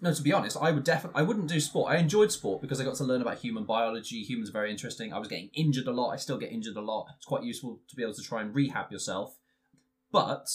no, 0.00 0.12
to 0.12 0.22
be 0.22 0.32
honest, 0.32 0.56
I 0.60 0.70
would 0.70 0.84
definitely. 0.84 1.20
I 1.20 1.22
wouldn't 1.22 1.48
do 1.48 1.60
sport. 1.60 1.92
I 1.92 1.96
enjoyed 1.96 2.32
sport 2.32 2.60
because 2.60 2.80
I 2.80 2.84
got 2.84 2.96
to 2.96 3.04
learn 3.04 3.22
about 3.22 3.38
human 3.38 3.64
biology. 3.64 4.22
Humans 4.22 4.50
are 4.50 4.52
very 4.52 4.70
interesting. 4.70 5.12
I 5.12 5.18
was 5.18 5.28
getting 5.28 5.50
injured 5.54 5.86
a 5.86 5.92
lot. 5.92 6.10
I 6.10 6.16
still 6.16 6.38
get 6.38 6.52
injured 6.52 6.76
a 6.76 6.80
lot. 6.80 7.06
It's 7.16 7.26
quite 7.26 7.44
useful 7.44 7.80
to 7.88 7.96
be 7.96 8.02
able 8.02 8.14
to 8.14 8.22
try 8.22 8.42
and 8.42 8.54
rehab 8.54 8.90
yourself. 8.90 9.36
But 10.10 10.46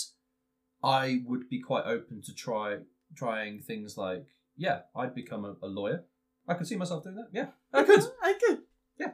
I 0.83 1.21
would 1.25 1.49
be 1.49 1.61
quite 1.61 1.85
open 1.85 2.21
to 2.25 2.33
try 2.33 2.77
trying 3.15 3.61
things 3.61 3.97
like 3.97 4.25
yeah, 4.55 4.81
I'd 4.95 5.15
become 5.15 5.45
a, 5.45 5.55
a 5.65 5.67
lawyer. 5.67 6.03
I 6.47 6.53
could 6.55 6.67
see 6.67 6.75
myself 6.75 7.03
doing 7.03 7.15
that. 7.15 7.29
Yeah, 7.31 7.47
I 7.73 7.83
could. 7.85 8.03
I 8.21 8.33
could. 8.33 8.59
Yeah. 8.99 9.11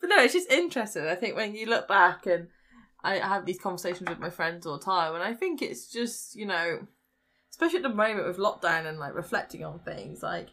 But 0.00 0.10
no, 0.10 0.22
it's 0.22 0.34
just 0.34 0.50
interesting. 0.50 1.06
I 1.06 1.14
think 1.14 1.36
when 1.36 1.54
you 1.54 1.66
look 1.66 1.88
back 1.88 2.26
and 2.26 2.48
I 3.02 3.16
have 3.16 3.46
these 3.46 3.60
conversations 3.60 4.08
with 4.08 4.18
my 4.18 4.30
friends 4.30 4.66
all 4.66 4.78
the 4.78 4.84
time, 4.84 5.14
and 5.14 5.22
I 5.22 5.34
think 5.34 5.62
it's 5.62 5.90
just, 5.90 6.34
you 6.34 6.46
know, 6.46 6.86
especially 7.54 7.76
at 7.76 7.82
the 7.84 7.88
moment 7.88 8.26
with 8.26 8.36
lockdown 8.36 8.84
and 8.84 8.98
like 8.98 9.14
reflecting 9.14 9.64
on 9.64 9.78
things, 9.78 10.24
like 10.24 10.48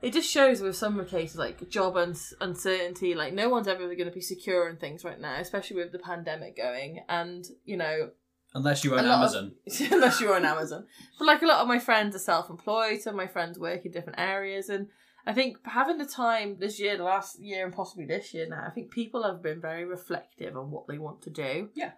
it 0.00 0.14
just 0.14 0.30
shows 0.30 0.62
with 0.62 0.74
some 0.74 1.04
cases 1.04 1.36
like 1.36 1.68
job 1.68 1.96
uns- 1.98 2.32
uncertainty, 2.40 3.14
like 3.14 3.34
no 3.34 3.50
one's 3.50 3.68
ever 3.68 3.84
going 3.94 4.08
to 4.08 4.10
be 4.10 4.22
secure 4.22 4.66
in 4.70 4.76
things 4.78 5.04
right 5.04 5.20
now, 5.20 5.36
especially 5.38 5.76
with 5.76 5.92
the 5.92 5.98
pandemic 5.98 6.56
going. 6.56 7.00
And, 7.10 7.44
you 7.66 7.76
know, 7.76 8.10
Unless 8.54 8.84
you 8.84 8.92
own 8.96 9.04
lot 9.06 9.34
of- 9.34 9.34
Amazon. 9.36 9.52
unless 9.92 10.18
you're 10.18 10.34
on 10.34 10.46
Amazon. 10.46 10.86
But 11.18 11.26
like 11.26 11.42
a 11.42 11.46
lot 11.46 11.60
of 11.60 11.68
my 11.68 11.78
friends 11.78 12.16
are 12.16 12.20
self-employed, 12.20 13.02
so 13.02 13.12
my 13.12 13.26
friends 13.26 13.58
work 13.58 13.84
in 13.84 13.92
different 13.92 14.18
areas, 14.18 14.70
and 14.70 14.88
I 15.26 15.34
think 15.34 15.58
having 15.66 15.98
the 15.98 16.06
time 16.06 16.56
this 16.58 16.80
year, 16.80 16.96
the 16.96 17.02
last 17.04 17.38
year, 17.38 17.66
and 17.66 17.74
possibly 17.74 18.06
this 18.06 18.32
year 18.32 18.46
now, 18.48 18.64
I 18.66 18.70
think 18.70 18.90
people 18.90 19.24
have 19.24 19.42
been 19.42 19.60
very 19.60 19.84
reflective 19.84 20.56
on 20.56 20.70
what 20.70 20.86
they 20.88 20.96
want 20.96 21.20
to 21.22 21.30
do. 21.30 21.68
Yeah. 21.74 21.90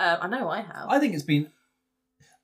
uh, 0.00 0.16
I 0.20 0.26
know 0.26 0.48
I 0.48 0.62
have. 0.62 0.88
I 0.88 0.98
think 0.98 1.14
it's 1.14 1.22
been. 1.22 1.50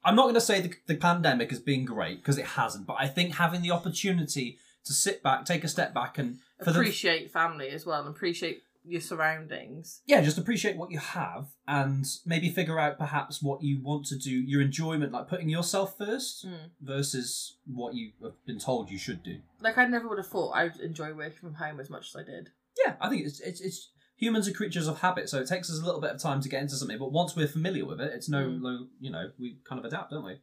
I'm 0.07 0.15
not 0.17 0.23
going 0.23 0.35
to 0.35 0.41
say 0.41 0.61
the, 0.63 0.73
the 0.87 0.95
pandemic 0.97 1.51
has 1.51 1.61
been 1.61 1.85
great 1.85 2.19
because 2.23 2.39
it 2.39 2.47
hasn't, 2.47 2.87
but 2.87 2.97
I 2.99 3.09
think 3.09 3.35
having 3.35 3.61
the 3.61 3.73
opportunity 3.73 4.59
to 4.85 4.93
sit 4.93 5.23
back, 5.23 5.45
take 5.45 5.65
a 5.65 5.69
step 5.69 5.93
back, 5.93 6.17
and 6.17 6.39
for 6.65 6.71
the 6.73 6.79
appreciate 6.81 7.31
family 7.33 7.69
as 7.71 7.85
well, 7.85 8.01
and 8.01 8.09
appreciate 8.09 8.63
your 8.89 9.01
surroundings. 9.01 10.01
yeah, 10.07 10.21
just 10.21 10.39
appreciate 10.39 10.77
what 10.77 10.93
you 10.93 10.99
have 11.01 11.49
and 11.67 12.07
maybe 12.25 12.49
figure 12.49 12.79
out 12.79 12.97
perhaps 12.99 13.43
what 13.43 13.61
you 13.61 13.83
want 13.83 14.07
to 14.07 14.17
do, 14.17 14.31
your 14.31 14.61
enjoyment, 14.63 15.11
like 15.13 15.27
putting 15.27 15.49
yourself 15.49 15.99
first 15.99 16.47
Mm. 16.47 16.71
versus 16.81 17.57
what 17.67 17.95
you 17.95 18.13
have 18.23 18.35
been 18.47 18.61
told 18.61 18.89
you 18.91 18.97
should 18.99 19.25
do. 19.25 19.41
Like 19.61 19.77
I 19.77 19.87
never 19.87 20.09
would 20.09 20.19
have 20.19 20.29
thought 20.29 20.53
I'd 20.53 20.77
enjoy 20.77 21.13
working 21.15 21.39
from 21.41 21.55
home 21.55 21.81
as 21.81 21.91
much 21.91 22.11
as 22.11 22.17
I 22.17 22.23
did. 22.23 22.51
Yeah, 22.85 22.95
I 23.01 23.09
think 23.09 23.27
it's 23.27 23.41
it's, 23.41 23.61
it's 23.61 23.91
humans 24.17 24.49
are 24.49 24.53
creatures 24.53 24.89
of 24.89 25.01
habit, 25.01 25.29
so 25.29 25.41
it 25.41 25.47
takes 25.49 25.71
us 25.71 25.81
a 25.81 25.85
little 25.85 26.01
bit 26.01 26.11
of 26.11 26.21
time 26.21 26.41
to 26.41 26.49
get 26.49 26.63
into 26.63 26.75
something, 26.75 26.99
but 26.99 27.13
once 27.13 27.37
we're 27.37 27.47
familiar 27.47 27.85
with 27.85 28.01
it, 28.01 28.13
it's 28.15 28.29
no, 28.29 28.47
Mm. 28.49 28.61
no 28.63 28.87
you 28.99 29.11
know, 29.11 29.31
we 29.39 29.59
kind 29.69 29.79
of 29.79 29.85
adapt, 29.85 30.11
don't 30.11 30.25
we? 30.25 30.41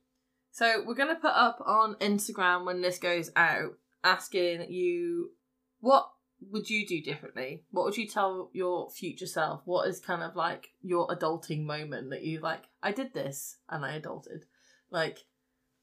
So 0.52 0.84
we're 0.86 0.94
gonna 0.94 1.16
put 1.16 1.34
up 1.34 1.62
on 1.66 1.96
Instagram 1.96 2.66
when 2.66 2.82
this 2.82 3.00
goes 3.00 3.32
out, 3.36 3.78
asking 4.04 4.72
you 4.72 5.32
what 5.80 6.10
would 6.52 6.70
you 6.70 6.86
do 6.86 7.02
differently? 7.02 7.64
What 7.72 7.86
would 7.86 7.98
you 7.98 8.08
tell 8.08 8.50
your 8.54 8.90
future 8.92 9.26
self? 9.26 9.62
What 9.66 9.88
is 9.88 10.00
kind 10.00 10.22
of 10.22 10.36
like 10.36 10.70
your 10.82 11.08
adulting 11.08 11.64
moment 11.64 12.10
that 12.10 12.24
you 12.24 12.40
like? 12.42 12.64
I 12.82 12.92
did 12.92 13.14
this 13.14 13.58
and 13.70 13.86
I 13.86 14.00
adulted. 14.00 14.44
Like, 14.92 15.20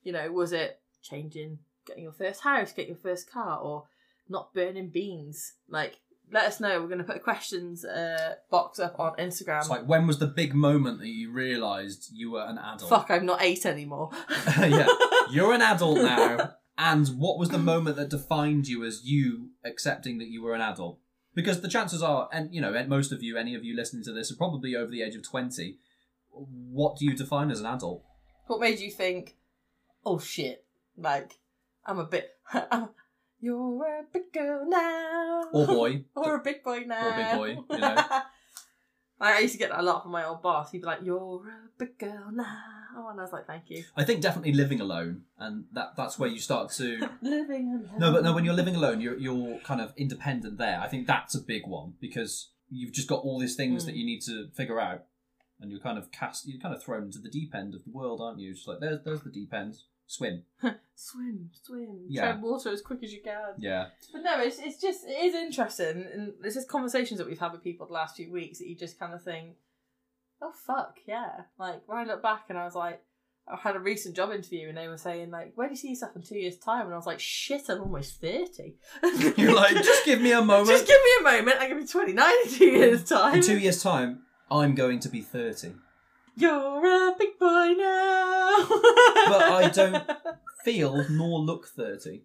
you 0.02 0.12
know, 0.12 0.30
was 0.32 0.52
it 0.52 0.80
changing, 1.02 1.58
getting 1.86 2.02
your 2.04 2.12
first 2.12 2.42
house, 2.42 2.72
get 2.72 2.88
your 2.88 2.96
first 2.96 3.30
car, 3.30 3.58
or 3.58 3.88
not 4.28 4.52
burning 4.54 4.90
beans? 4.90 5.54
Like, 5.68 5.98
let 6.32 6.44
us 6.44 6.60
know. 6.60 6.80
We're 6.80 6.88
going 6.88 6.98
to 6.98 7.04
put 7.04 7.16
a 7.16 7.20
questions 7.20 7.84
uh, 7.84 8.34
box 8.50 8.78
up 8.78 8.98
on 8.98 9.14
Instagram. 9.16 9.60
It's 9.60 9.70
like 9.70 9.86
when 9.86 10.06
was 10.06 10.18
the 10.18 10.26
big 10.26 10.54
moment 10.54 11.00
that 11.00 11.08
you 11.08 11.30
realised 11.32 12.10
you 12.12 12.32
were 12.32 12.44
an 12.44 12.58
adult? 12.58 12.90
Fuck, 12.90 13.10
I'm 13.10 13.26
not 13.26 13.42
eight 13.42 13.66
anymore. 13.66 14.10
yeah, 14.58 14.86
you're 15.30 15.52
an 15.52 15.62
adult 15.62 15.98
now. 16.02 16.54
And 16.78 17.08
what 17.08 17.38
was 17.38 17.50
the 17.50 17.58
moment 17.58 17.96
that 17.96 18.08
defined 18.08 18.66
you 18.66 18.84
as 18.84 19.04
you 19.04 19.50
accepting 19.64 20.18
that 20.18 20.28
you 20.28 20.42
were 20.42 20.54
an 20.54 20.62
adult? 20.62 20.98
Because 21.34 21.60
the 21.60 21.68
chances 21.68 22.02
are, 22.02 22.28
and 22.32 22.52
you 22.54 22.60
know, 22.60 22.72
and 22.74 22.88
most 22.88 23.12
of 23.12 23.22
you, 23.22 23.36
any 23.36 23.54
of 23.54 23.64
you 23.64 23.76
listening 23.76 24.02
to 24.04 24.12
this, 24.12 24.32
are 24.32 24.36
probably 24.36 24.74
over 24.74 24.90
the 24.90 25.02
age 25.02 25.14
of 25.14 25.22
twenty. 25.22 25.78
What 26.30 26.96
do 26.96 27.04
you 27.04 27.14
define 27.14 27.50
as 27.50 27.60
an 27.60 27.66
adult? 27.66 28.02
What 28.46 28.60
made 28.60 28.80
you 28.80 28.90
think, 28.90 29.36
oh 30.04 30.18
shit, 30.18 30.64
like, 30.96 31.38
I'm 31.84 31.98
a 31.98 32.04
bit. 32.04 32.30
I'm, 32.52 32.88
you're 33.40 33.84
a 33.84 34.02
big 34.12 34.32
girl 34.32 34.66
now. 34.68 35.44
Or 35.52 35.66
boy? 35.66 36.04
or 36.14 36.36
a 36.36 36.42
big 36.42 36.62
boy 36.62 36.84
now. 36.86 37.06
Or 37.06 37.10
a 37.10 37.16
big 37.16 37.36
boy, 37.68 37.74
you 37.74 37.78
know. 37.80 38.22
I 39.22 39.40
used 39.40 39.52
to 39.52 39.58
get 39.58 39.70
that 39.70 39.80
a 39.80 39.82
lot 39.82 40.02
from 40.02 40.12
my 40.12 40.24
old 40.24 40.40
boss. 40.42 40.70
He'd 40.72 40.80
be 40.80 40.86
like, 40.86 41.00
"You're 41.02 41.42
a 41.46 41.68
big 41.78 41.98
girl 41.98 42.30
now," 42.32 43.08
and 43.10 43.20
I 43.20 43.22
was 43.22 43.32
like, 43.32 43.46
"Thank 43.46 43.64
you." 43.68 43.84
I 43.94 44.02
think 44.04 44.22
definitely 44.22 44.52
living 44.54 44.80
alone, 44.80 45.24
and 45.38 45.64
that 45.72 45.88
that's 45.94 46.18
where 46.18 46.30
you 46.30 46.38
start 46.38 46.70
to. 46.72 47.06
Living 47.22 47.68
alone. 47.68 47.98
No, 47.98 48.12
but 48.12 48.22
no, 48.24 48.32
when 48.32 48.46
you're 48.46 48.54
living 48.54 48.76
alone, 48.76 49.02
you're 49.02 49.18
you're 49.18 49.58
kind 49.58 49.82
of 49.82 49.92
independent. 49.98 50.56
There, 50.56 50.80
I 50.80 50.88
think 50.88 51.06
that's 51.06 51.34
a 51.34 51.40
big 51.40 51.66
one 51.66 51.94
because 52.00 52.48
you've 52.70 52.92
just 52.92 53.08
got 53.08 53.22
all 53.22 53.38
these 53.38 53.56
things 53.56 53.82
Mm. 53.82 53.86
that 53.88 53.96
you 53.96 54.06
need 54.06 54.22
to 54.22 54.48
figure 54.54 54.80
out, 54.80 55.04
and 55.60 55.70
you're 55.70 55.80
kind 55.80 55.98
of 55.98 56.10
cast, 56.12 56.48
you're 56.48 56.60
kind 56.60 56.74
of 56.74 56.82
thrown 56.82 57.02
into 57.02 57.18
the 57.18 57.28
deep 57.28 57.54
end 57.54 57.74
of 57.74 57.84
the 57.84 57.90
world, 57.90 58.22
aren't 58.22 58.38
you? 58.40 58.54
Just 58.54 58.66
like 58.66 58.80
there's 58.80 59.00
there's 59.04 59.20
the 59.20 59.30
deep 59.30 59.52
end, 59.52 59.74
swim. 60.10 60.42
swim, 60.96 61.50
swim, 61.62 62.06
Yeah. 62.08 62.22
tread 62.32 62.42
water 62.42 62.70
as 62.70 62.82
quick 62.82 63.02
as 63.04 63.12
you 63.12 63.20
can. 63.22 63.54
Yeah, 63.58 63.86
But 64.12 64.22
no, 64.22 64.40
it's 64.40 64.58
it's 64.58 64.80
just 64.80 65.06
it 65.06 65.12
is 65.24 65.34
interesting, 65.34 66.04
and 66.12 66.32
it's 66.44 66.54
just 66.56 66.68
conversations 66.68 67.18
that 67.18 67.26
we've 67.28 67.38
had 67.38 67.52
with 67.52 67.62
people 67.62 67.86
the 67.86 67.92
last 67.92 68.16
few 68.16 68.30
weeks 68.32 68.58
that 68.58 68.66
you 68.68 68.76
just 68.76 68.98
kind 68.98 69.14
of 69.14 69.22
think, 69.22 69.54
oh 70.42 70.52
fuck 70.66 70.96
yeah. 71.06 71.42
Like 71.58 71.82
when 71.86 71.98
I 71.98 72.04
look 72.04 72.22
back 72.22 72.46
and 72.48 72.58
I 72.58 72.64
was 72.64 72.74
like, 72.74 73.00
I 73.48 73.56
had 73.56 73.76
a 73.76 73.80
recent 73.80 74.16
job 74.16 74.30
interview 74.32 74.68
and 74.68 74.76
they 74.76 74.88
were 74.88 74.96
saying 74.98 75.30
like, 75.30 75.52
where 75.54 75.68
do 75.68 75.72
you 75.72 75.76
see 75.76 75.88
yourself 75.90 76.14
in 76.16 76.22
two 76.22 76.38
years' 76.38 76.58
time? 76.58 76.86
And 76.86 76.94
I 76.94 76.96
was 76.96 77.06
like, 77.06 77.20
shit, 77.20 77.68
I'm 77.68 77.80
almost 77.80 78.20
thirty. 78.20 78.76
you're 79.36 79.54
like 79.54 79.76
just 79.76 80.04
give 80.04 80.20
me 80.20 80.32
a 80.32 80.42
moment. 80.52 80.68
just 80.68 80.86
give 80.88 81.00
me 81.02 81.10
a 81.20 81.22
moment. 81.38 81.56
I'm 81.60 81.68
gonna 81.70 81.80
be 81.82 81.86
twenty 81.86 82.12
nine 82.14 82.34
in 82.44 82.50
two 82.52 82.66
years' 82.66 83.04
time. 83.08 83.36
In 83.36 83.42
two 83.42 83.58
years' 83.58 83.82
time, 83.82 84.22
I'm 84.50 84.74
going 84.74 84.98
to 85.00 85.08
be 85.08 85.20
thirty. 85.20 85.72
You're 86.36 86.86
a 86.86 87.14
big 87.18 87.38
boy 87.38 87.74
now. 87.76 88.66
But 88.68 89.42
I 89.42 89.70
don't 89.74 90.10
Feel 90.64 91.06
nor 91.10 91.38
look 91.40 91.68
thirty, 91.68 92.24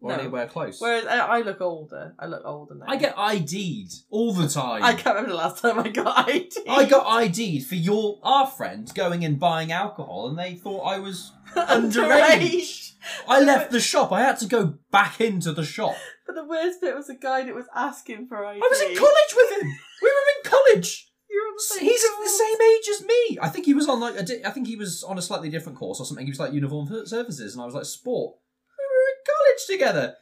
or 0.00 0.10
No. 0.12 0.18
anywhere 0.18 0.46
close. 0.46 0.80
Whereas 0.80 1.06
I, 1.06 1.18
I 1.18 1.40
look 1.40 1.60
older. 1.62 2.14
I 2.18 2.26
look 2.26 2.42
older 2.44 2.74
now. 2.74 2.84
I 2.88 2.96
get 2.96 3.14
ID'd 3.16 3.92
all 4.10 4.34
the 4.34 4.48
time. 4.48 4.82
I 4.84 4.92
can't 4.92 5.16
remember 5.16 5.30
the 5.30 5.36
last 5.36 5.62
time 5.62 5.78
I 5.78 5.88
got 5.88 6.28
ID'd. 6.28 6.58
I 6.68 6.84
got 6.84 7.06
ID'd 7.22 7.66
for 7.66 7.76
your 7.76 8.18
our 8.22 8.46
friend 8.46 8.90
going 8.94 9.24
and 9.24 9.40
buying 9.40 9.72
alcohol, 9.72 10.28
and 10.28 10.38
they 10.38 10.54
thought 10.56 10.82
I 10.82 10.98
was 10.98 11.32
underage. 11.56 12.92
I 13.26 13.40
left 13.40 13.70
the 13.70 13.80
shop. 13.80 14.12
I 14.12 14.20
had 14.20 14.38
to 14.40 14.46
go 14.46 14.74
back 14.90 15.20
into 15.20 15.52
the 15.52 15.64
shop. 15.64 15.96
But 16.26 16.34
the 16.34 16.44
worst 16.44 16.80
bit 16.82 16.94
was 16.94 17.06
the 17.06 17.14
guy 17.14 17.44
that 17.44 17.54
was 17.54 17.66
asking 17.74 18.26
for 18.28 18.44
ID. 18.44 18.60
I 18.62 18.68
was 18.70 18.80
in 18.82 18.94
college 18.96 19.34
with 19.34 19.62
him. 19.62 19.68
We 20.02 20.08
were 20.08 20.44
in 20.44 20.50
college. 20.50 21.09
You're 21.30 21.46
on 21.46 21.54
the 21.56 21.62
same 21.62 21.84
He's 21.84 22.04
of 22.04 22.10
the 22.22 22.28
same 22.28 22.60
age 22.60 22.88
as 22.88 23.06
me. 23.06 23.38
I 23.40 23.48
think 23.48 23.66
he 23.66 23.74
was 23.74 23.88
on 23.88 24.00
like 24.00 24.16
a 24.16 24.22
di- 24.22 24.44
I 24.44 24.50
think 24.50 24.66
he 24.66 24.76
was 24.76 25.04
on 25.04 25.16
a 25.18 25.22
slightly 25.22 25.48
different 25.48 25.78
course 25.78 26.00
or 26.00 26.06
something. 26.06 26.26
He 26.26 26.30
was 26.30 26.40
like 26.40 26.52
uniform 26.52 26.88
services, 27.06 27.54
and 27.54 27.62
I 27.62 27.66
was 27.66 27.74
like 27.74 27.84
sport. 27.84 28.36
We 28.78 28.84
were 28.84 29.08
in 29.10 29.18
college 29.26 29.66
together. 29.94 30.14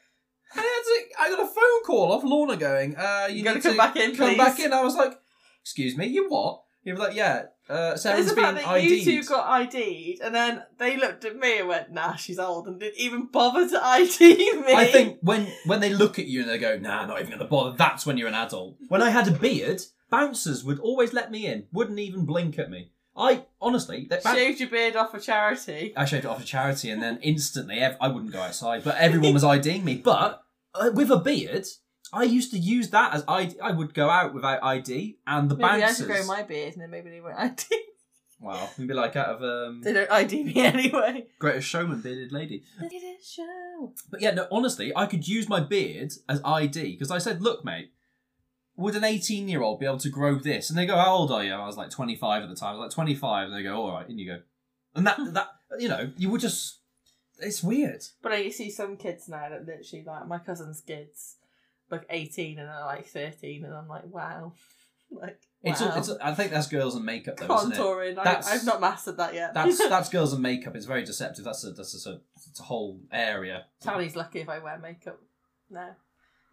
And 0.55 0.65
I, 0.65 1.05
to, 1.17 1.23
I 1.23 1.29
got 1.31 1.41
a 1.45 1.47
phone 1.47 1.85
call 1.85 2.13
off 2.13 2.25
Lorna 2.25 2.57
going, 2.57 2.97
uh, 2.97 3.27
you, 3.29 3.37
You 3.37 3.45
gotta 3.45 3.61
come 3.61 3.77
back 3.77 3.97
in, 3.97 4.17
Come 4.17 4.31
please. 4.31 4.39
back 4.39 4.59
in. 4.61 4.73
I 4.73 4.83
was 4.83 4.95
like, 4.97 5.19
excuse 5.63 5.97
me, 5.97 6.07
you 6.07 6.29
what? 6.29 6.63
He 6.83 6.91
was 6.93 7.01
like, 7.01 7.15
yeah, 7.15 7.43
uh, 7.69 7.97
Sarah's 7.97 8.29
the 8.31 8.35
been 8.35 8.55
that 8.55 8.83
you 8.83 9.05
two 9.05 9.23
got 9.25 9.61
ID'd, 9.61 10.21
and 10.23 10.35
then 10.35 10.63
they 10.79 10.97
looked 10.97 11.25
at 11.27 11.37
me 11.37 11.59
and 11.59 11.69
went, 11.69 11.91
"Nah, 11.93 12.15
she's 12.15 12.39
old," 12.39 12.67
and 12.67 12.81
didn't 12.81 12.99
even 12.99 13.27
bother 13.27 13.69
to 13.69 13.85
ID 13.85 14.35
me. 14.63 14.73
I 14.73 14.87
think 14.87 15.19
when 15.21 15.49
when 15.67 15.81
they 15.81 15.93
look 15.93 16.19
at 16.19 16.27
you 16.27 16.41
and 16.41 16.49
they 16.49 16.57
go, 16.57 16.79
nah, 16.79 17.05
not 17.05 17.21
even 17.21 17.33
gonna 17.33 17.45
bother. 17.45 17.77
That's 17.77 18.07
when 18.07 18.17
you're 18.17 18.29
an 18.29 18.35
adult. 18.35 18.77
When 18.89 19.03
I 19.03 19.11
had 19.11 19.29
a 19.29 19.33
beard, 19.33 19.83
bouncers 20.11 20.65
would 20.65 20.79
always 20.79 21.13
let 21.13 21.31
me 21.31 21.47
in. 21.47 21.67
Wouldn't 21.73 21.99
even 21.99 22.25
blink 22.25 22.59
at 22.59 22.71
me. 22.71 22.91
I 23.17 23.47
honestly, 23.61 24.07
they, 24.09 24.21
shaved 24.21 24.61
your 24.61 24.69
beard 24.69 24.95
off 24.95 25.11
for 25.11 25.19
charity. 25.19 25.93
I 25.97 26.05
shaved 26.05 26.25
it 26.25 26.29
off 26.29 26.41
for 26.41 26.47
charity, 26.47 26.89
and 26.91 27.03
then 27.03 27.19
instantly, 27.21 27.79
ev- 27.81 27.97
I 28.01 28.09
wouldn't 28.09 28.33
go 28.33 28.41
outside, 28.41 28.85
but 28.85 28.97
everyone 28.97 29.35
was 29.35 29.43
IDing 29.43 29.85
me. 29.85 29.97
But 29.97 30.41
uh, 30.73 30.91
with 30.95 31.11
a 31.11 31.17
beard, 31.17 31.67
I 32.13 32.23
used 32.23 32.53
to 32.53 32.59
use 32.59 32.91
that 32.91 33.15
as 33.15 33.25
ID. 33.27 33.59
I 33.61 33.73
would 33.73 33.93
go 33.93 34.09
out 34.09 34.35
without 34.35 34.63
ID, 34.63 35.19
and 35.27 35.51
the 35.51 35.57
Maybe 35.57 35.65
I 35.65 35.81
bouncers. 35.81 35.97
should 35.97 36.07
grow 36.07 36.25
my 36.27 36.45
beard, 36.45 36.75
and 36.75 36.83
then 36.83 36.91
maybe 36.91 37.11
they 37.11 37.21
won't 37.21 37.39
ID. 37.39 37.65
Wow, 38.41 38.69
we'd 38.79 38.87
be 38.87 38.95
like 38.95 39.17
out 39.17 39.31
of 39.31 39.43
um, 39.43 39.81
they 39.83 39.93
don't 39.93 40.11
ID 40.13 40.45
me 40.45 40.55
anyway. 40.59 41.27
Greatest 41.41 41.67
Showman, 41.67 42.01
bearded 42.03 42.31
lady. 42.31 42.63
Look 42.81 42.93
at 42.93 43.01
this 43.01 43.29
show. 43.29 43.93
But 44.13 44.21
yeah, 44.21 44.31
no, 44.31 44.47
honestly, 44.53 44.93
I 44.95 45.07
could 45.07 45.27
use 45.27 45.49
my 45.49 45.59
beard 45.59 46.13
as 46.29 46.41
ID 46.45 46.93
because 46.93 47.11
I 47.11 47.19
said, 47.19 47.43
look, 47.43 47.65
mate, 47.65 47.91
would 48.79 48.97
an 48.97 49.05
18 49.05 49.49
year 49.49 49.63
old 49.63 49.81
be 49.81 49.87
able 49.87 49.99
to 49.99 50.09
grow 50.09 50.37
this? 50.37 50.71
And 50.71 50.79
they 50.79 50.87
go, 50.87 50.97
how 50.97 51.15
old 51.15 51.31
are 51.31 51.45
you? 51.45 51.53
I 51.53 51.67
was 51.67 51.77
like 51.77 51.91
25 51.91 52.45
at 52.45 52.49
the 52.49 52.55
time. 52.55 52.71
I 52.71 52.79
was 52.79 52.81
like 52.81 52.95
25. 52.95 53.49
And 53.49 53.57
they 53.57 53.63
go, 53.63 53.75
all 53.75 53.93
right, 53.93 54.09
in 54.09 54.19
you 54.19 54.27
go. 54.27 54.41
And 54.95 55.07
that, 55.07 55.17
hmm. 55.17 55.33
that 55.33 55.49
you 55.79 55.89
know, 55.89 56.11
you 56.17 56.31
would 56.31 56.41
just, 56.41 56.79
it's 57.41 57.63
weird. 57.63 58.03
But 58.23 58.33
I 58.33 58.49
see 58.49 58.71
some 58.71 58.97
kids 58.97 59.29
now 59.29 59.49
that 59.51 59.67
literally 59.67 60.05
like 60.07 60.27
my 60.27 60.39
cousin's 60.39 60.81
kids 60.81 61.37
like 61.91 62.07
eighteen 62.11 62.59
and 62.59 62.69
they're 62.69 62.85
like 62.85 63.07
thirteen, 63.07 63.65
and 63.65 63.75
I'm 63.75 63.89
like, 63.89 64.07
wow, 64.07 64.53
like 65.11 65.41
It's, 65.63 65.81
wow. 65.81 65.95
it's, 65.97 66.11
I 66.21 66.35
think 66.35 66.51
that's 66.51 66.69
girls 66.69 66.95
and 66.95 67.05
makeup, 67.05 67.37
though, 67.39 67.55
isn't 67.55 67.73
it? 67.73 67.79
contouring. 67.79 68.19
I, 68.19 68.25
That's- 68.25 68.51
I've 68.51 68.65
not 68.65 68.81
mastered 68.81 69.17
that 69.19 69.35
yet. 69.35 69.55
That's 69.55 69.79
that's 69.89 70.09
girls 70.09 70.33
and 70.33 70.43
makeup. 70.43 70.77
It's 70.77 70.87
very 70.87 71.05
deceptive. 71.05 71.45
That's 71.45 71.65
a 71.65 71.71
that's 71.71 72.07
a, 72.07 72.21
it's 72.35 72.61
a 72.61 72.65
whole 72.65 73.01
area. 73.13 73.67
Tally's 73.83 74.17
lucky 74.17 74.41
if 74.41 74.49
I 74.49 74.59
wear 74.59 74.79
makeup 74.79 75.21
now. 75.71 75.97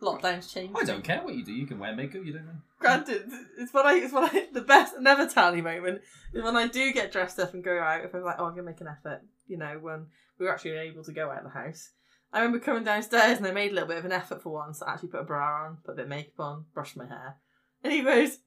Lockdown's 0.02 0.52
changed. 0.52 0.78
I 0.80 0.84
don't 0.84 1.04
care 1.04 1.22
what 1.24 1.36
you 1.36 1.46
do. 1.46 1.54
You 1.54 1.66
can 1.66 1.80
wear 1.80 1.96
makeup. 1.96 2.26
You 2.26 2.34
don't 2.34 2.46
know. 2.46 2.62
Granted, 2.80 3.24
it's 3.58 3.74
when 3.74 3.86
I 3.86 3.94
it's 3.94 4.14
when 4.14 4.26
I 4.26 4.48
the 4.52 4.62
best 4.62 4.96
never 5.00 5.26
tally 5.28 5.62
moment 5.62 6.02
is 6.34 6.44
when 6.44 6.58
I 6.58 6.68
do 6.68 6.92
get 6.92 7.12
dressed 7.12 7.40
up 7.40 7.54
and 7.54 7.64
go 7.64 7.80
out. 7.80 8.04
If 8.04 8.14
I'm 8.14 8.24
like, 8.24 8.36
oh, 8.38 8.46
I'm 8.46 8.52
gonna 8.52 8.64
make 8.64 8.82
an 8.82 8.88
effort, 8.88 9.22
you 9.48 9.58
know, 9.58 9.80
when 9.82 10.08
we 10.38 10.46
were 10.46 10.54
actually 10.54 10.72
able 10.72 11.04
to 11.04 11.14
go 11.14 11.32
out 11.32 11.46
of 11.46 11.54
the 11.54 11.60
house. 11.60 11.92
I 12.34 12.40
remember 12.40 12.60
coming 12.60 12.84
downstairs 12.84 13.38
and 13.38 13.48
I 13.48 13.52
made 13.52 13.72
a 13.72 13.74
little 13.76 13.88
bit 13.88 13.98
of 13.98 14.06
an 14.06 14.12
effort 14.12 14.42
for 14.42 14.52
once. 14.52 14.82
I 14.82 14.92
actually 14.92 15.10
put 15.10 15.22
a 15.22 15.26
bra 15.26 15.68
on, 15.68 15.78
put 15.86 15.94
a 15.94 15.96
bit 15.96 16.04
of 16.04 16.10
makeup 16.10 16.40
on, 16.40 16.66
brushed 16.74 16.98
my 16.98 17.06
hair, 17.08 17.38
and 17.82 17.94
he 17.94 18.02
goes, 18.02 18.40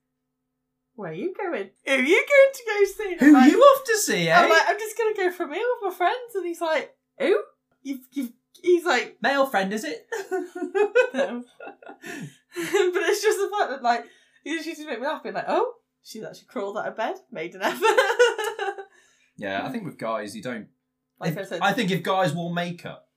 "Where 0.94 1.10
are 1.10 1.14
you 1.14 1.34
going? 1.34 1.70
Who 1.86 1.92
are 1.92 1.98
you 1.98 2.26
going 2.26 2.52
to 2.52 2.62
go 2.66 2.84
see?" 2.84 3.16
Who 3.24 3.32
like- 3.32 3.50
you 3.50 3.58
off 3.58 3.84
to 3.86 3.96
see, 3.96 4.28
eh? 4.28 4.38
I'm 4.38 4.50
like, 4.50 4.62
I'm 4.66 4.78
just 4.78 4.98
gonna 4.98 5.16
go 5.16 5.32
for 5.32 5.44
a 5.44 5.48
meal 5.48 5.64
with 5.80 5.92
my 5.92 5.96
friends, 5.96 6.34
and 6.34 6.44
he's 6.44 6.60
like, 6.60 6.94
"Who? 7.18 7.42
You've, 7.82 8.00
you've." 8.12 8.32
He's 8.62 8.84
like, 8.84 9.16
Male 9.22 9.46
friend, 9.46 9.72
is 9.72 9.84
it? 9.84 10.06
but 10.30 11.44
it's 12.54 13.22
just 13.22 13.38
the 13.38 13.50
fact 13.56 13.70
that 13.70 13.82
like 13.82 14.04
he 14.44 14.54
just 14.56 14.66
used 14.66 14.80
to 14.80 14.86
make 14.86 15.00
me 15.00 15.06
laugh, 15.06 15.22
being 15.22 15.34
like, 15.34 15.44
"Oh, 15.48 15.74
she's 16.02 16.24
actually 16.24 16.46
crawled 16.46 16.78
out 16.78 16.88
of 16.88 16.96
bed, 16.96 17.16
made 17.30 17.54
an 17.54 17.62
effort." 17.62 17.84
yeah, 19.36 19.64
I 19.64 19.70
think 19.70 19.84
with 19.84 19.98
guys, 19.98 20.34
you 20.34 20.42
don't. 20.42 20.68
like 21.20 21.32
if- 21.32 21.38
I 21.38 21.42
said, 21.44 21.60
I 21.62 21.72
think 21.72 21.90
if 21.90 22.02
guys 22.02 22.32
wore 22.32 22.52
makeup, 22.52 23.08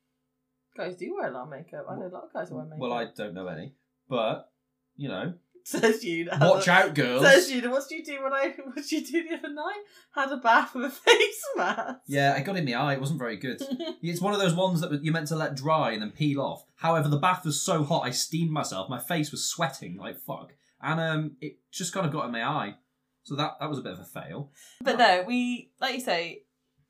guys 0.75 0.95
do 0.95 1.13
wear 1.15 1.29
a 1.29 1.33
lot 1.33 1.43
of 1.43 1.49
makeup. 1.49 1.85
I 1.89 1.95
know 1.95 2.07
a 2.07 2.13
lot 2.13 2.23
of 2.25 2.33
guys 2.33 2.49
who 2.49 2.55
wear 2.55 2.65
makeup. 2.65 2.79
well, 2.79 2.93
I 2.93 3.05
don't 3.05 3.33
know 3.33 3.47
any, 3.47 3.75
but 4.09 4.51
you 4.95 5.09
know, 5.09 5.33
says 5.63 6.03
you. 6.03 6.29
watch 6.39 6.67
out, 6.67 6.93
girls. 6.93 7.23
Says 7.23 7.51
you. 7.51 7.69
What 7.69 7.87
did 7.87 7.97
you 7.99 8.05
do 8.17 8.23
when 8.23 8.33
I? 8.33 8.55
What 8.65 8.75
did 8.75 8.91
you 8.91 9.05
do 9.05 9.27
the 9.27 9.35
other 9.35 9.53
night? 9.53 9.81
Had 10.13 10.31
a 10.31 10.37
bath 10.37 10.73
with 10.75 10.85
a 10.85 10.89
face 10.89 11.43
mask. 11.55 11.99
Yeah, 12.07 12.33
I 12.35 12.41
got 12.41 12.57
in 12.57 12.65
the 12.65 12.75
eye. 12.75 12.93
It 12.93 12.99
wasn't 12.99 13.19
very 13.19 13.37
good. 13.37 13.61
It's 14.01 14.21
one 14.21 14.33
of 14.33 14.39
those 14.39 14.53
ones 14.53 14.81
that 14.81 15.03
you're 15.03 15.13
meant 15.13 15.27
to 15.27 15.35
let 15.35 15.55
dry 15.55 15.91
and 15.91 16.01
then 16.01 16.11
peel 16.11 16.41
off. 16.41 16.65
However, 16.75 17.07
the 17.07 17.17
bath 17.17 17.45
was 17.45 17.61
so 17.61 17.83
hot, 17.83 18.01
I 18.05 18.11
steamed 18.11 18.51
myself. 18.51 18.89
My 18.89 18.99
face 18.99 19.31
was 19.31 19.47
sweating 19.47 19.97
like 19.97 20.19
fuck, 20.19 20.53
and 20.81 20.99
um, 20.99 21.37
it 21.39 21.59
just 21.71 21.93
kind 21.93 22.05
of 22.05 22.11
got 22.11 22.25
in 22.25 22.31
my 22.31 22.43
eye. 22.43 22.75
So 23.23 23.35
that 23.35 23.57
that 23.59 23.69
was 23.69 23.77
a 23.77 23.81
bit 23.81 23.93
of 23.93 23.99
a 23.99 24.05
fail. 24.05 24.51
But 24.81 24.97
no, 24.97 25.23
we 25.27 25.71
like 25.79 25.95
you 25.95 26.01
say. 26.01 26.43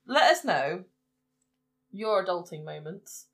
Let 0.08 0.32
us 0.32 0.44
know 0.44 0.86
your 1.92 2.26
adulting 2.26 2.64
moments, 2.64 3.28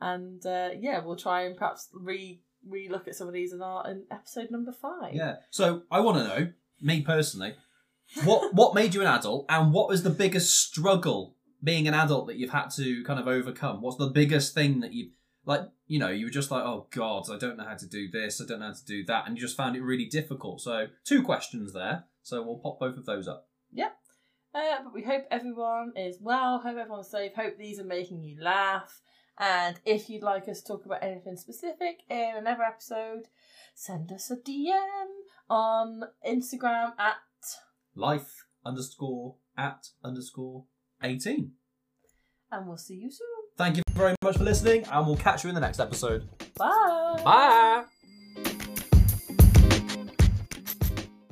and 0.00 0.44
uh, 0.44 0.70
yeah, 0.78 1.04
we'll 1.04 1.16
try 1.16 1.42
and 1.42 1.56
perhaps 1.56 1.88
re 1.92 2.40
re 2.66 2.88
look 2.88 3.08
at 3.08 3.14
some 3.14 3.28
of 3.28 3.34
these 3.34 3.52
in 3.52 3.62
our 3.62 3.88
in 3.90 4.04
episode 4.10 4.50
number 4.50 4.72
five. 4.72 5.14
Yeah. 5.14 5.36
So 5.50 5.82
I 5.90 6.00
want 6.00 6.18
to 6.18 6.24
know, 6.24 6.52
me 6.80 7.02
personally, 7.02 7.54
what 8.24 8.54
what 8.54 8.74
made 8.74 8.94
you 8.94 9.00
an 9.00 9.06
adult, 9.06 9.46
and 9.48 9.72
what 9.72 9.88
was 9.88 10.02
the 10.02 10.10
biggest 10.10 10.56
struggle 10.56 11.36
being 11.62 11.86
an 11.86 11.94
adult 11.94 12.26
that 12.28 12.36
you've 12.36 12.50
had 12.50 12.68
to 12.76 13.04
kind 13.04 13.20
of 13.20 13.28
overcome? 13.28 13.82
What's 13.82 13.98
the 13.98 14.08
biggest 14.08 14.54
thing 14.54 14.80
that 14.80 14.92
you 14.92 15.10
like? 15.44 15.62
You 15.86 15.98
know, 15.98 16.10
you 16.10 16.26
were 16.26 16.30
just 16.30 16.50
like, 16.50 16.64
oh 16.64 16.86
god, 16.90 17.30
I 17.30 17.38
don't 17.38 17.56
know 17.56 17.64
how 17.64 17.74
to 17.76 17.86
do 17.86 18.10
this, 18.10 18.40
I 18.40 18.46
don't 18.46 18.60
know 18.60 18.66
how 18.66 18.72
to 18.72 18.84
do 18.84 19.04
that, 19.06 19.26
and 19.26 19.36
you 19.36 19.40
just 19.40 19.56
found 19.56 19.76
it 19.76 19.82
really 19.82 20.06
difficult. 20.06 20.60
So 20.60 20.86
two 21.04 21.22
questions 21.22 21.72
there. 21.72 22.04
So 22.22 22.42
we'll 22.42 22.58
pop 22.58 22.78
both 22.78 22.96
of 22.96 23.06
those 23.06 23.26
up. 23.26 23.48
Uh, 24.54 24.82
but 24.82 24.92
we 24.92 25.02
hope 25.02 25.24
everyone 25.30 25.92
is 25.96 26.18
well. 26.20 26.58
Hope 26.58 26.76
everyone's 26.76 27.08
safe. 27.08 27.32
Hope 27.34 27.56
these 27.56 27.78
are 27.78 27.84
making 27.84 28.24
you 28.24 28.36
laugh. 28.42 29.00
And 29.38 29.80
if 29.84 30.10
you'd 30.10 30.22
like 30.22 30.48
us 30.48 30.60
to 30.60 30.66
talk 30.68 30.84
about 30.86 31.02
anything 31.02 31.36
specific 31.36 32.00
in 32.10 32.34
another 32.36 32.62
episode, 32.62 33.28
send 33.74 34.12
us 34.12 34.30
a 34.30 34.36
DM 34.36 35.06
on 35.48 36.02
Instagram 36.26 36.92
at 36.98 37.16
Life 37.94 38.44
underscore 38.64 39.36
at 39.56 39.88
underscore 40.04 40.64
18. 41.02 41.52
and 42.52 42.66
we'll 42.66 42.76
see 42.76 42.94
you 42.94 43.10
soon. 43.10 43.26
Thank 43.56 43.76
you 43.76 43.82
very 43.92 44.14
much 44.22 44.36
for 44.36 44.44
listening, 44.44 44.84
and 44.84 45.06
we'll 45.06 45.16
catch 45.16 45.44
you 45.44 45.48
in 45.48 45.54
the 45.54 45.60
next 45.60 45.80
episode. 45.80 46.28
Bye. 46.56 47.20
Bye. 47.24 47.84